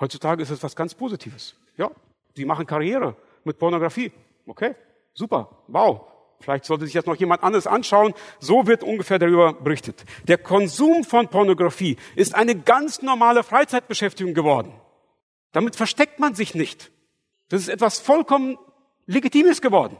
Heutzutage 0.00 0.42
ist 0.42 0.50
es 0.50 0.62
was 0.62 0.74
ganz 0.74 0.94
Positives. 0.94 1.54
Ja, 1.76 1.90
sie 2.34 2.44
machen 2.44 2.66
Karriere 2.66 3.16
mit 3.44 3.58
Pornografie. 3.58 4.12
Okay, 4.46 4.74
super, 5.14 5.48
wow. 5.68 6.11
Vielleicht 6.42 6.64
sollte 6.64 6.84
sich 6.84 6.94
jetzt 6.94 7.06
noch 7.06 7.16
jemand 7.16 7.42
anderes 7.42 7.66
anschauen. 7.66 8.14
So 8.40 8.66
wird 8.66 8.82
ungefähr 8.82 9.18
darüber 9.18 9.52
berichtet. 9.54 10.04
Der 10.26 10.38
Konsum 10.38 11.04
von 11.04 11.28
Pornografie 11.28 11.96
ist 12.16 12.34
eine 12.34 12.56
ganz 12.56 13.00
normale 13.02 13.44
Freizeitbeschäftigung 13.44 14.34
geworden. 14.34 14.72
Damit 15.52 15.76
versteckt 15.76 16.18
man 16.18 16.34
sich 16.34 16.54
nicht. 16.54 16.90
Das 17.48 17.60
ist 17.60 17.68
etwas 17.68 18.00
vollkommen 18.00 18.58
Legitimes 19.06 19.60
geworden. 19.60 19.96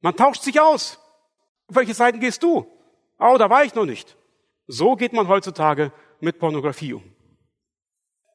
Man 0.00 0.16
tauscht 0.16 0.42
sich 0.42 0.60
aus. 0.60 0.98
Auf 1.68 1.76
welche 1.76 1.94
Seiten 1.94 2.20
gehst 2.20 2.42
du? 2.42 2.66
Oh, 3.18 3.36
da 3.38 3.50
war 3.50 3.64
ich 3.64 3.74
noch 3.74 3.84
nicht. 3.84 4.16
So 4.66 4.96
geht 4.96 5.12
man 5.12 5.28
heutzutage 5.28 5.92
mit 6.20 6.38
Pornografie 6.38 6.94
um. 6.94 7.02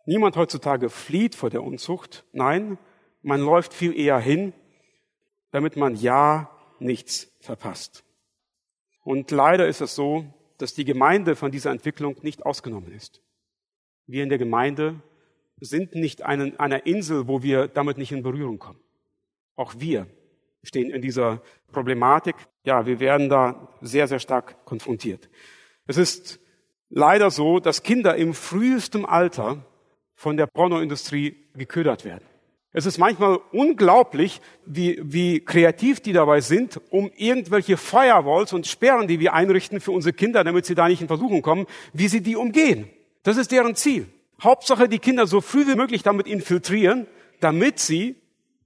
Niemand 0.05 0.35
heutzutage 0.35 0.89
flieht 0.89 1.33
vor 1.33 1.49
der 1.49 1.63
Unzucht. 1.63 2.25
Nein, 2.31 2.77
man 3.23 3.41
läuft 3.41 3.73
viel 3.73 3.97
eher 3.97 4.19
hin, 4.19 4.53
damit 5.51 5.75
man 5.77 5.95
ja 5.95 6.54
nichts 6.86 7.32
verpasst. 7.41 8.04
Und 9.04 9.32
leider 9.32 9.67
ist 9.67 9.82
es 9.82 9.95
so, 9.95 10.26
dass 10.58 10.74
die 10.74 10.86
Gemeinde 10.86 11.36
von 11.36 11.52
dieser 11.52 11.71
Entwicklung 11.71 12.15
nicht 12.21 12.45
ausgenommen 12.45 12.91
ist. 12.91 13.21
Wir 14.08 14.24
in 14.24 14.30
der 14.30 14.38
Gemeinde 14.38 15.02
sind 15.60 15.95
nicht 15.95 16.21
einen, 16.24 16.60
einer 16.60 16.86
Insel, 16.86 17.28
wo 17.28 17.43
wir 17.43 17.67
damit 17.67 17.98
nicht 17.98 18.12
in 18.12 18.24
Berührung 18.24 18.60
kommen. 18.60 18.80
Auch 19.56 19.76
wir 19.78 20.08
stehen 20.63 20.89
in 20.89 21.02
dieser 21.02 21.41
Problematik. 21.71 22.36
Ja, 22.63 22.86
wir 22.86 23.00
werden 23.00 23.30
da 23.30 23.69
sehr, 23.82 24.08
sehr 24.08 24.19
stark 24.19 24.65
konfrontiert. 24.65 25.30
Es 25.88 25.98
ist 25.98 26.39
leider 26.89 27.32
so, 27.32 27.60
dass 27.60 27.84
Kinder 27.84 28.15
im 28.15 28.34
frühesten 28.34 29.06
Alter 29.06 29.65
von 30.13 30.38
der 30.38 30.48
Pornoindustrie 30.48 31.36
geködert 31.54 32.06
werden. 32.06 32.26
Es 32.75 32.85
ist 32.85 32.97
manchmal 32.97 33.39
unglaublich, 33.51 34.41
wie, 34.65 34.99
wie 35.01 35.39
kreativ 35.39 36.01
die 36.01 36.13
dabei 36.13 36.41
sind, 36.41 36.81
um 36.89 37.09
irgendwelche 37.15 37.77
Firewalls 37.77 38.51
und 38.51 38.67
Sperren, 38.67 39.07
die 39.07 39.19
wir 39.19 39.33
einrichten 39.33 39.79
für 39.79 39.91
unsere 39.91 40.13
Kinder, 40.13 40.43
damit 40.43 40.65
sie 40.65 40.75
da 40.75 40.88
nicht 40.88 41.01
in 41.01 41.07
Versuchung 41.07 41.41
kommen, 41.41 41.67
wie 41.93 42.09
sie 42.09 42.21
die 42.21 42.35
umgehen. 42.35 42.89
Das 43.23 43.38
ist 43.38 43.51
deren 43.51 43.75
Ziel. 43.75 44.07
Hauptsache, 44.43 44.89
die 44.89 44.99
Kinder 44.99 45.25
so 45.25 45.39
früh 45.39 45.65
wie 45.67 45.75
möglich 45.75 46.03
damit 46.03 46.27
infiltrieren, 46.27 47.07
damit 47.39 47.79
sie 47.79 48.17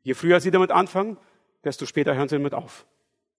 Je 0.04 0.16
früher 0.16 0.40
sie 0.40 0.52
damit 0.52 0.72
anfangen, 0.72 1.18
desto 1.64 1.86
später 1.86 2.16
hören 2.16 2.30
sie 2.30 2.36
damit 2.36 2.54
auf. 2.54 2.88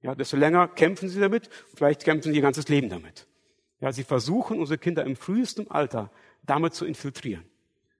Ja, 0.02 0.14
desto 0.14 0.36
länger 0.36 0.68
kämpfen 0.68 1.08
sie 1.08 1.20
damit, 1.20 1.50
vielleicht 1.74 2.04
kämpfen 2.04 2.30
sie 2.30 2.36
ihr 2.36 2.42
ganzes 2.42 2.68
Leben 2.68 2.88
damit. 2.88 3.26
Ja, 3.80 3.92
sie 3.92 4.04
versuchen 4.04 4.60
unsere 4.60 4.78
Kinder 4.78 5.04
im 5.04 5.16
frühesten 5.16 5.70
Alter 5.70 6.10
damit 6.44 6.74
zu 6.74 6.84
infiltrieren. 6.84 7.44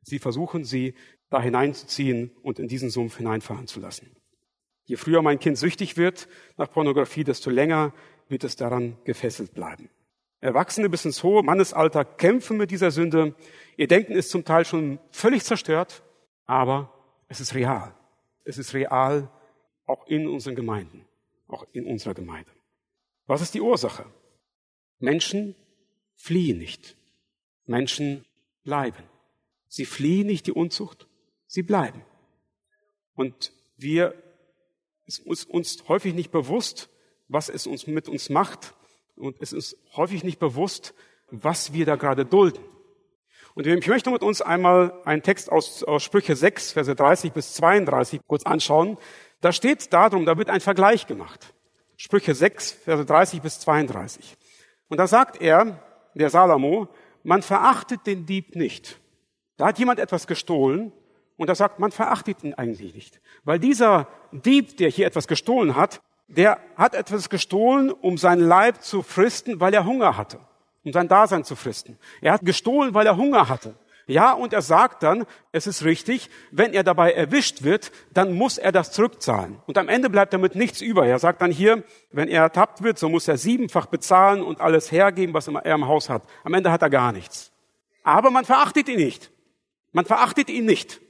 Sie 0.02 0.18
versuchen 0.18 0.64
sie 0.64 0.94
da 1.28 1.40
hineinzuziehen 1.40 2.30
und 2.42 2.58
in 2.58 2.68
diesen 2.68 2.90
Sumpf 2.90 3.16
hineinfahren 3.16 3.66
zu 3.66 3.80
lassen. 3.80 4.14
Je 4.84 4.96
früher 4.96 5.22
mein 5.22 5.38
Kind 5.38 5.56
süchtig 5.56 5.96
wird 5.96 6.28
nach 6.56 6.70
Pornografie, 6.70 7.24
desto 7.24 7.50
länger 7.50 7.92
wird 8.28 8.44
es 8.44 8.56
daran 8.56 8.96
gefesselt 9.04 9.54
bleiben. 9.54 9.88
Erwachsene 10.40 10.88
bis 10.88 11.04
ins 11.04 11.22
hohe 11.22 11.42
Mannesalter 11.42 12.04
kämpfen 12.04 12.56
mit 12.56 12.70
dieser 12.70 12.90
Sünde. 12.90 13.34
Ihr 13.76 13.88
Denken 13.88 14.12
ist 14.12 14.30
zum 14.30 14.44
Teil 14.44 14.64
schon 14.64 14.98
völlig 15.10 15.44
zerstört, 15.44 16.02
aber 16.46 16.92
es 17.28 17.40
ist 17.40 17.54
real. 17.54 17.94
Es 18.44 18.56
ist 18.58 18.74
real, 18.74 19.30
auch 19.86 20.06
in 20.06 20.26
unseren 20.26 20.54
Gemeinden, 20.54 21.04
auch 21.46 21.66
in 21.72 21.84
unserer 21.86 22.14
Gemeinde. 22.14 22.50
Was 23.26 23.42
ist 23.42 23.54
die 23.54 23.60
Ursache? 23.60 24.06
Menschen 24.98 25.54
fliehen 26.16 26.58
nicht. 26.58 26.96
Menschen 27.66 28.24
bleiben. 28.64 29.04
Sie 29.70 29.86
fliehen 29.86 30.26
nicht 30.26 30.48
die 30.48 30.52
Unzucht, 30.52 31.06
sie 31.46 31.62
bleiben. 31.62 32.04
Und 33.14 33.52
wir, 33.76 34.14
es 35.06 35.20
ist 35.20 35.48
uns 35.48 35.88
häufig 35.88 36.12
nicht 36.12 36.32
bewusst, 36.32 36.90
was 37.28 37.48
es 37.48 37.68
uns 37.68 37.86
mit 37.86 38.08
uns 38.08 38.30
macht. 38.30 38.74
Und 39.14 39.36
es 39.40 39.52
ist 39.52 39.76
häufig 39.94 40.24
nicht 40.24 40.40
bewusst, 40.40 40.92
was 41.30 41.72
wir 41.72 41.86
da 41.86 41.94
gerade 41.94 42.26
dulden. 42.26 42.64
Und 43.54 43.66
ich 43.66 43.86
möchte 43.86 44.10
mit 44.10 44.22
uns 44.22 44.42
einmal 44.42 44.92
einen 45.04 45.22
Text 45.22 45.50
aus, 45.52 45.84
aus 45.84 46.02
Sprüche 46.02 46.34
6, 46.34 46.72
Verse 46.72 46.94
30 46.94 47.32
bis 47.32 47.54
32 47.54 48.20
kurz 48.26 48.44
anschauen. 48.44 48.98
Da 49.40 49.52
steht 49.52 49.92
darum, 49.92 50.26
da 50.26 50.36
wird 50.36 50.50
ein 50.50 50.60
Vergleich 50.60 51.06
gemacht. 51.06 51.54
Sprüche 51.96 52.34
6, 52.34 52.72
Verse 52.72 53.04
30 53.04 53.40
bis 53.40 53.60
32. 53.60 54.36
Und 54.88 54.98
da 54.98 55.06
sagt 55.06 55.40
er, 55.40 55.80
der 56.14 56.30
Salomo, 56.30 56.88
man 57.22 57.42
verachtet 57.42 58.06
den 58.06 58.26
Dieb 58.26 58.56
nicht. 58.56 58.99
Da 59.60 59.66
hat 59.66 59.78
jemand 59.78 59.98
etwas 59.98 60.26
gestohlen 60.26 60.92
und 61.36 61.48
er 61.48 61.54
sagt, 61.54 61.78
man 61.78 61.92
verachtet 61.92 62.42
ihn 62.42 62.54
eigentlich 62.54 62.94
nicht. 62.94 63.20
Weil 63.44 63.58
dieser 63.58 64.08
Dieb, 64.32 64.76
der 64.78 64.90
hier 64.90 65.06
etwas 65.06 65.28
gestohlen 65.28 65.76
hat, 65.76 66.00
der 66.28 66.58
hat 66.76 66.94
etwas 66.94 67.28
gestohlen, 67.28 67.90
um 67.90 68.18
sein 68.18 68.40
Leib 68.40 68.82
zu 68.82 69.02
fristen, 69.02 69.60
weil 69.60 69.74
er 69.74 69.84
Hunger 69.84 70.16
hatte 70.16 70.40
um 70.84 70.92
sein 70.92 71.08
Dasein 71.08 71.44
zu 71.44 71.56
fristen. 71.56 71.98
Er 72.20 72.32
hat 72.32 72.44
gestohlen, 72.44 72.94
weil 72.94 73.06
er 73.06 73.16
Hunger 73.16 73.48
hatte. 73.48 73.74
Ja, 74.06 74.32
und 74.32 74.52
er 74.52 74.62
sagt 74.62 75.04
dann, 75.04 75.24
es 75.52 75.68
ist 75.68 75.84
richtig, 75.84 76.30
wenn 76.50 76.72
er 76.72 76.82
dabei 76.82 77.12
erwischt 77.12 77.62
wird, 77.62 77.92
dann 78.12 78.32
muss 78.32 78.58
er 78.58 78.72
das 78.72 78.90
zurückzahlen. 78.90 79.60
Und 79.66 79.78
am 79.78 79.88
Ende 79.88 80.10
bleibt 80.10 80.32
damit 80.32 80.56
nichts 80.56 80.80
über. 80.80 81.06
Er 81.06 81.20
sagt 81.20 81.42
dann 81.42 81.52
hier, 81.52 81.84
wenn 82.10 82.28
er 82.28 82.42
ertappt 82.42 82.82
wird, 82.82 82.98
so 82.98 83.08
muss 83.08 83.28
er 83.28 83.36
siebenfach 83.36 83.86
bezahlen 83.86 84.42
und 84.42 84.60
alles 84.60 84.90
hergeben, 84.90 85.32
was 85.32 85.46
er 85.46 85.64
im 85.64 85.86
Haus 85.86 86.08
hat. 86.08 86.22
Am 86.42 86.54
Ende 86.54 86.72
hat 86.72 86.82
er 86.82 86.90
gar 86.90 87.12
nichts. 87.12 87.52
Aber 88.02 88.30
man 88.30 88.44
verachtet 88.44 88.88
ihn 88.88 88.98
nicht. 88.98 89.30
Man 89.92 90.04
verachtet 90.04 90.50
ihn 90.50 90.66
nicht, 90.66 91.00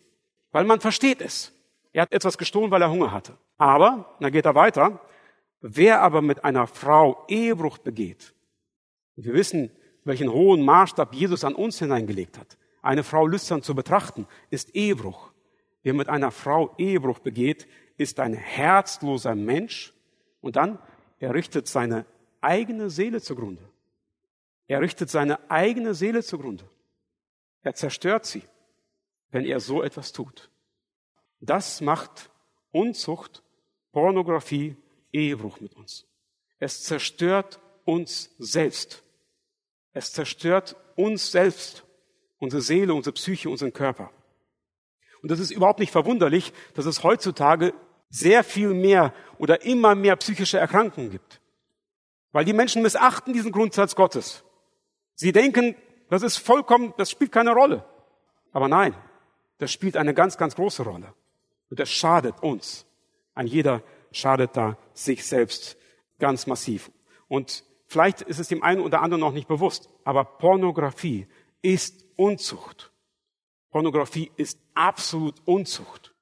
weil 0.52 0.64
man 0.64 0.80
versteht 0.80 1.20
es. 1.20 1.52
Er 1.92 2.02
hat 2.02 2.12
etwas 2.12 2.38
gestohlen, 2.38 2.70
weil 2.70 2.82
er 2.82 2.90
Hunger 2.90 3.12
hatte. 3.12 3.36
Aber, 3.58 4.16
dann 4.20 4.32
geht 4.32 4.46
er 4.46 4.54
weiter, 4.54 5.00
wer 5.60 6.00
aber 6.00 6.22
mit 6.22 6.44
einer 6.44 6.66
Frau 6.66 7.24
Ehebruch 7.28 7.78
begeht, 7.78 8.34
wir 9.16 9.34
wissen, 9.34 9.70
welchen 10.04 10.32
hohen 10.32 10.64
Maßstab 10.64 11.14
Jesus 11.14 11.44
an 11.44 11.54
uns 11.54 11.78
hineingelegt 11.78 12.38
hat. 12.38 12.56
Eine 12.80 13.04
Frau 13.04 13.26
lüstern 13.26 13.62
zu 13.62 13.74
betrachten, 13.74 14.26
ist 14.48 14.74
Ehebruch. 14.74 15.32
Wer 15.82 15.94
mit 15.94 16.08
einer 16.08 16.30
Frau 16.30 16.74
Ehebruch 16.78 17.18
begeht, 17.18 17.66
ist 17.98 18.18
ein 18.20 18.32
herzloser 18.32 19.34
Mensch 19.34 19.92
und 20.40 20.56
dann, 20.56 20.78
er 21.18 21.34
richtet 21.34 21.68
seine 21.68 22.06
eigene 22.40 22.88
Seele 22.88 23.20
zugrunde. 23.20 23.62
Er 24.66 24.80
richtet 24.80 25.10
seine 25.10 25.50
eigene 25.50 25.94
Seele 25.94 26.22
zugrunde. 26.22 26.64
Er 27.62 27.74
zerstört 27.74 28.24
sie, 28.24 28.42
wenn 29.30 29.44
er 29.44 29.60
so 29.60 29.82
etwas 29.82 30.12
tut. 30.12 30.50
Das 31.40 31.80
macht 31.80 32.30
Unzucht, 32.72 33.42
Pornografie, 33.92 34.76
Ehebruch 35.12 35.60
mit 35.60 35.74
uns. 35.74 36.06
Es 36.58 36.84
zerstört 36.84 37.60
uns 37.84 38.30
selbst. 38.38 39.02
Es 39.92 40.12
zerstört 40.12 40.76
uns 40.94 41.32
selbst, 41.32 41.84
unsere 42.38 42.62
Seele, 42.62 42.94
unsere 42.94 43.14
Psyche, 43.14 43.50
unseren 43.50 43.72
Körper. 43.72 44.12
Und 45.22 45.30
das 45.30 45.40
ist 45.40 45.50
überhaupt 45.50 45.80
nicht 45.80 45.90
verwunderlich, 45.90 46.52
dass 46.74 46.86
es 46.86 47.02
heutzutage 47.02 47.74
sehr 48.08 48.44
viel 48.44 48.74
mehr 48.74 49.12
oder 49.38 49.62
immer 49.62 49.94
mehr 49.94 50.16
psychische 50.16 50.58
Erkrankungen 50.58 51.10
gibt. 51.10 51.40
Weil 52.32 52.44
die 52.44 52.52
Menschen 52.52 52.82
missachten 52.82 53.32
diesen 53.32 53.52
Grundsatz 53.52 53.94
Gottes. 53.94 54.44
Sie 55.14 55.32
denken, 55.32 55.74
das 56.08 56.22
ist 56.22 56.38
vollkommen, 56.38 56.94
das 56.96 57.10
spielt 57.10 57.32
keine 57.32 57.52
Rolle. 57.52 57.84
Aber 58.52 58.68
nein, 58.68 58.94
das 59.60 59.70
spielt 59.70 59.96
eine 59.96 60.14
ganz, 60.14 60.36
ganz 60.36 60.56
große 60.56 60.82
Rolle. 60.82 61.14
Und 61.68 61.78
das 61.78 61.90
schadet 61.90 62.42
uns. 62.42 62.86
Ein 63.34 63.46
jeder 63.46 63.82
schadet 64.10 64.56
da 64.56 64.76
sich 64.92 65.24
selbst 65.24 65.76
ganz 66.18 66.46
massiv. 66.46 66.90
Und 67.28 67.64
vielleicht 67.86 68.22
ist 68.22 68.40
es 68.40 68.48
dem 68.48 68.62
einen 68.62 68.80
oder 68.80 69.02
anderen 69.02 69.20
noch 69.20 69.32
nicht 69.32 69.48
bewusst, 69.48 69.88
aber 70.04 70.24
Pornografie 70.24 71.26
ist 71.62 72.04
Unzucht. 72.16 72.90
Pornografie 73.70 74.32
ist 74.36 74.58
absolut 74.74 75.36
Unzucht. 75.44 76.14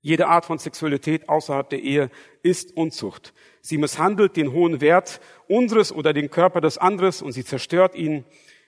Jede 0.00 0.26
Art 0.28 0.44
von 0.44 0.58
Sexualität 0.58 1.28
außerhalb 1.28 1.68
der 1.68 1.82
Ehe 1.82 2.10
ist 2.42 2.76
Unzucht. 2.76 3.34
Sie 3.60 3.78
misshandelt 3.78 4.36
den 4.36 4.52
hohen 4.52 4.80
Wert 4.80 5.20
unseres 5.48 5.92
oder 5.92 6.12
den 6.12 6.30
Körper 6.30 6.60
des 6.60 6.78
anderes 6.78 7.22
und 7.22 7.32
sie 7.32 7.44
zerstört 7.44 7.94
ihn. 7.94 8.24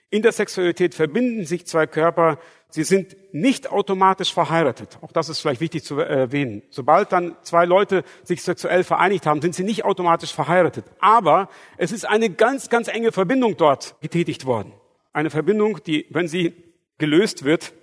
In 0.09 0.21
der 0.21 0.31
Sexualität 0.31 0.93
verbinden 0.95 1.45
sich 1.45 1.65
zwei 1.65 1.87
Körper. 1.87 2.39
Sie 2.69 2.83
sind 2.83 3.15
nicht 3.33 3.71
automatisch 3.71 4.33
verheiratet. 4.33 4.97
Auch 5.01 5.11
das 5.11 5.29
ist 5.29 5.39
vielleicht 5.39 5.61
wichtig 5.61 5.83
zu 5.83 5.99
erwähnen. 5.99 6.61
Sobald 6.69 7.11
dann 7.11 7.35
zwei 7.41 7.65
Leute 7.65 8.03
sich 8.23 8.43
sexuell 8.43 8.83
vereinigt 8.83 9.25
haben, 9.25 9.41
sind 9.41 9.55
sie 9.55 9.63
nicht 9.63 9.83
automatisch 9.83 10.33
verheiratet. 10.33 10.85
Aber 10.99 11.49
es 11.77 11.91
ist 11.91 12.05
eine 12.05 12.29
ganz, 12.29 12.69
ganz 12.69 12.87
enge 12.87 13.11
Verbindung 13.11 13.57
dort 13.57 13.95
getätigt 14.01 14.45
worden. 14.45 14.73
Eine 15.13 15.29
Verbindung, 15.29 15.83
die, 15.83 16.05
wenn 16.09 16.27
sie 16.27 16.53
gelöst 16.97 17.43
wird, 17.43 17.73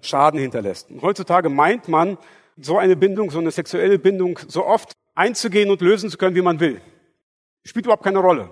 Schaden 0.00 0.40
hinterlässt. 0.40 0.90
Und 0.90 1.02
heutzutage 1.02 1.48
meint 1.48 1.88
man, 1.88 2.18
so 2.58 2.78
eine 2.78 2.96
Bindung, 2.96 3.30
so 3.30 3.38
eine 3.38 3.50
sexuelle 3.50 3.98
Bindung 3.98 4.38
so 4.48 4.66
oft 4.66 4.92
einzugehen 5.14 5.70
und 5.70 5.80
lösen 5.80 6.10
zu 6.10 6.18
können, 6.18 6.36
wie 6.36 6.42
man 6.42 6.60
will. 6.60 6.80
Spielt 7.64 7.86
überhaupt 7.86 8.04
keine 8.04 8.18
Rolle. 8.18 8.50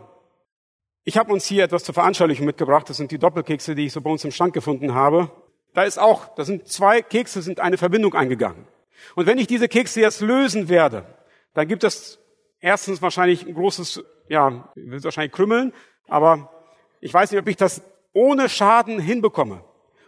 Ich 1.04 1.16
habe 1.16 1.32
uns 1.32 1.46
hier 1.46 1.64
etwas 1.64 1.84
zur 1.84 1.94
Veranschaulichung 1.94 2.44
mitgebracht. 2.46 2.88
Das 2.90 2.98
sind 2.98 3.10
die 3.10 3.18
Doppelkekse, 3.18 3.74
die 3.74 3.86
ich 3.86 3.92
so 3.92 4.00
bei 4.00 4.10
uns 4.10 4.24
im 4.24 4.32
Schrank 4.32 4.52
gefunden 4.52 4.94
habe. 4.94 5.30
Da 5.72 5.84
ist 5.84 5.98
auch, 5.98 6.34
da 6.34 6.44
sind 6.44 6.68
zwei 6.68 7.00
Kekse, 7.00 7.42
sind 7.42 7.60
eine 7.60 7.78
Verbindung 7.78 8.14
eingegangen. 8.14 8.66
Und 9.14 9.26
wenn 9.26 9.38
ich 9.38 9.46
diese 9.46 9.68
Kekse 9.68 10.00
jetzt 10.00 10.20
lösen 10.20 10.68
werde, 10.68 11.06
dann 11.54 11.68
gibt 11.68 11.84
es 11.84 12.18
erstens 12.60 13.00
wahrscheinlich 13.00 13.46
ein 13.46 13.54
großes, 13.54 14.04
ja, 14.28 14.68
wird 14.74 15.04
wahrscheinlich 15.04 15.32
krümmeln, 15.32 15.72
aber 16.08 16.50
ich 17.00 17.14
weiß 17.14 17.30
nicht, 17.30 17.40
ob 17.40 17.48
ich 17.48 17.56
das 17.56 17.82
ohne 18.12 18.48
Schaden 18.48 18.98
hinbekomme. 18.98 19.64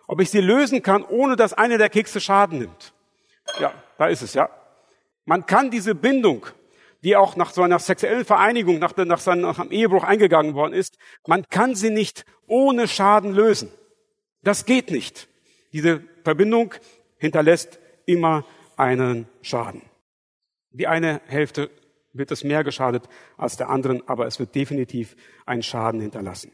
Ob 0.07 0.20
ich 0.20 0.30
sie 0.30 0.40
lösen 0.40 0.82
kann, 0.82 1.05
ohne 1.05 1.36
dass 1.36 1.55
eine 1.55 1.78
der 1.78 1.88
Kekse 1.88 2.20
Schaden 2.20 2.59
nimmt. 2.59 2.93
Ja, 3.59 3.72
da 3.97 4.09
ist 4.09 4.20
es, 4.20 4.34
ja. 4.34 4.51
Man 5.24 5.47
kann 5.47 5.70
diese 5.70 5.95
Bindung, 5.95 6.47
die 7.03 7.16
auch 7.16 7.36
nach 7.36 7.50
so 7.53 7.62
einer 7.62 7.78
sexuellen 7.78 8.24
Vereinigung, 8.24 8.78
nach, 8.78 8.96
nach, 8.96 9.18
seinem, 9.18 9.42
nach 9.42 9.59
einem 9.59 9.72
Ehebruch 9.72 10.05
eingegangen 10.05 10.55
worden 10.55 10.72
ist, 10.72 10.98
man 11.26 11.44
kann 11.48 11.74
sie 11.74 11.90
nicht 11.90 12.24
ohne 12.46 12.86
Schaden 12.88 13.32
lösen. 13.32 13.70
Das 14.42 14.64
geht 14.64 14.90
nicht. 14.90 15.28
Diese 15.72 16.03
Verbindung 16.24 16.74
hinterlässt 17.18 17.78
immer 18.07 18.44
einen 18.76 19.28
Schaden. 19.42 19.82
Die 20.70 20.86
eine 20.86 21.20
Hälfte 21.26 21.70
wird 22.12 22.30
es 22.30 22.44
mehr 22.44 22.64
geschadet 22.64 23.05
als 23.36 23.57
der 23.57 23.68
anderen, 23.68 24.07
aber 24.09 24.26
es 24.26 24.38
wird 24.38 24.55
definitiv 24.55 25.16
einen 25.46 25.62
Schaden 25.62 26.00
hinterlassen. 26.00 26.53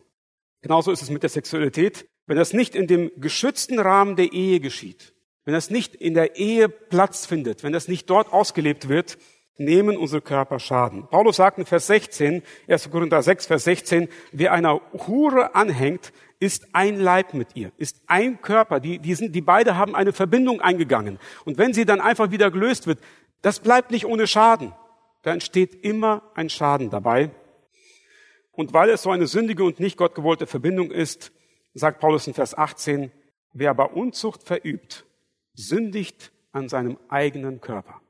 Genauso 0.63 0.93
ist 0.93 1.03
es 1.03 1.11
mit 1.11 1.23
der 1.23 1.31
Sexualität. 1.31 2.07
Wenn 2.27 2.37
das 2.37 2.53
nicht 2.53 2.75
in 2.75 2.87
dem 2.87 3.11
geschützten 3.17 3.79
Rahmen 3.79 4.17
der 4.17 4.33
Ehe 4.33 4.61
geschieht, 4.61 5.15
wenn 5.45 5.55
das 5.55 5.71
nicht 5.71 5.95
in 5.95 6.15
der 6.15 6.37
Ehe 6.37 6.69
Platz 6.69 7.27
findet, 7.27 7.63
wenn 7.63 7.73
das 7.73 7.89
nicht 7.89 8.11
dort 8.11 8.33
ausgelebt 8.33 8.89
wird, 8.89 9.19
nehmen 9.59 9.97
unsere 9.97 10.23
Körper 10.23 10.59
Schaden. 10.59 11.07
Paulus 11.09 11.37
sagt 11.37 11.59
in 11.59 11.67
Vers 11.67 11.89
16, 11.89 12.43
1. 12.69 12.91
Korinther 12.91 13.23
6, 13.23 13.47
Vers 13.47 13.65
16, 13.65 14.09
wer 14.33 14.53
einer 14.53 14.81
Hure 15.07 15.55
anhängt, 15.55 16.13
ist 16.41 16.69
ein 16.73 17.01
Leib 17.01 17.35
mit 17.35 17.57
ihr, 17.57 17.73
ist 17.77 18.01
ein 18.07 18.41
Körper. 18.41 18.79
Die, 18.81 19.01
die, 19.01 19.15
sind, 19.15 19.35
die 19.35 19.41
beide 19.41 19.77
haben 19.77 19.97
eine 19.97 20.13
Verbindung 20.13 20.61
eingegangen. 20.61 21.19
Und 21.45 21.59
wenn 21.59 21.75
sie 21.75 21.85
dann 21.85 22.01
einfach 22.01 22.31
wieder 22.31 22.51
gelöst 22.51 22.87
wird, 22.87 23.01
das 23.43 23.61
bleibt 23.61 23.91
nicht 23.91 24.07
ohne 24.07 24.27
Schaden. 24.27 24.73
Da 25.23 25.33
entsteht 25.33 25.85
immer 25.85 26.23
ein 26.35 26.49
Schaden 26.49 26.91
dabei. 26.91 27.31
Und 28.53 28.73
weil 28.73 28.91
es 28.91 29.03
so 29.03 29.11
eine 29.11 29.27
sündige 29.27 29.65
und 29.65 29.81
nicht 29.81 29.97
gottgewollte 29.97 30.47
Verbindung 30.47 30.91
ist, 30.91 31.33
sagt 31.75 32.01
Paulus 32.01 32.27
in 32.27 32.35
Vers 32.35 32.57
18, 32.57 33.11
wer 33.53 33.71
aber 33.71 33.95
Unzucht 33.95 34.43
verübt, 34.43 35.05
sündigt 35.55 36.33
an 36.53 36.69
seinem 36.69 36.99
eigenen 37.09 37.61
Körper. 37.61 38.01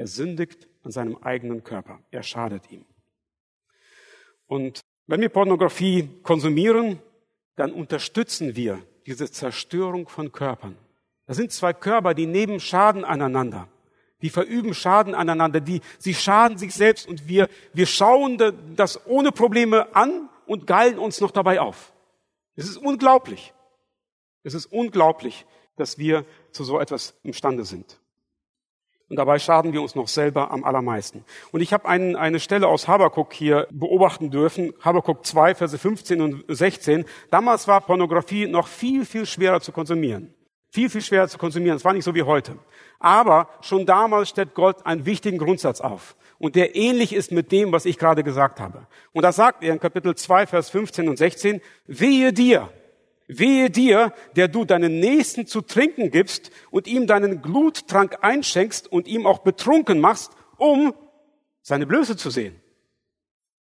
Er 0.00 0.06
sündigt 0.06 0.66
an 0.82 0.92
seinem 0.92 1.18
eigenen 1.18 1.62
Körper. 1.62 2.00
Er 2.10 2.22
schadet 2.22 2.70
ihm. 2.70 2.86
Und 4.46 4.80
wenn 5.06 5.20
wir 5.20 5.28
Pornografie 5.28 6.08
konsumieren, 6.22 7.02
dann 7.56 7.70
unterstützen 7.70 8.56
wir 8.56 8.82
diese 9.04 9.30
Zerstörung 9.30 10.08
von 10.08 10.32
Körpern. 10.32 10.74
Das 11.26 11.36
sind 11.36 11.52
zwei 11.52 11.74
Körper, 11.74 12.14
die 12.14 12.24
nehmen 12.24 12.60
Schaden 12.60 13.04
aneinander. 13.04 13.68
Die 14.22 14.30
verüben 14.30 14.72
Schaden 14.72 15.14
aneinander. 15.14 15.60
Die, 15.60 15.82
sie 15.98 16.14
schaden 16.14 16.56
sich 16.56 16.72
selbst 16.72 17.06
und 17.06 17.28
wir, 17.28 17.50
wir 17.74 17.86
schauen 17.86 18.38
das 18.76 19.06
ohne 19.06 19.32
Probleme 19.32 19.94
an 19.94 20.30
und 20.46 20.66
geilen 20.66 20.98
uns 20.98 21.20
noch 21.20 21.30
dabei 21.30 21.60
auf. 21.60 21.92
Es 22.56 22.66
ist 22.66 22.78
unglaublich. 22.78 23.52
Es 24.44 24.54
ist 24.54 24.64
unglaublich, 24.64 25.44
dass 25.76 25.98
wir 25.98 26.24
zu 26.52 26.64
so 26.64 26.80
etwas 26.80 27.20
imstande 27.22 27.66
sind. 27.66 28.00
Und 29.10 29.16
dabei 29.16 29.40
schaden 29.40 29.72
wir 29.72 29.82
uns 29.82 29.96
noch 29.96 30.06
selber 30.06 30.52
am 30.52 30.62
allermeisten. 30.62 31.24
Und 31.50 31.60
ich 31.60 31.72
habe 31.72 31.88
einen, 31.88 32.14
eine 32.14 32.38
Stelle 32.38 32.68
aus 32.68 32.86
Habakuk 32.86 33.32
hier 33.32 33.66
beobachten 33.72 34.30
dürfen, 34.30 34.72
Habakuk 34.80 35.26
2, 35.26 35.56
Verse 35.56 35.76
15 35.76 36.22
und 36.22 36.44
16. 36.46 37.04
Damals 37.28 37.66
war 37.66 37.80
Pornografie 37.80 38.46
noch 38.46 38.68
viel, 38.68 39.04
viel 39.04 39.26
schwerer 39.26 39.60
zu 39.60 39.72
konsumieren. 39.72 40.32
Viel, 40.70 40.88
viel 40.88 41.02
schwerer 41.02 41.26
zu 41.26 41.38
konsumieren. 41.38 41.76
Es 41.76 41.84
war 41.84 41.92
nicht 41.92 42.04
so 42.04 42.14
wie 42.14 42.22
heute. 42.22 42.56
Aber 43.00 43.48
schon 43.62 43.84
damals 43.84 44.28
stellt 44.28 44.54
Gott 44.54 44.86
einen 44.86 45.04
wichtigen 45.04 45.38
Grundsatz 45.38 45.80
auf. 45.80 46.14
Und 46.38 46.54
der 46.54 46.76
ähnlich 46.76 47.12
ist 47.12 47.32
mit 47.32 47.50
dem, 47.50 47.72
was 47.72 47.86
ich 47.86 47.98
gerade 47.98 48.22
gesagt 48.22 48.60
habe. 48.60 48.86
Und 49.12 49.22
da 49.22 49.32
sagt 49.32 49.64
er 49.64 49.72
in 49.72 49.80
Kapitel 49.80 50.14
2, 50.14 50.46
Vers 50.46 50.70
15 50.70 51.08
und 51.08 51.16
16, 51.16 51.60
wehe 51.86 52.32
dir, 52.32 52.70
Wehe 53.38 53.70
dir, 53.70 54.12
der 54.34 54.48
du 54.48 54.64
deinen 54.64 54.98
Nächsten 54.98 55.46
zu 55.46 55.60
trinken 55.60 56.10
gibst 56.10 56.50
und 56.70 56.86
ihm 56.86 57.06
deinen 57.06 57.42
Gluttrank 57.42 58.18
einschenkst 58.22 58.90
und 58.90 59.06
ihm 59.06 59.26
auch 59.26 59.38
betrunken 59.38 60.00
machst, 60.00 60.32
um 60.56 60.94
seine 61.62 61.86
Blöße 61.86 62.16
zu 62.16 62.30
sehen. 62.30 62.60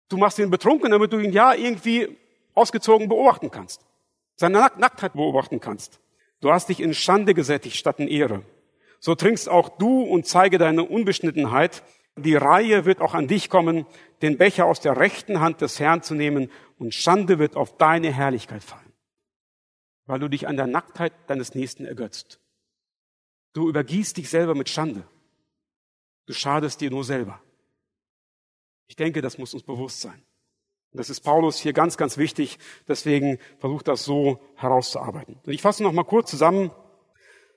Du 0.08 0.18
machst 0.18 0.40
ihn 0.40 0.50
betrunken, 0.50 0.92
damit 0.92 1.12
du 1.12 1.20
ihn 1.20 1.34
ja 1.34 1.54
irgendwie 1.54 2.18
ausgezogen 2.54 3.10
beobachten 3.10 3.52
kannst. 3.52 3.86
Seine 4.36 4.72
Nacktheit 4.78 5.14
beobachten 5.14 5.60
kannst. 5.60 6.00
Du 6.40 6.52
hast 6.52 6.70
dich 6.70 6.80
in 6.80 6.94
Schande 6.94 7.34
gesättigt 7.34 7.76
statt 7.76 8.00
in 8.00 8.08
Ehre. 8.08 8.44
So 9.02 9.16
trinkst 9.16 9.50
auch 9.50 9.70
du 9.70 10.04
und 10.04 10.26
zeige 10.26 10.58
deine 10.58 10.84
Unbeschnittenheit. 10.84 11.84
Die 12.16 12.36
Reihe 12.36 12.86
wird 12.86 13.02
auch 13.02 13.14
an 13.14 13.28
dich 13.28 13.50
kommen, 13.50 13.86
den 14.22 14.38
Becher 14.38 14.66
aus 14.66 14.80
der 14.80 14.98
rechten 14.98 15.42
Hand 15.42 15.62
des 15.62 15.80
Herrn 15.80 16.02
zu 16.02 16.16
nehmen 16.16 16.50
und 16.78 16.94
Schande 16.94 17.40
wird 17.40 17.56
auf 17.56 17.78
deine 17.78 18.12
Herrlichkeit 18.14 18.64
fallen 18.64 18.89
weil 20.10 20.20
du 20.20 20.28
dich 20.28 20.48
an 20.48 20.58
der 20.58 20.66
Nacktheit 20.66 21.14
deines 21.28 21.54
Nächsten 21.54 21.86
ergötzt. 21.86 22.40
Du 23.54 23.70
übergießt 23.70 24.18
dich 24.18 24.28
selber 24.28 24.56
mit 24.56 24.68
Schande. 24.68 25.04
Du 26.26 26.34
schadest 26.34 26.82
dir 26.82 26.90
nur 26.90 27.04
selber. 27.04 27.40
Ich 28.88 28.96
denke, 28.96 29.22
das 29.22 29.38
muss 29.38 29.54
uns 29.54 29.62
bewusst 29.62 30.02
sein. 30.02 30.20
Und 30.92 30.98
das 30.98 31.12
ist 31.12 31.20
Paulus 31.20 31.60
hier 31.60 31.74
ganz, 31.74 31.96
ganz 31.96 32.18
wichtig. 32.18 32.58
Deswegen 32.88 33.38
versucht 33.60 33.88
das 33.88 34.04
so 34.04 34.42
herauszuarbeiten. 34.56 35.40
Und 35.46 35.54
ich 35.54 35.62
fasse 35.62 35.84
noch 35.84 35.94
mal 35.94 36.06
kurz 36.06 36.32
zusammen. 36.32 36.72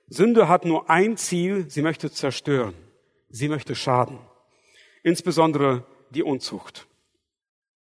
Sünde 0.05 0.47
hat 0.47 0.63
nur 0.63 0.91
ein 0.91 1.17
Ziel, 1.17 1.67
sie 1.71 1.81
möchte 1.81 2.11
zerstören, 2.11 2.75
sie 3.29 3.49
möchte 3.49 3.73
schaden, 3.73 4.19
insbesondere 5.01 5.87
die 6.11 6.21
Unzucht. 6.21 6.85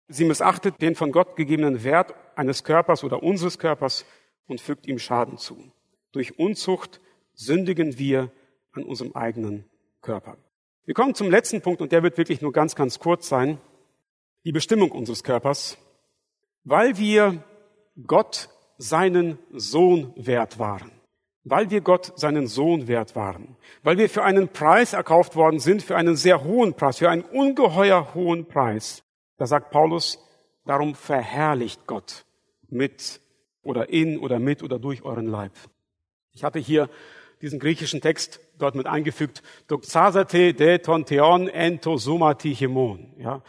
Sie 0.08 0.24
missachtet 0.24 0.80
den 0.80 0.94
von 0.94 1.12
Gott 1.12 1.36
gegebenen 1.36 1.84
Wert 1.84 2.14
eines 2.34 2.64
Körpers 2.64 3.04
oder 3.04 3.22
unseres 3.22 3.58
Körpers 3.58 4.06
und 4.46 4.60
fügt 4.60 4.86
ihm 4.86 4.98
Schaden 4.98 5.38
zu. 5.38 5.70
Durch 6.12 6.38
Unzucht 6.38 7.00
sündigen 7.34 7.98
wir 7.98 8.30
an 8.72 8.84
unserem 8.84 9.12
eigenen 9.12 9.64
Körper. 10.00 10.36
Wir 10.84 10.94
kommen 10.94 11.14
zum 11.14 11.30
letzten 11.30 11.62
Punkt 11.62 11.80
und 11.80 11.92
der 11.92 12.02
wird 12.02 12.18
wirklich 12.18 12.42
nur 12.42 12.52
ganz, 12.52 12.74
ganz 12.74 12.98
kurz 12.98 13.28
sein. 13.28 13.58
Die 14.44 14.52
Bestimmung 14.52 14.90
unseres 14.90 15.24
Körpers. 15.24 15.78
Weil 16.64 16.98
wir 16.98 17.42
Gott 18.06 18.50
seinen 18.76 19.38
Sohn 19.52 20.12
wert 20.16 20.58
waren. 20.58 20.90
Weil 21.42 21.70
wir 21.70 21.80
Gott 21.80 22.12
seinen 22.16 22.46
Sohn 22.46 22.86
wert 22.86 23.16
waren. 23.16 23.56
Weil 23.82 23.98
wir 23.98 24.08
für 24.10 24.24
einen 24.24 24.48
Preis 24.48 24.92
erkauft 24.92 25.36
worden 25.36 25.58
sind, 25.58 25.82
für 25.82 25.96
einen 25.96 26.16
sehr 26.16 26.44
hohen 26.44 26.74
Preis, 26.74 26.98
für 26.98 27.10
einen 27.10 27.22
ungeheuer 27.22 28.14
hohen 28.14 28.46
Preis. 28.46 29.02
Da 29.36 29.46
sagt 29.46 29.70
Paulus, 29.70 30.18
darum 30.64 30.94
verherrlicht 30.94 31.86
Gott 31.86 32.24
mit 32.68 33.20
oder 33.64 33.88
in 33.88 34.18
oder 34.18 34.38
mit 34.38 34.62
oder 34.62 34.78
durch 34.78 35.02
euren 35.02 35.26
Leib. 35.26 35.52
Ich 36.32 36.44
hatte 36.44 36.58
hier 36.58 36.88
diesen 37.40 37.58
griechischen 37.58 38.00
Text 38.00 38.40
dort 38.58 38.74
mit 38.74 38.86
eingefügt. 38.86 39.42
Doxasate 39.68 40.54
de 40.54 40.78
tonteon 40.78 41.48
entosumati 41.48 42.54
hemon. 42.54 43.12
Ja. 43.18 43.42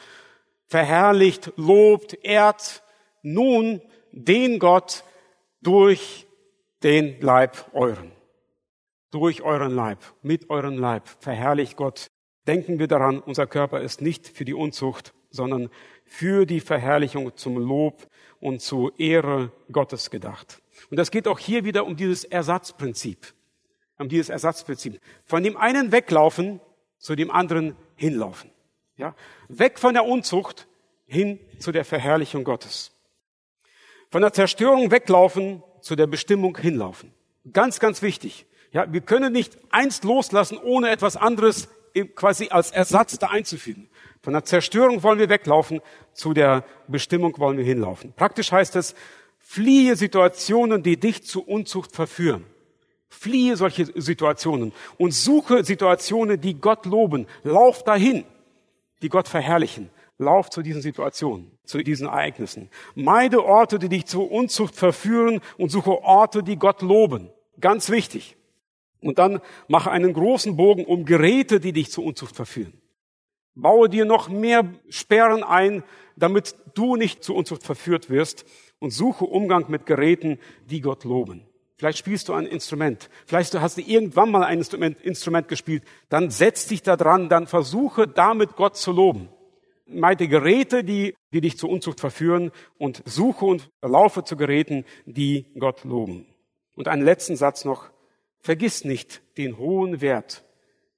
Verherrlicht, 0.67 1.53
lobt, 1.55 2.17
ehrt 2.23 2.83
nun 3.21 3.81
den 4.11 4.59
Gott 4.59 5.03
durch 5.61 6.27
den 6.83 7.19
Leib 7.21 7.69
euren. 7.73 8.11
Durch 9.11 9.41
euren 9.43 9.73
Leib, 9.73 9.99
mit 10.21 10.49
euren 10.49 10.77
Leib. 10.77 11.07
Verherrlicht 11.19 11.77
Gott. 11.77 12.07
Denken 12.47 12.79
wir 12.79 12.87
daran, 12.87 13.19
unser 13.19 13.47
Körper 13.47 13.81
ist 13.81 14.01
nicht 14.01 14.27
für 14.27 14.45
die 14.45 14.53
Unzucht, 14.53 15.13
sondern 15.29 15.69
für 16.03 16.45
die 16.45 16.59
Verherrlichung 16.59 17.35
zum 17.35 17.57
Lob 17.57 18.07
und 18.45 18.61
zur 18.61 18.97
Ehre 18.99 19.51
Gottes 19.71 20.09
gedacht. 20.09 20.61
Und 20.89 20.97
das 20.97 21.11
geht 21.11 21.27
auch 21.27 21.39
hier 21.39 21.65
wieder 21.65 21.85
um 21.85 21.95
dieses 21.95 22.23
Ersatzprinzip 22.23 23.33
um 23.97 24.09
dieses 24.09 24.29
Ersatzprinzip. 24.29 24.99
Von 25.25 25.43
dem 25.43 25.57
einen 25.57 25.91
weglaufen, 25.91 26.59
zu 26.97 27.15
dem 27.15 27.31
anderen 27.31 27.75
hinlaufen. 27.95 28.51
Ja? 28.97 29.15
Weg 29.47 29.79
von 29.79 29.93
der 29.93 30.05
Unzucht 30.05 30.67
hin 31.05 31.39
zu 31.59 31.71
der 31.71 31.85
Verherrlichung 31.85 32.43
Gottes. 32.43 32.91
Von 34.09 34.21
der 34.21 34.33
Zerstörung 34.33 34.91
weglaufen, 34.91 35.63
zu 35.81 35.95
der 35.95 36.07
Bestimmung 36.07 36.57
hinlaufen. 36.57 37.13
Ganz, 37.53 37.79
ganz 37.79 38.01
wichtig. 38.01 38.45
Ja, 38.71 38.91
wir 38.91 39.01
können 39.01 39.31
nicht 39.31 39.57
eins 39.69 40.03
loslassen, 40.03 40.57
ohne 40.57 40.89
etwas 40.89 41.15
anderes 41.15 41.69
quasi 42.03 42.49
als 42.49 42.71
Ersatz 42.71 43.17
da 43.17 43.27
einzufügen. 43.27 43.89
Von 44.21 44.33
der 44.33 44.43
Zerstörung 44.43 45.03
wollen 45.03 45.19
wir 45.19 45.29
weglaufen, 45.29 45.81
zu 46.13 46.33
der 46.33 46.63
Bestimmung 46.87 47.37
wollen 47.37 47.57
wir 47.57 47.63
hinlaufen. 47.63 48.13
Praktisch 48.15 48.51
heißt 48.51 48.75
es, 48.75 48.95
fliehe 49.39 49.95
Situationen, 49.95 50.83
die 50.83 50.97
dich 50.97 51.23
zu 51.23 51.43
Unzucht 51.43 51.91
verführen. 51.91 52.45
Fliehe 53.07 53.55
solche 53.55 53.85
Situationen 54.01 54.73
und 54.97 55.13
suche 55.13 55.63
Situationen, 55.63 56.41
die 56.41 56.55
Gott 56.55 56.85
loben. 56.85 57.27
Lauf 57.43 57.83
dahin, 57.83 58.25
die 59.01 59.09
Gott 59.09 59.27
verherrlichen. 59.27 59.89
Lauf 60.17 60.49
zu 60.49 60.61
diesen 60.61 60.81
Situationen, 60.81 61.51
zu 61.65 61.83
diesen 61.83 62.07
Ereignissen. 62.07 62.69
Meide 62.95 63.43
Orte, 63.43 63.79
die 63.79 63.89
dich 63.89 64.05
zur 64.05 64.31
Unzucht 64.31 64.75
verführen 64.75 65.41
und 65.57 65.69
suche 65.69 66.01
Orte, 66.03 66.41
die 66.41 66.57
Gott 66.57 66.81
loben. 66.81 67.29
Ganz 67.59 67.89
wichtig. 67.89 68.37
Und 69.05 69.19
dann 69.19 69.39
mache 69.67 69.91
einen 69.91 70.13
großen 70.13 70.57
Bogen 70.57 70.83
um 70.83 71.05
Geräte, 71.05 71.59
die 71.59 71.73
dich 71.73 71.91
zur 71.91 72.03
Unzucht 72.03 72.35
verführen. 72.35 72.73
Baue 73.53 73.87
dir 73.87 74.03
noch 74.03 74.29
mehr 74.29 74.67
Sperren 74.89 75.43
ein, 75.43 75.83
damit 76.15 76.55
du 76.73 76.95
nicht 76.95 77.23
zur 77.23 77.35
Unzucht 77.35 77.61
verführt 77.61 78.09
wirst 78.09 78.45
und 78.79 78.89
suche 78.89 79.25
Umgang 79.25 79.65
mit 79.69 79.85
Geräten, 79.85 80.39
die 80.65 80.81
Gott 80.81 81.03
loben. 81.03 81.45
Vielleicht 81.77 81.99
spielst 81.99 82.29
du 82.29 82.33
ein 82.33 82.47
Instrument. 82.47 83.11
Vielleicht 83.27 83.53
hast 83.53 83.77
du 83.77 83.81
irgendwann 83.81 84.31
mal 84.31 84.43
ein 84.43 84.57
Instrument, 84.57 84.99
Instrument 85.01 85.49
gespielt. 85.49 85.83
Dann 86.09 86.31
setz 86.31 86.65
dich 86.65 86.81
da 86.81 86.97
dran, 86.97 87.29
dann 87.29 87.45
versuche 87.45 88.07
damit 88.07 88.55
Gott 88.55 88.75
zu 88.75 88.91
loben. 88.91 89.29
Meide 89.85 90.27
Geräte, 90.27 90.83
die, 90.83 91.13
die 91.31 91.41
dich 91.41 91.59
zur 91.59 91.69
Unzucht 91.69 91.99
verführen 91.99 92.51
und 92.79 93.03
suche 93.05 93.45
und 93.45 93.69
laufe 93.83 94.23
zu 94.23 94.35
Geräten, 94.35 94.83
die 95.05 95.53
Gott 95.59 95.83
loben. 95.83 96.25
Und 96.73 96.87
einen 96.87 97.03
letzten 97.03 97.35
Satz 97.35 97.65
noch. 97.65 97.91
Vergiss 98.45 98.85
nicht 98.85 99.23
den 99.39 99.57
hohen 99.57 100.01
Wert, 100.01 100.45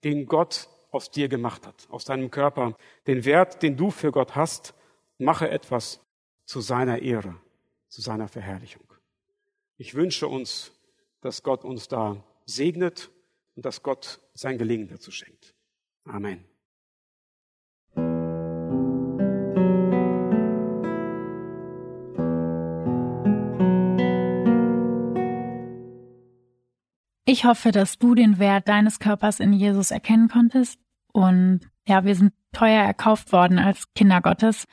den 0.03 0.25
Gott 0.25 0.67
aus 0.91 1.11
dir 1.11 1.29
gemacht 1.29 1.65
hat, 1.65 1.87
aus 1.89 2.03
deinem 2.03 2.29
Körper. 2.29 2.75
Den 3.07 3.23
Wert, 3.23 3.63
den 3.63 3.77
du 3.77 3.89
für 3.89 4.11
Gott 4.11 4.35
hast. 4.35 4.73
Mache 5.17 5.49
etwas 5.49 6.01
zu 6.43 6.59
seiner 6.59 7.01
Ehre, 7.01 7.39
zu 7.87 8.01
seiner 8.01 8.27
Verherrlichung. 8.27 8.91
Ich 9.77 9.93
wünsche 9.93 10.27
uns, 10.27 10.73
dass 11.21 11.41
Gott 11.41 11.63
uns 11.63 11.87
da 11.87 12.21
segnet 12.45 13.11
und 13.55 13.63
dass 13.63 13.81
Gott 13.81 14.19
sein 14.33 14.57
Gelingen 14.57 14.89
dazu 14.89 15.09
schenkt. 15.09 15.55
Amen. 16.03 16.43
Ich 27.29 27.43
hoffe, 27.43 27.73
dass 27.73 27.99
du 27.99 28.15
den 28.15 28.39
Wert 28.39 28.69
deines 28.69 28.99
Körpers 28.99 29.41
in 29.41 29.51
Jesus 29.51 29.91
erkennen 29.91 30.29
konntest. 30.29 30.79
Und 31.11 31.59
ja, 31.85 32.05
wir 32.05 32.15
sind 32.15 32.31
teuer 32.53 32.81
erkauft 32.81 33.33
worden 33.33 33.59
als 33.59 33.93
Kinder 33.95 34.21
Gottes. 34.21 34.65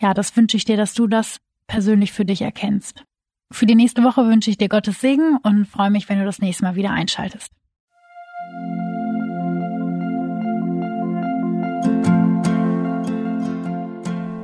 Ja, 0.00 0.12
das 0.12 0.36
wünsche 0.36 0.56
ich 0.56 0.64
dir, 0.64 0.76
dass 0.76 0.94
du 0.94 1.06
das 1.06 1.38
persönlich 1.68 2.10
für 2.10 2.24
dich 2.24 2.42
erkennst. 2.42 3.04
Für 3.52 3.66
die 3.66 3.76
nächste 3.76 4.02
Woche 4.02 4.26
wünsche 4.26 4.50
ich 4.50 4.58
dir 4.58 4.68
Gottes 4.68 5.00
Segen 5.00 5.38
und 5.44 5.66
freue 5.66 5.90
mich, 5.90 6.08
wenn 6.08 6.18
du 6.18 6.24
das 6.24 6.40
nächste 6.40 6.64
Mal 6.64 6.74
wieder 6.74 6.90
einschaltest. 6.90 7.52